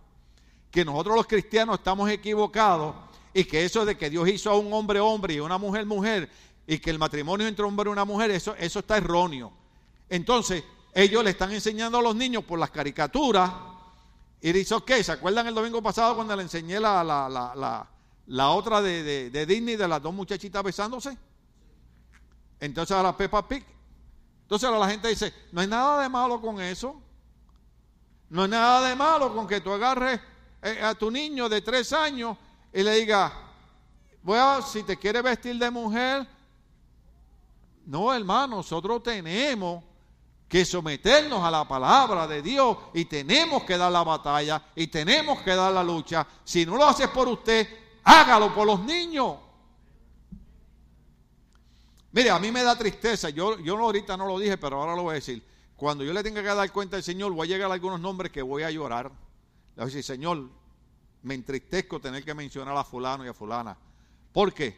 que 0.70 0.84
nosotros 0.84 1.16
los 1.16 1.26
cristianos 1.26 1.78
estamos 1.78 2.10
equivocados 2.10 2.94
y 3.32 3.44
que 3.44 3.64
eso 3.64 3.84
de 3.84 3.96
que 3.96 4.10
Dios 4.10 4.28
hizo 4.28 4.50
a 4.50 4.58
un 4.58 4.72
hombre 4.72 5.00
hombre 5.00 5.34
y 5.34 5.38
a 5.38 5.42
una 5.42 5.56
mujer 5.56 5.86
mujer 5.86 6.30
y 6.66 6.78
que 6.78 6.90
el 6.90 6.98
matrimonio 6.98 7.46
entre 7.46 7.64
un 7.64 7.70
hombre 7.70 7.88
y 7.88 7.92
una 7.92 8.04
mujer, 8.04 8.30
eso, 8.30 8.54
eso 8.56 8.80
está 8.80 8.98
erróneo. 8.98 9.50
Entonces, 10.10 10.62
ellos 10.92 11.24
le 11.24 11.30
están 11.30 11.52
enseñando 11.52 11.98
a 11.98 12.02
los 12.02 12.14
niños 12.14 12.44
por 12.44 12.58
las 12.58 12.70
caricaturas 12.70 13.50
y 14.40 14.52
dice, 14.52 14.74
ok, 14.74 14.92
¿se 15.02 15.12
acuerdan 15.12 15.46
el 15.46 15.54
domingo 15.54 15.82
pasado 15.82 16.14
cuando 16.14 16.36
le 16.36 16.42
enseñé 16.42 16.78
la, 16.78 17.02
la, 17.02 17.28
la, 17.28 17.88
la 18.26 18.50
otra 18.50 18.82
de, 18.82 19.02
de, 19.02 19.30
de, 19.30 19.46
Disney 19.46 19.76
de 19.76 19.88
las 19.88 20.02
dos 20.02 20.12
muchachitas 20.12 20.62
besándose? 20.62 21.16
Entonces 22.60 22.96
a 22.96 23.02
la 23.02 23.16
Peppa 23.16 23.46
Pig. 23.46 23.64
Entonces 24.42 24.66
ahora 24.66 24.80
la 24.80 24.90
gente 24.90 25.08
dice, 25.08 25.32
no 25.52 25.60
hay 25.60 25.66
nada 25.66 26.02
de 26.02 26.08
malo 26.08 26.40
con 26.40 26.60
eso. 26.60 27.00
No 28.30 28.42
hay 28.42 28.48
nada 28.48 28.88
de 28.88 28.96
malo 28.96 29.34
con 29.34 29.46
que 29.46 29.60
tú 29.60 29.72
agarres 29.72 30.20
eh, 30.62 30.80
a 30.82 30.94
tu 30.94 31.10
niño 31.10 31.48
de 31.48 31.60
tres 31.60 31.92
años 31.92 32.36
y 32.72 32.82
le 32.82 32.94
digas, 32.94 33.32
bueno, 34.22 34.62
si 34.62 34.82
te 34.82 34.96
quiere 34.96 35.22
vestir 35.22 35.58
de 35.58 35.70
mujer, 35.70 36.26
no 37.86 38.12
hermano, 38.12 38.56
nosotros 38.56 39.02
tenemos 39.02 39.84
que 40.48 40.64
someternos 40.64 41.42
a 41.44 41.50
la 41.50 41.68
palabra 41.68 42.26
de 42.26 42.42
Dios 42.42 42.76
y 42.94 43.04
tenemos 43.04 43.64
que 43.64 43.76
dar 43.76 43.92
la 43.92 44.02
batalla 44.02 44.62
y 44.74 44.86
tenemos 44.86 45.40
que 45.42 45.54
dar 45.54 45.72
la 45.72 45.84
lucha. 45.84 46.26
Si 46.44 46.64
no 46.64 46.76
lo 46.76 46.86
haces 46.86 47.08
por 47.08 47.28
usted, 47.28 47.68
hágalo 48.04 48.54
por 48.54 48.66
los 48.66 48.80
niños. 48.80 49.36
Mire, 52.12 52.30
a 52.30 52.38
mí 52.38 52.50
me 52.50 52.62
da 52.62 52.76
tristeza, 52.76 53.28
yo, 53.30 53.58
yo 53.60 53.76
ahorita 53.78 54.16
no 54.16 54.26
lo 54.26 54.38
dije, 54.38 54.56
pero 54.56 54.80
ahora 54.80 54.96
lo 54.96 55.02
voy 55.02 55.12
a 55.12 55.14
decir. 55.14 55.44
Cuando 55.76 56.02
yo 56.02 56.12
le 56.12 56.22
tenga 56.22 56.42
que 56.42 56.48
dar 56.48 56.72
cuenta 56.72 56.96
al 56.96 57.02
Señor, 57.02 57.32
voy 57.32 57.46
a 57.46 57.50
llegar 57.50 57.70
a 57.70 57.74
algunos 57.74 58.00
nombres 58.00 58.32
que 58.32 58.42
voy 58.42 58.62
a 58.62 58.70
llorar. 58.70 59.06
Le 59.06 59.12
voy 59.76 59.82
a 59.82 59.86
decir, 59.86 60.02
Señor, 60.02 60.48
me 61.22 61.34
entristezco 61.34 62.00
tener 62.00 62.24
que 62.24 62.34
mencionar 62.34 62.76
a 62.76 62.84
fulano 62.84 63.24
y 63.24 63.28
a 63.28 63.34
fulana. 63.34 63.76
¿Por 64.32 64.52
qué? 64.52 64.76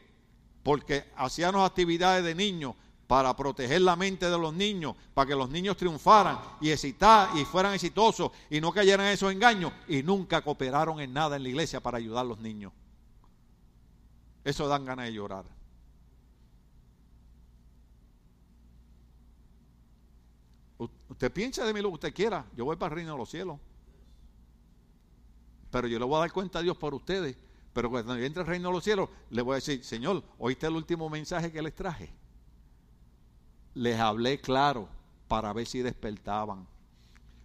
Porque 0.63 1.05
hacíamos 1.17 1.69
actividades 1.69 2.25
de 2.25 2.35
niños 2.35 2.75
para 3.07 3.35
proteger 3.35 3.81
la 3.81 3.97
mente 3.97 4.29
de 4.29 4.39
los 4.39 4.53
niños, 4.53 4.95
para 5.15 5.27
que 5.27 5.35
los 5.35 5.51
niños 5.51 5.77
triunfaran 5.77 6.39
y 6.61 6.71
excitar, 6.71 7.37
y 7.37 7.45
fueran 7.45 7.75
exitosos 7.75 8.31
y 8.49 8.61
no 8.61 8.73
cayeran 8.73 9.07
en 9.07 9.13
esos 9.13 9.33
engaños 9.33 9.73
y 9.89 10.03
nunca 10.03 10.43
cooperaron 10.43 11.01
en 11.01 11.13
nada 11.13 11.37
en 11.37 11.43
la 11.43 11.49
iglesia 11.49 11.81
para 11.81 11.99
ayudar 11.99 12.25
a 12.25 12.29
los 12.29 12.39
niños. 12.39 12.73
Eso 14.45 14.69
dan 14.69 14.85
ganas 14.85 15.07
de 15.07 15.13
llorar. 15.13 15.45
Usted 21.09 21.31
piensa 21.31 21.65
de 21.65 21.75
mí 21.75 21.81
lo 21.83 21.89
que 21.89 21.95
usted 21.95 22.15
quiera. 22.15 22.47
Yo 22.57 22.65
voy 22.65 22.77
para 22.77 22.93
el 22.93 22.97
reino 22.97 23.13
de 23.13 23.19
los 23.19 23.29
cielos. 23.29 23.59
Pero 25.71 25.87
yo 25.87 25.99
le 25.99 26.05
voy 26.05 26.17
a 26.17 26.21
dar 26.21 26.33
cuenta 26.33 26.61
a 26.61 26.63
Dios 26.63 26.77
por 26.77 26.95
ustedes. 26.95 27.37
Pero 27.73 27.91
cuando 27.91 28.17
entre 28.17 28.41
al 28.41 28.47
reino 28.47 28.69
de 28.69 28.75
los 28.75 28.85
cielos, 28.85 29.11
le 29.29 29.43
voy 29.43 29.53
a 29.53 29.55
decir, 29.57 29.85
Señor, 29.85 30.25
¿oíste 30.39 30.67
el 30.67 30.75
último 30.75 31.11
mensaje 31.11 31.53
que 31.53 31.61
les 31.61 31.75
traje? 31.75 32.11
Les 33.75 33.99
hablé 34.01 34.41
claro 34.41 34.89
para 35.29 35.53
ver 35.53 35.67
si 35.67 35.83
despertaban. 35.83 36.67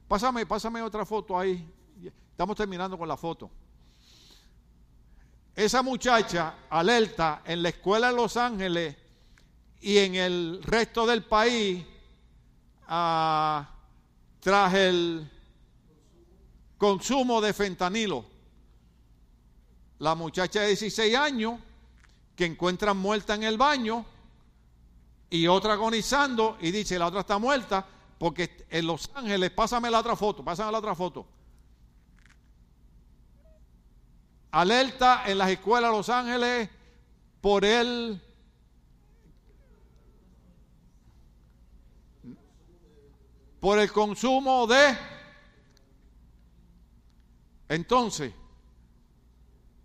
Pásame, 0.08 0.46
pásame 0.46 0.82
otra 0.82 1.06
foto 1.06 1.38
ahí. 1.38 1.68
Estamos 2.32 2.56
terminando 2.56 2.98
con 2.98 3.08
la 3.08 3.18
foto. 3.18 3.52
Esa 5.56 5.82
muchacha 5.82 6.56
alerta 6.70 7.42
en 7.46 7.62
la 7.62 7.70
escuela 7.70 8.10
de 8.10 8.16
Los 8.16 8.38
Ángeles 8.38 8.96
y 9.82 9.98
en 9.98 10.16
el 10.16 10.64
resto 10.64 11.06
del 11.06 11.24
país 11.24 11.86
tras 12.88 14.74
el 14.74 15.30
consumo 16.78 17.42
de 17.42 17.54
fentanilo. 17.54 18.26
La 20.00 20.14
muchacha 20.16 20.62
de 20.62 20.68
16 20.68 21.16
años 21.16 21.60
que 22.36 22.46
encuentran 22.46 22.98
muerta 22.98 23.34
en 23.34 23.44
el 23.44 23.58
baño 23.58 24.06
y 25.30 25.48
otra 25.48 25.74
agonizando 25.74 26.58
y 26.62 26.72
dice 26.72 27.00
la 27.00 27.08
otra 27.08 27.22
está 27.22 27.38
muerta 27.38 27.86
porque 28.18 28.66
en 28.70 28.88
Los 28.88 29.10
Ángeles, 29.14 29.52
pásame 29.52 29.92
la 29.92 30.00
otra 30.00 30.16
foto, 30.16 30.44
pásame 30.44 30.72
la 30.72 30.80
otra 30.80 30.96
foto. 30.96 31.26
Alerta 34.52 35.24
en 35.26 35.38
las 35.38 35.50
escuelas 35.50 35.92
de 35.92 35.98
Los 35.98 36.10
Ángeles 36.10 36.70
por 37.42 37.66
el 37.66 38.22
por 43.66 43.80
el 43.80 43.92
consumo 43.92 44.68
de... 44.68 44.96
Entonces, 47.68 48.32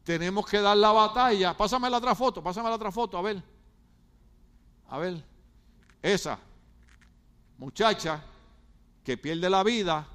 tenemos 0.05 0.44
que 0.44 0.61
dar 0.61 0.77
la 0.77 0.93
batalla. 0.93 1.57
Pásame 1.57 1.89
la 1.89 1.97
otra 1.97 2.15
foto, 2.15 2.43
pásame 2.43 2.69
la 2.69 2.74
otra 2.74 2.93
foto, 2.93 3.16
a 3.16 3.23
ver. 3.23 3.43
A 4.86 4.98
ver, 4.98 5.24
esa 6.02 6.39
muchacha 7.57 8.23
que 9.02 9.16
pierde 9.16 9.48
la 9.48 9.62
vida 9.62 10.07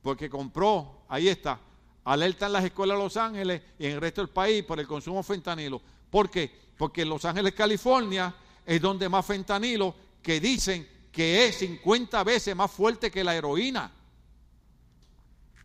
porque 0.00 0.30
compró, 0.30 1.02
ahí 1.06 1.28
está, 1.28 1.60
alerta 2.04 2.46
en 2.46 2.52
las 2.54 2.64
escuelas 2.64 2.96
de 2.96 3.04
Los 3.04 3.16
Ángeles 3.18 3.60
y 3.78 3.84
en 3.84 3.92
el 3.92 4.00
resto 4.00 4.22
del 4.22 4.30
país 4.30 4.64
por 4.64 4.80
el 4.80 4.86
consumo 4.86 5.18
de 5.18 5.24
fentanilo. 5.24 5.82
¿Por 6.08 6.30
qué? 6.30 6.50
Porque 6.78 7.02
en 7.02 7.10
Los 7.10 7.26
Ángeles, 7.26 7.52
California, 7.52 8.34
es 8.64 8.80
donde 8.80 9.06
más 9.10 9.26
fentanilo 9.26 9.94
que 10.22 10.40
dicen 10.40 10.91
que 11.12 11.46
es 11.46 11.58
50 11.58 12.24
veces 12.24 12.56
más 12.56 12.70
fuerte 12.70 13.10
que 13.10 13.22
la 13.22 13.36
heroína. 13.36 13.92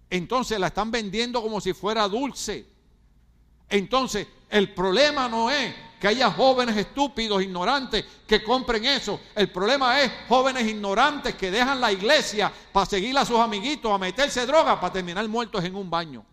Entonces 0.09 0.59
la 0.59 0.67
están 0.67 0.91
vendiendo 0.91 1.41
como 1.41 1.61
si 1.61 1.73
fuera 1.73 2.07
dulce. 2.07 2.65
Entonces, 3.69 4.27
el 4.49 4.73
problema 4.73 5.27
no 5.27 5.49
es 5.49 5.73
que 5.99 6.07
haya 6.07 6.31
jóvenes 6.31 6.77
estúpidos, 6.77 7.41
ignorantes, 7.41 8.05
que 8.27 8.43
compren 8.43 8.85
eso. 8.85 9.19
El 9.35 9.49
problema 9.51 9.99
es 10.01 10.11
jóvenes 10.27 10.67
ignorantes 10.67 11.35
que 11.35 11.49
dejan 11.49 11.81
la 11.81 11.91
iglesia 11.91 12.51
para 12.71 12.85
seguir 12.85 13.17
a 13.17 13.25
sus 13.25 13.39
amiguitos, 13.39 13.91
a 13.91 13.97
meterse 13.97 14.45
droga, 14.45 14.79
para 14.79 14.93
terminar 14.93 15.27
muertos 15.27 15.63
en 15.63 15.75
un 15.75 15.89
baño. 15.89 16.23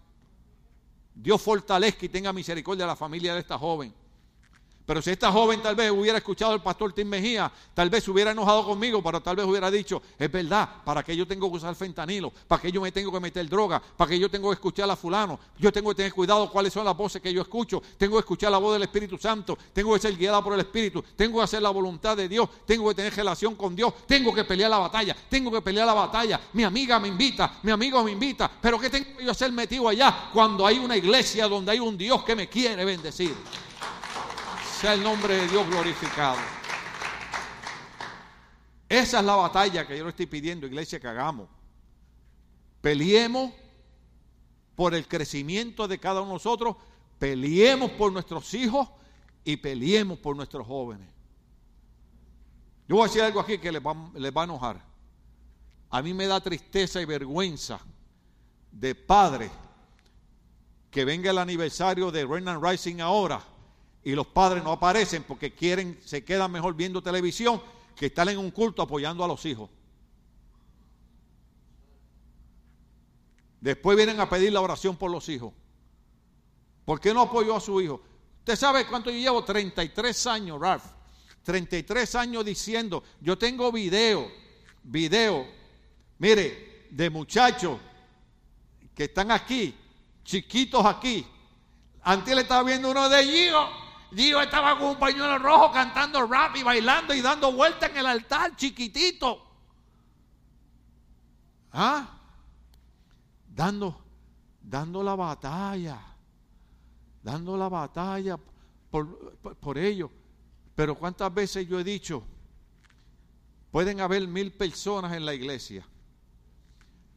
Dios 1.14 1.40
fortalezca 1.40 2.04
y 2.04 2.08
tenga 2.08 2.32
misericordia 2.32 2.84
de 2.84 2.88
la 2.88 2.96
familia 2.96 3.34
de 3.34 3.40
esta 3.40 3.56
joven. 3.56 3.94
Pero 4.86 5.00
si 5.00 5.10
esta 5.10 5.32
joven 5.32 5.62
tal 5.62 5.74
vez 5.74 5.90
hubiera 5.90 6.18
escuchado 6.18 6.52
al 6.52 6.62
pastor 6.62 6.92
Tim 6.92 7.08
Mejía, 7.08 7.50
tal 7.72 7.88
vez 7.88 8.04
se 8.04 8.10
hubiera 8.10 8.32
enojado 8.32 8.66
conmigo, 8.66 9.02
pero 9.02 9.20
tal 9.20 9.36
vez 9.36 9.46
hubiera 9.46 9.70
dicho, 9.70 10.02
es 10.18 10.30
verdad, 10.30 10.68
¿para 10.84 11.02
qué 11.02 11.16
yo 11.16 11.26
tengo 11.26 11.50
que 11.50 11.56
usar 11.56 11.74
fentanilo? 11.74 12.30
¿Para 12.46 12.60
qué 12.60 12.70
yo 12.70 12.82
me 12.82 12.92
tengo 12.92 13.10
que 13.10 13.18
meter 13.18 13.48
droga? 13.48 13.80
¿Para 13.80 14.10
qué 14.10 14.18
yo 14.18 14.30
tengo 14.30 14.50
que 14.50 14.54
escuchar 14.54 14.90
a 14.90 14.96
fulano? 14.96 15.40
Yo 15.58 15.72
tengo 15.72 15.88
que 15.90 15.96
tener 15.96 16.12
cuidado 16.12 16.50
cuáles 16.50 16.72
son 16.72 16.84
las 16.84 16.94
voces 16.94 17.22
que 17.22 17.32
yo 17.32 17.40
escucho. 17.40 17.82
Tengo 17.96 18.16
que 18.16 18.20
escuchar 18.20 18.50
la 18.50 18.58
voz 18.58 18.74
del 18.74 18.82
Espíritu 18.82 19.16
Santo. 19.16 19.56
Tengo 19.72 19.94
que 19.94 20.00
ser 20.00 20.16
guiada 20.16 20.44
por 20.44 20.52
el 20.52 20.60
Espíritu. 20.60 21.02
Tengo 21.16 21.38
que 21.38 21.44
hacer 21.44 21.62
la 21.62 21.70
voluntad 21.70 22.14
de 22.14 22.28
Dios. 22.28 22.48
Tengo 22.66 22.88
que 22.90 22.94
tener 22.94 23.14
relación 23.14 23.54
con 23.54 23.74
Dios. 23.74 23.94
Tengo 24.06 24.34
que 24.34 24.44
pelear 24.44 24.68
la 24.68 24.78
batalla. 24.78 25.16
Tengo 25.30 25.50
que 25.50 25.62
pelear 25.62 25.86
la 25.86 25.94
batalla. 25.94 26.40
Mi 26.52 26.62
amiga 26.62 26.98
me 26.98 27.08
invita, 27.08 27.58
mi 27.62 27.70
amigo 27.70 28.04
me 28.04 28.12
invita. 28.12 28.50
Pero 28.60 28.78
¿qué 28.78 28.90
tengo 28.90 29.16
que 29.16 29.24
yo 29.24 29.30
hacer 29.30 29.50
metido 29.50 29.88
allá 29.88 30.28
cuando 30.32 30.66
hay 30.66 30.78
una 30.78 30.96
iglesia 30.96 31.48
donde 31.48 31.72
hay 31.72 31.80
un 31.80 31.96
Dios 31.96 32.22
que 32.22 32.36
me 32.36 32.48
quiere 32.48 32.84
bendecir? 32.84 33.34
Sea 34.84 34.92
el 34.92 35.02
nombre 35.02 35.34
de 35.34 35.48
Dios 35.48 35.66
glorificado. 35.66 36.36
Esa 38.86 39.20
es 39.20 39.24
la 39.24 39.34
batalla 39.34 39.86
que 39.86 39.96
yo 39.96 40.04
le 40.04 40.10
estoy 40.10 40.26
pidiendo, 40.26 40.66
iglesia, 40.66 41.00
que 41.00 41.08
hagamos. 41.08 41.48
Peleemos 42.82 43.50
por 44.76 44.94
el 44.94 45.08
crecimiento 45.08 45.88
de 45.88 45.98
cada 45.98 46.20
uno 46.20 46.32
de 46.32 46.34
nosotros, 46.34 46.76
peleemos 47.18 47.92
por 47.92 48.12
nuestros 48.12 48.52
hijos 48.52 48.86
y 49.42 49.56
peleemos 49.56 50.18
por 50.18 50.36
nuestros 50.36 50.66
jóvenes. 50.66 51.08
Yo 52.86 52.96
voy 52.96 53.04
a 53.04 53.06
decir 53.06 53.22
algo 53.22 53.40
aquí 53.40 53.56
que 53.56 53.72
les 53.72 53.80
va, 53.80 53.96
les 54.12 54.36
va 54.36 54.42
a 54.42 54.44
enojar. 54.44 54.84
A 55.88 56.02
mí 56.02 56.12
me 56.12 56.26
da 56.26 56.42
tristeza 56.42 57.00
y 57.00 57.06
vergüenza 57.06 57.80
de 58.70 58.94
padre 58.94 59.50
que 60.90 61.06
venga 61.06 61.30
el 61.30 61.38
aniversario 61.38 62.10
de 62.10 62.26
Renan 62.26 62.62
Rising 62.62 63.00
ahora 63.00 63.53
y 64.04 64.12
los 64.14 64.26
padres 64.26 64.62
no 64.62 64.70
aparecen 64.70 65.22
porque 65.22 65.54
quieren, 65.54 65.98
se 66.04 66.22
quedan 66.24 66.52
mejor 66.52 66.74
viendo 66.74 67.02
televisión 67.02 67.60
que 67.96 68.06
estar 68.06 68.28
en 68.28 68.38
un 68.38 68.50
culto 68.50 68.82
apoyando 68.82 69.24
a 69.24 69.28
los 69.28 69.44
hijos. 69.46 69.70
Después 73.60 73.96
vienen 73.96 74.20
a 74.20 74.28
pedir 74.28 74.52
la 74.52 74.60
oración 74.60 74.96
por 74.96 75.10
los 75.10 75.26
hijos. 75.30 75.54
¿Por 76.84 77.00
qué 77.00 77.14
no 77.14 77.22
apoyó 77.22 77.56
a 77.56 77.60
su 77.60 77.80
hijo? 77.80 78.02
Usted 78.40 78.56
sabe 78.56 78.86
cuánto 78.86 79.10
yo 79.10 79.16
llevo, 79.16 79.42
33 79.42 80.26
años, 80.26 80.60
Ralph. 80.60 80.84
33 81.42 82.14
años 82.14 82.44
diciendo, 82.44 83.02
yo 83.20 83.38
tengo 83.38 83.72
video, 83.72 84.30
video, 84.82 85.46
mire, 86.18 86.88
de 86.90 87.08
muchachos 87.08 87.78
que 88.94 89.04
están 89.04 89.30
aquí, 89.30 89.74
chiquitos 90.24 90.84
aquí. 90.84 91.26
Antes 92.02 92.34
le 92.34 92.42
estaba 92.42 92.62
viendo 92.64 92.90
uno 92.90 93.08
de 93.08 93.20
ellos 93.22 93.83
Dios 94.14 94.44
estaba 94.44 94.78
con 94.78 94.90
un 94.90 94.96
pañuelo 94.96 95.38
rojo 95.38 95.72
cantando 95.72 96.24
rap 96.26 96.56
y 96.56 96.62
bailando 96.62 97.12
y 97.12 97.20
dando 97.20 97.52
vueltas 97.52 97.90
en 97.90 97.96
el 97.96 98.06
altar, 98.06 98.54
chiquitito. 98.54 99.42
¿Ah? 101.72 102.06
Dando, 103.48 104.00
dando 104.62 105.02
la 105.02 105.16
batalla. 105.16 105.98
Dando 107.22 107.56
la 107.56 107.68
batalla 107.68 108.38
por, 108.90 109.36
por, 109.36 109.78
ellos. 109.78 110.10
Pero 110.76 110.94
cuántas 110.94 111.32
veces 111.34 111.66
yo 111.66 111.80
he 111.80 111.84
dicho, 111.84 112.22
pueden 113.72 114.00
haber 114.00 114.28
mil 114.28 114.52
personas 114.52 115.12
en 115.14 115.26
la 115.26 115.34
iglesia. 115.34 115.84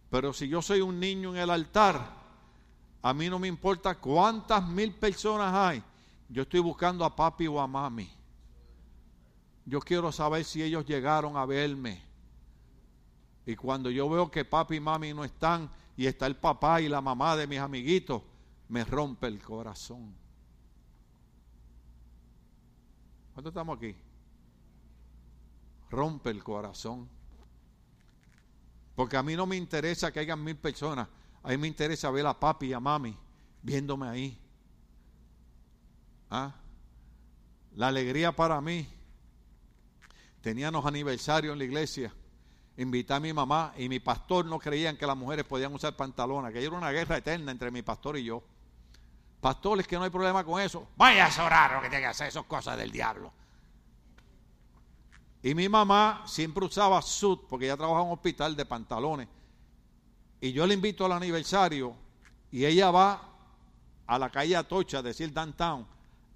Pero 0.10 0.34
si 0.34 0.48
yo 0.48 0.62
soy 0.62 0.82
un 0.82 1.00
niño 1.00 1.36
en 1.36 1.42
el 1.42 1.50
altar, 1.52 2.14
a 3.04 3.14
mí 3.14 3.30
no 3.30 3.38
me 3.38 3.48
importa 3.48 3.96
cuántas 4.00 4.68
mil 4.68 4.94
personas 4.96 5.54
hay 5.54 5.84
yo 6.30 6.44
estoy 6.44 6.60
buscando 6.60 7.06
a 7.06 7.16
papi 7.16 7.48
o 7.48 7.60
a 7.60 7.68
mami. 7.68 8.10
Yo 9.66 9.80
quiero 9.80 10.12
saber 10.12 10.44
si 10.44 10.62
ellos 10.62 10.86
llegaron 10.86 11.38
a 11.38 11.46
verme. 11.46 12.02
Y 13.46 13.56
cuando 13.56 13.90
yo 13.90 14.10
veo 14.10 14.30
que 14.30 14.46
papi 14.46 14.76
y 14.76 14.80
mami 14.80 15.14
no 15.14 15.24
están 15.24 15.70
y 15.96 16.06
está 16.06 16.26
el 16.26 16.36
papá 16.36 16.82
y 16.82 16.90
la 16.90 17.02
mamá 17.02 17.36
de 17.36 17.48
mis 17.48 17.60
amiguitos, 17.60 18.22
me 18.70 18.84
rompe 18.84 19.28
el 19.28 19.42
corazón. 19.42 20.14
¿Cuántos 23.34 23.52
estamos 23.52 23.78
aquí? 23.78 23.96
Rompe 25.90 26.30
el 26.30 26.44
corazón. 26.44 27.08
Porque 28.96 29.16
a 29.16 29.24
mí 29.24 29.36
no 29.36 29.46
me 29.46 29.56
interesa 29.56 30.12
que 30.12 30.20
hayan 30.20 30.44
mil 30.44 30.58
personas. 30.58 31.08
A 31.44 31.50
mí 31.50 31.58
me 31.58 31.68
interesa 31.68 32.10
ver 32.12 32.26
a 32.26 32.38
papi 32.38 32.68
y 32.68 32.74
a 32.74 32.80
mami 32.80 33.16
viéndome 33.62 34.08
ahí. 34.08 34.47
¿Ah? 36.30 36.54
La 37.76 37.88
alegría 37.88 38.32
para 38.32 38.60
mí. 38.62 38.88
Teníamos 40.42 40.86
aniversario 40.86 41.54
en 41.54 41.60
la 41.60 41.66
iglesia. 41.66 42.14
Invité 42.78 43.14
a 43.14 43.20
mi 43.20 43.34
mamá 43.34 43.74
y 43.78 43.90
mi 43.90 44.00
pastor 44.00 44.46
no 44.46 44.60
creían 44.60 44.98
que 44.98 45.08
las 45.08 45.18
mujeres 45.18 45.46
podían 45.46 45.74
usar 45.74 45.96
pantalones, 45.96 46.54
que 46.54 46.64
era 46.64 46.78
una 46.78 46.92
guerra 46.92 47.18
eterna 47.18 47.52
entre 47.52 47.72
mi 47.72 47.82
pastor 47.82 48.18
y 48.18 48.24
yo. 48.24 48.44
Pastores, 49.42 49.88
que 49.88 49.98
no 49.98 50.04
hay 50.04 50.10
problema 50.10 50.44
con 50.44 50.62
eso. 50.62 50.88
Vaya 50.96 51.28
a 51.28 51.46
orar 51.46 51.74
lo 51.74 51.82
que 51.82 51.90
tenga 51.90 52.02
que 52.02 52.08
hacer, 52.08 52.28
esas 52.28 52.46
cosas 52.46 52.78
del 52.78 52.92
diablo. 52.92 53.32
Y 55.42 55.56
mi 55.56 55.70
mamá 55.70 56.24
siempre 56.26 56.66
usaba 56.66 57.02
sud, 57.02 57.40
porque 57.50 57.66
ella 57.66 57.78
trabajaba 57.78 58.02
en 58.02 58.08
un 58.08 58.14
hospital 58.14 58.56
de 58.56 58.66
pantalones. 58.66 59.28
Y 60.42 60.52
yo 60.52 60.68
le 60.68 60.74
invito 60.74 61.06
al 61.06 61.14
aniversario 61.14 61.96
y 62.52 62.66
ella 62.66 62.92
va 62.92 63.22
a 64.06 64.20
la 64.20 64.30
calle 64.30 64.56
Atocha, 64.56 65.02
decir 65.02 65.34
downtown, 65.34 65.88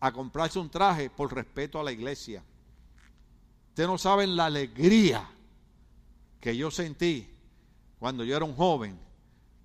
a 0.02 0.12
comprarse 0.12 0.58
un 0.58 0.70
traje 0.70 1.10
por 1.10 1.34
respeto 1.34 1.80
a 1.80 1.84
la 1.84 1.92
iglesia. 1.92 2.44
Ustedes 3.70 3.88
no 3.88 3.98
saben 4.00 4.36
la 4.36 4.48
alegría 4.48 5.30
que 6.42 6.58
yo 6.58 6.72
sentí 6.72 7.30
cuando 8.00 8.24
yo 8.24 8.36
era 8.36 8.44
un 8.44 8.56
joven 8.56 9.00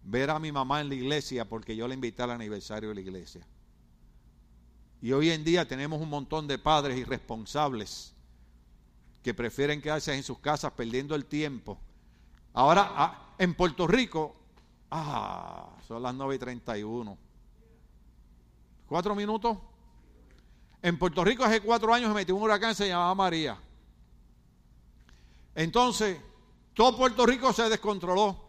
ver 0.04 0.30
a 0.30 0.38
mi 0.38 0.52
mamá 0.52 0.82
en 0.82 0.90
la 0.90 0.94
iglesia 0.94 1.48
porque 1.48 1.74
yo 1.74 1.88
la 1.88 1.94
invité 1.94 2.22
al 2.22 2.32
aniversario 2.32 2.90
de 2.90 2.94
la 2.94 3.00
iglesia. 3.00 3.46
Y 5.00 5.12
hoy 5.12 5.30
en 5.30 5.42
día 5.42 5.66
tenemos 5.66 6.00
un 6.00 6.10
montón 6.10 6.46
de 6.46 6.58
padres 6.58 6.98
irresponsables 6.98 8.14
que 9.22 9.32
prefieren 9.32 9.80
quedarse 9.80 10.14
en 10.14 10.22
sus 10.22 10.38
casas 10.38 10.72
perdiendo 10.72 11.14
el 11.14 11.24
tiempo. 11.24 11.78
Ahora, 12.52 12.92
ah, 12.94 13.34
en 13.38 13.54
Puerto 13.54 13.86
Rico, 13.86 14.36
ah, 14.90 15.76
son 15.88 16.02
las 16.02 16.14
9 16.14 16.34
y 16.34 16.38
31. 16.38 17.18
¿Cuatro 18.86 19.14
minutos? 19.14 19.58
En 20.86 20.96
Puerto 21.00 21.24
Rico 21.24 21.42
hace 21.42 21.60
cuatro 21.62 21.92
años 21.92 22.10
se 22.10 22.14
metió 22.14 22.36
un 22.36 22.42
huracán, 22.42 22.72
se 22.72 22.86
llamaba 22.86 23.12
María. 23.12 23.58
Entonces, 25.56 26.16
todo 26.74 26.96
Puerto 26.96 27.26
Rico 27.26 27.52
se 27.52 27.68
descontroló. 27.68 28.48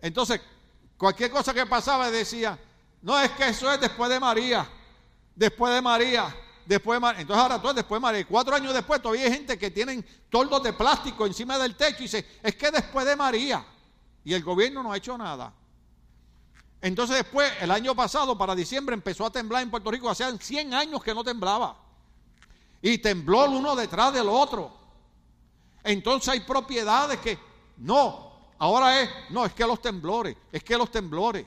Entonces, 0.00 0.40
cualquier 0.96 1.30
cosa 1.30 1.52
que 1.52 1.66
pasaba 1.66 2.10
decía, 2.10 2.58
no 3.02 3.20
es 3.20 3.32
que 3.32 3.48
eso 3.48 3.70
es 3.70 3.78
después 3.82 4.08
de 4.08 4.18
María, 4.18 4.66
después 5.36 5.74
de 5.74 5.82
María, 5.82 6.34
después 6.64 6.96
de 6.96 7.00
María. 7.00 7.20
Entonces 7.20 7.42
ahora 7.42 7.58
todo 7.58 7.72
es 7.72 7.76
después 7.76 7.98
de 7.98 8.02
María. 8.02 8.26
Cuatro 8.26 8.56
años 8.56 8.72
después 8.72 9.02
todavía 9.02 9.26
hay 9.26 9.32
gente 9.32 9.58
que 9.58 9.70
tienen 9.70 10.02
toldos 10.30 10.62
de 10.62 10.72
plástico 10.72 11.26
encima 11.26 11.58
del 11.58 11.76
techo 11.76 11.98
y 11.98 12.04
dice, 12.04 12.26
es 12.42 12.56
que 12.56 12.70
después 12.70 13.04
de 13.04 13.14
María. 13.14 13.62
Y 14.24 14.32
el 14.32 14.42
gobierno 14.42 14.82
no 14.82 14.90
ha 14.90 14.96
hecho 14.96 15.18
nada. 15.18 15.52
Entonces 16.80 17.16
después, 17.16 17.50
el 17.60 17.70
año 17.70 17.94
pasado, 17.94 18.38
para 18.38 18.54
diciembre, 18.54 18.94
empezó 18.94 19.26
a 19.26 19.30
temblar 19.30 19.62
en 19.62 19.70
Puerto 19.70 19.90
Rico. 19.90 20.08
Hacían 20.08 20.38
100 20.38 20.74
años 20.74 21.02
que 21.02 21.14
no 21.14 21.24
temblaba. 21.24 21.76
Y 22.80 22.98
tembló 22.98 23.44
el 23.46 23.52
uno 23.52 23.74
detrás 23.74 24.12
del 24.14 24.28
otro. 24.28 24.72
Entonces 25.82 26.28
hay 26.28 26.40
propiedades 26.40 27.18
que, 27.18 27.38
no, 27.78 28.32
ahora 28.58 29.00
es, 29.00 29.10
no, 29.30 29.44
es 29.44 29.52
que 29.52 29.66
los 29.66 29.80
temblores, 29.80 30.36
es 30.52 30.62
que 30.62 30.76
los 30.76 30.90
temblores. 30.90 31.46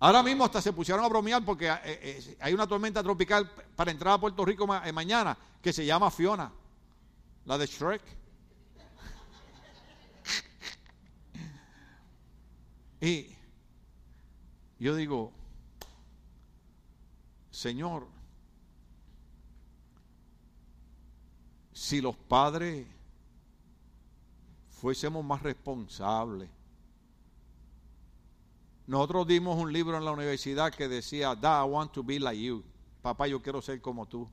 Ahora 0.00 0.22
mismo 0.22 0.44
hasta 0.44 0.60
se 0.60 0.72
pusieron 0.72 1.04
a 1.04 1.08
bromear 1.08 1.44
porque 1.44 1.68
eh, 1.68 1.80
eh, 1.84 2.36
hay 2.40 2.52
una 2.52 2.66
tormenta 2.66 3.02
tropical 3.02 3.48
para 3.76 3.92
entrar 3.92 4.14
a 4.14 4.18
Puerto 4.20 4.44
Rico 4.44 4.66
eh, 4.84 4.92
mañana 4.92 5.38
que 5.62 5.72
se 5.72 5.86
llama 5.86 6.10
Fiona, 6.10 6.50
la 7.44 7.56
de 7.56 7.66
Shrek. 7.66 8.02
y 13.00 13.36
yo 14.82 14.96
digo, 14.96 15.32
Señor, 17.50 18.08
si 21.72 22.00
los 22.00 22.16
padres 22.16 22.86
fuésemos 24.70 25.24
más 25.24 25.42
responsables, 25.42 26.50
nosotros 28.86 29.26
dimos 29.28 29.56
un 29.56 29.72
libro 29.72 29.96
en 29.96 30.04
la 30.04 30.10
universidad 30.10 30.74
que 30.74 30.88
decía, 30.88 31.36
Da, 31.36 31.64
I 31.64 31.68
want 31.68 31.92
to 31.92 32.02
be 32.02 32.18
like 32.18 32.42
you. 32.42 32.64
Papá, 33.00 33.28
yo 33.28 33.40
quiero 33.40 33.62
ser 33.62 33.80
como 33.80 34.06
tú. 34.06 34.28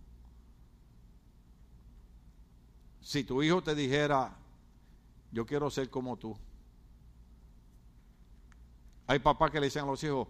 si 3.01 3.23
tu 3.23 3.41
hijo 3.41 3.61
te 3.61 3.75
dijera, 3.75 4.35
yo 5.31 5.45
quiero 5.45 5.69
ser 5.69 5.89
como 5.89 6.17
tú. 6.17 6.35
Hay 9.07 9.19
papás 9.19 9.49
que 9.51 9.59
le 9.59 9.67
dicen 9.67 9.83
a 9.83 9.87
los 9.87 10.03
hijos, 10.03 10.27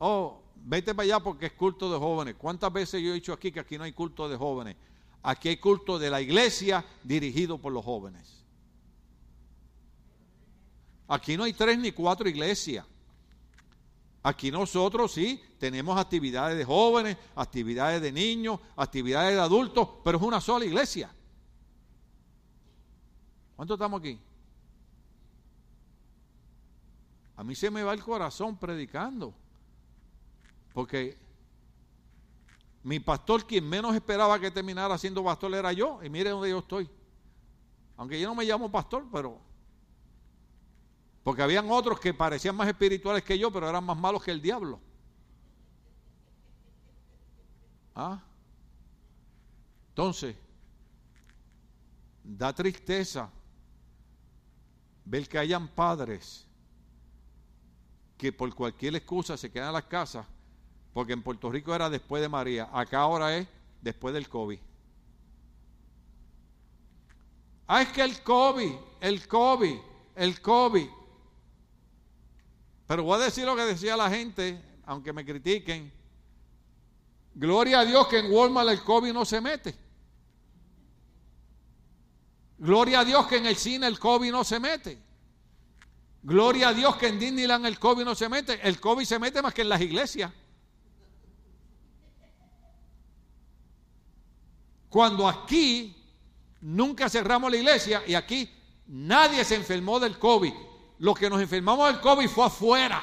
oh, 0.00 0.42
vete 0.56 0.94
para 0.94 1.04
allá 1.04 1.20
porque 1.20 1.46
es 1.46 1.52
culto 1.52 1.90
de 1.90 1.98
jóvenes. 1.98 2.34
¿Cuántas 2.36 2.72
veces 2.72 3.00
yo 3.00 3.10
he 3.10 3.14
dicho 3.14 3.32
aquí 3.32 3.52
que 3.52 3.60
aquí 3.60 3.78
no 3.78 3.84
hay 3.84 3.92
culto 3.92 4.28
de 4.28 4.36
jóvenes? 4.36 4.76
Aquí 5.22 5.48
hay 5.48 5.56
culto 5.58 5.98
de 5.98 6.10
la 6.10 6.20
iglesia 6.20 6.84
dirigido 7.04 7.58
por 7.58 7.72
los 7.72 7.84
jóvenes. 7.84 8.44
Aquí 11.08 11.36
no 11.36 11.44
hay 11.44 11.52
tres 11.52 11.78
ni 11.78 11.92
cuatro 11.92 12.28
iglesias. 12.28 12.86
Aquí 14.22 14.50
nosotros 14.50 15.12
sí 15.12 15.42
tenemos 15.58 15.98
actividades 15.98 16.56
de 16.56 16.64
jóvenes, 16.64 17.16
actividades 17.34 18.02
de 18.02 18.12
niños, 18.12 18.60
actividades 18.76 19.34
de 19.34 19.40
adultos, 19.40 19.88
pero 20.04 20.18
es 20.18 20.24
una 20.24 20.40
sola 20.40 20.64
iglesia. 20.64 21.10
¿Cuántos 23.56 23.76
estamos 23.76 24.00
aquí? 24.00 24.18
A 27.36 27.44
mí 27.44 27.54
se 27.54 27.70
me 27.70 27.82
va 27.82 27.94
el 27.94 28.02
corazón 28.02 28.58
predicando. 28.58 29.34
Porque 30.72 31.18
mi 32.82 33.00
pastor, 33.00 33.46
quien 33.46 33.68
menos 33.68 33.94
esperaba 33.94 34.38
que 34.38 34.50
terminara 34.50 34.96
siendo 34.96 35.24
pastor, 35.24 35.54
era 35.54 35.72
yo. 35.72 36.02
Y 36.02 36.08
mire 36.08 36.30
dónde 36.30 36.50
yo 36.50 36.58
estoy. 36.58 36.88
Aunque 37.96 38.20
yo 38.20 38.28
no 38.28 38.34
me 38.34 38.44
llamo 38.44 38.70
pastor, 38.70 39.06
pero... 39.12 39.38
Porque 41.22 41.42
habían 41.42 41.70
otros 41.70 42.00
que 42.00 42.14
parecían 42.14 42.56
más 42.56 42.68
espirituales 42.68 43.22
que 43.22 43.38
yo, 43.38 43.52
pero 43.52 43.68
eran 43.68 43.84
más 43.84 43.96
malos 43.96 44.22
que 44.22 44.30
el 44.30 44.40
diablo. 44.40 44.80
¿Ah? 47.94 48.22
Entonces, 49.90 50.34
da 52.24 52.54
tristeza 52.54 53.30
ver 55.04 55.28
que 55.28 55.38
hayan 55.38 55.68
padres 55.68 56.46
que 58.16 58.32
por 58.32 58.54
cualquier 58.54 58.96
excusa 58.96 59.36
se 59.36 59.50
quedan 59.50 59.68
en 59.68 59.74
las 59.74 59.84
casas 59.84 60.26
porque 60.92 61.12
en 61.12 61.22
Puerto 61.22 61.50
Rico 61.50 61.74
era 61.74 61.88
después 61.88 62.22
de 62.22 62.28
María, 62.28 62.68
acá 62.72 63.00
ahora 63.00 63.36
es 63.36 63.46
después 63.80 64.12
del 64.14 64.28
COVID. 64.28 64.58
Ah, 67.66 67.82
es 67.82 67.88
que 67.88 68.02
el 68.02 68.20
COVID, 68.22 68.72
el 69.00 69.28
COVID, 69.28 69.78
el 70.16 70.40
COVID. 70.40 70.88
Pero 72.88 73.04
voy 73.04 73.20
a 73.20 73.24
decir 73.24 73.44
lo 73.44 73.54
que 73.54 73.62
decía 73.62 73.96
la 73.96 74.10
gente, 74.10 74.60
aunque 74.86 75.12
me 75.12 75.24
critiquen. 75.24 75.92
Gloria 77.34 77.80
a 77.80 77.84
Dios 77.84 78.08
que 78.08 78.18
en 78.18 78.32
Walmart 78.32 78.70
el 78.70 78.82
COVID 78.82 79.12
no 79.12 79.24
se 79.24 79.40
mete. 79.40 79.74
Gloria 82.58 83.00
a 83.00 83.04
Dios 83.04 83.26
que 83.28 83.36
en 83.36 83.46
el 83.46 83.54
cine 83.54 83.86
el 83.86 84.00
COVID 84.00 84.32
no 84.32 84.42
se 84.42 84.58
mete. 84.58 84.98
Gloria 86.24 86.70
a 86.70 86.74
Dios 86.74 86.96
que 86.96 87.06
en 87.06 87.20
Disneyland 87.20 87.64
el 87.66 87.78
COVID 87.78 88.04
no 88.04 88.16
se 88.16 88.28
mete. 88.28 88.60
El 88.66 88.80
COVID 88.80 89.04
se 89.04 89.20
mete 89.20 89.40
más 89.40 89.54
que 89.54 89.62
en 89.62 89.68
las 89.68 89.80
iglesias. 89.80 90.32
Cuando 94.90 95.28
aquí 95.28 95.96
nunca 96.60 97.08
cerramos 97.08 97.50
la 97.50 97.56
iglesia 97.56 98.02
y 98.06 98.14
aquí 98.14 98.50
nadie 98.88 99.44
se 99.44 99.54
enfermó 99.54 100.00
del 100.00 100.18
COVID. 100.18 100.52
Lo 100.98 101.14
que 101.14 101.30
nos 101.30 101.40
enfermamos 101.40 101.86
del 101.92 102.00
COVID 102.00 102.28
fue 102.28 102.44
afuera. 102.44 103.02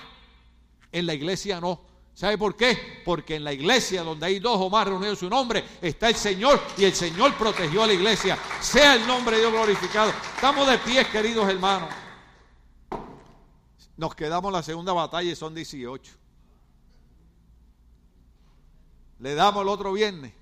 En 0.92 1.06
la 1.06 1.14
iglesia 1.14 1.60
no. 1.60 1.82
¿Sabe 2.14 2.38
por 2.38 2.56
qué? 2.56 3.02
Porque 3.06 3.36
en 3.36 3.44
la 3.44 3.54
iglesia 3.54 4.04
donde 4.04 4.26
hay 4.26 4.40
dos 4.40 4.58
o 4.60 4.70
más 4.70 4.86
reunidos 4.86 5.14
en 5.14 5.20
su 5.20 5.30
nombre 5.30 5.64
está 5.82 6.10
el 6.10 6.16
Señor 6.16 6.60
y 6.76 6.84
el 6.84 6.94
Señor 6.94 7.36
protegió 7.36 7.84
a 7.84 7.88
la 7.88 7.94
iglesia. 7.94 8.38
Sea 8.60 8.96
el 8.96 9.08
nombre 9.08 9.38
de 9.38 9.44
Dios 9.44 9.54
glorificado. 9.54 10.12
Estamos 10.36 10.68
de 10.68 10.80
pie, 10.80 11.08
queridos 11.08 11.48
hermanos. 11.48 11.90
Nos 13.96 14.14
quedamos 14.14 14.52
la 14.52 14.62
segunda 14.62 14.94
batalla 14.94 15.32
y 15.32 15.36
son 15.36 15.56
18. 15.56 16.12
Le 19.20 19.36
damos 19.36 19.62
el 19.62 19.70
otro 19.70 19.94
viernes. 19.94 20.34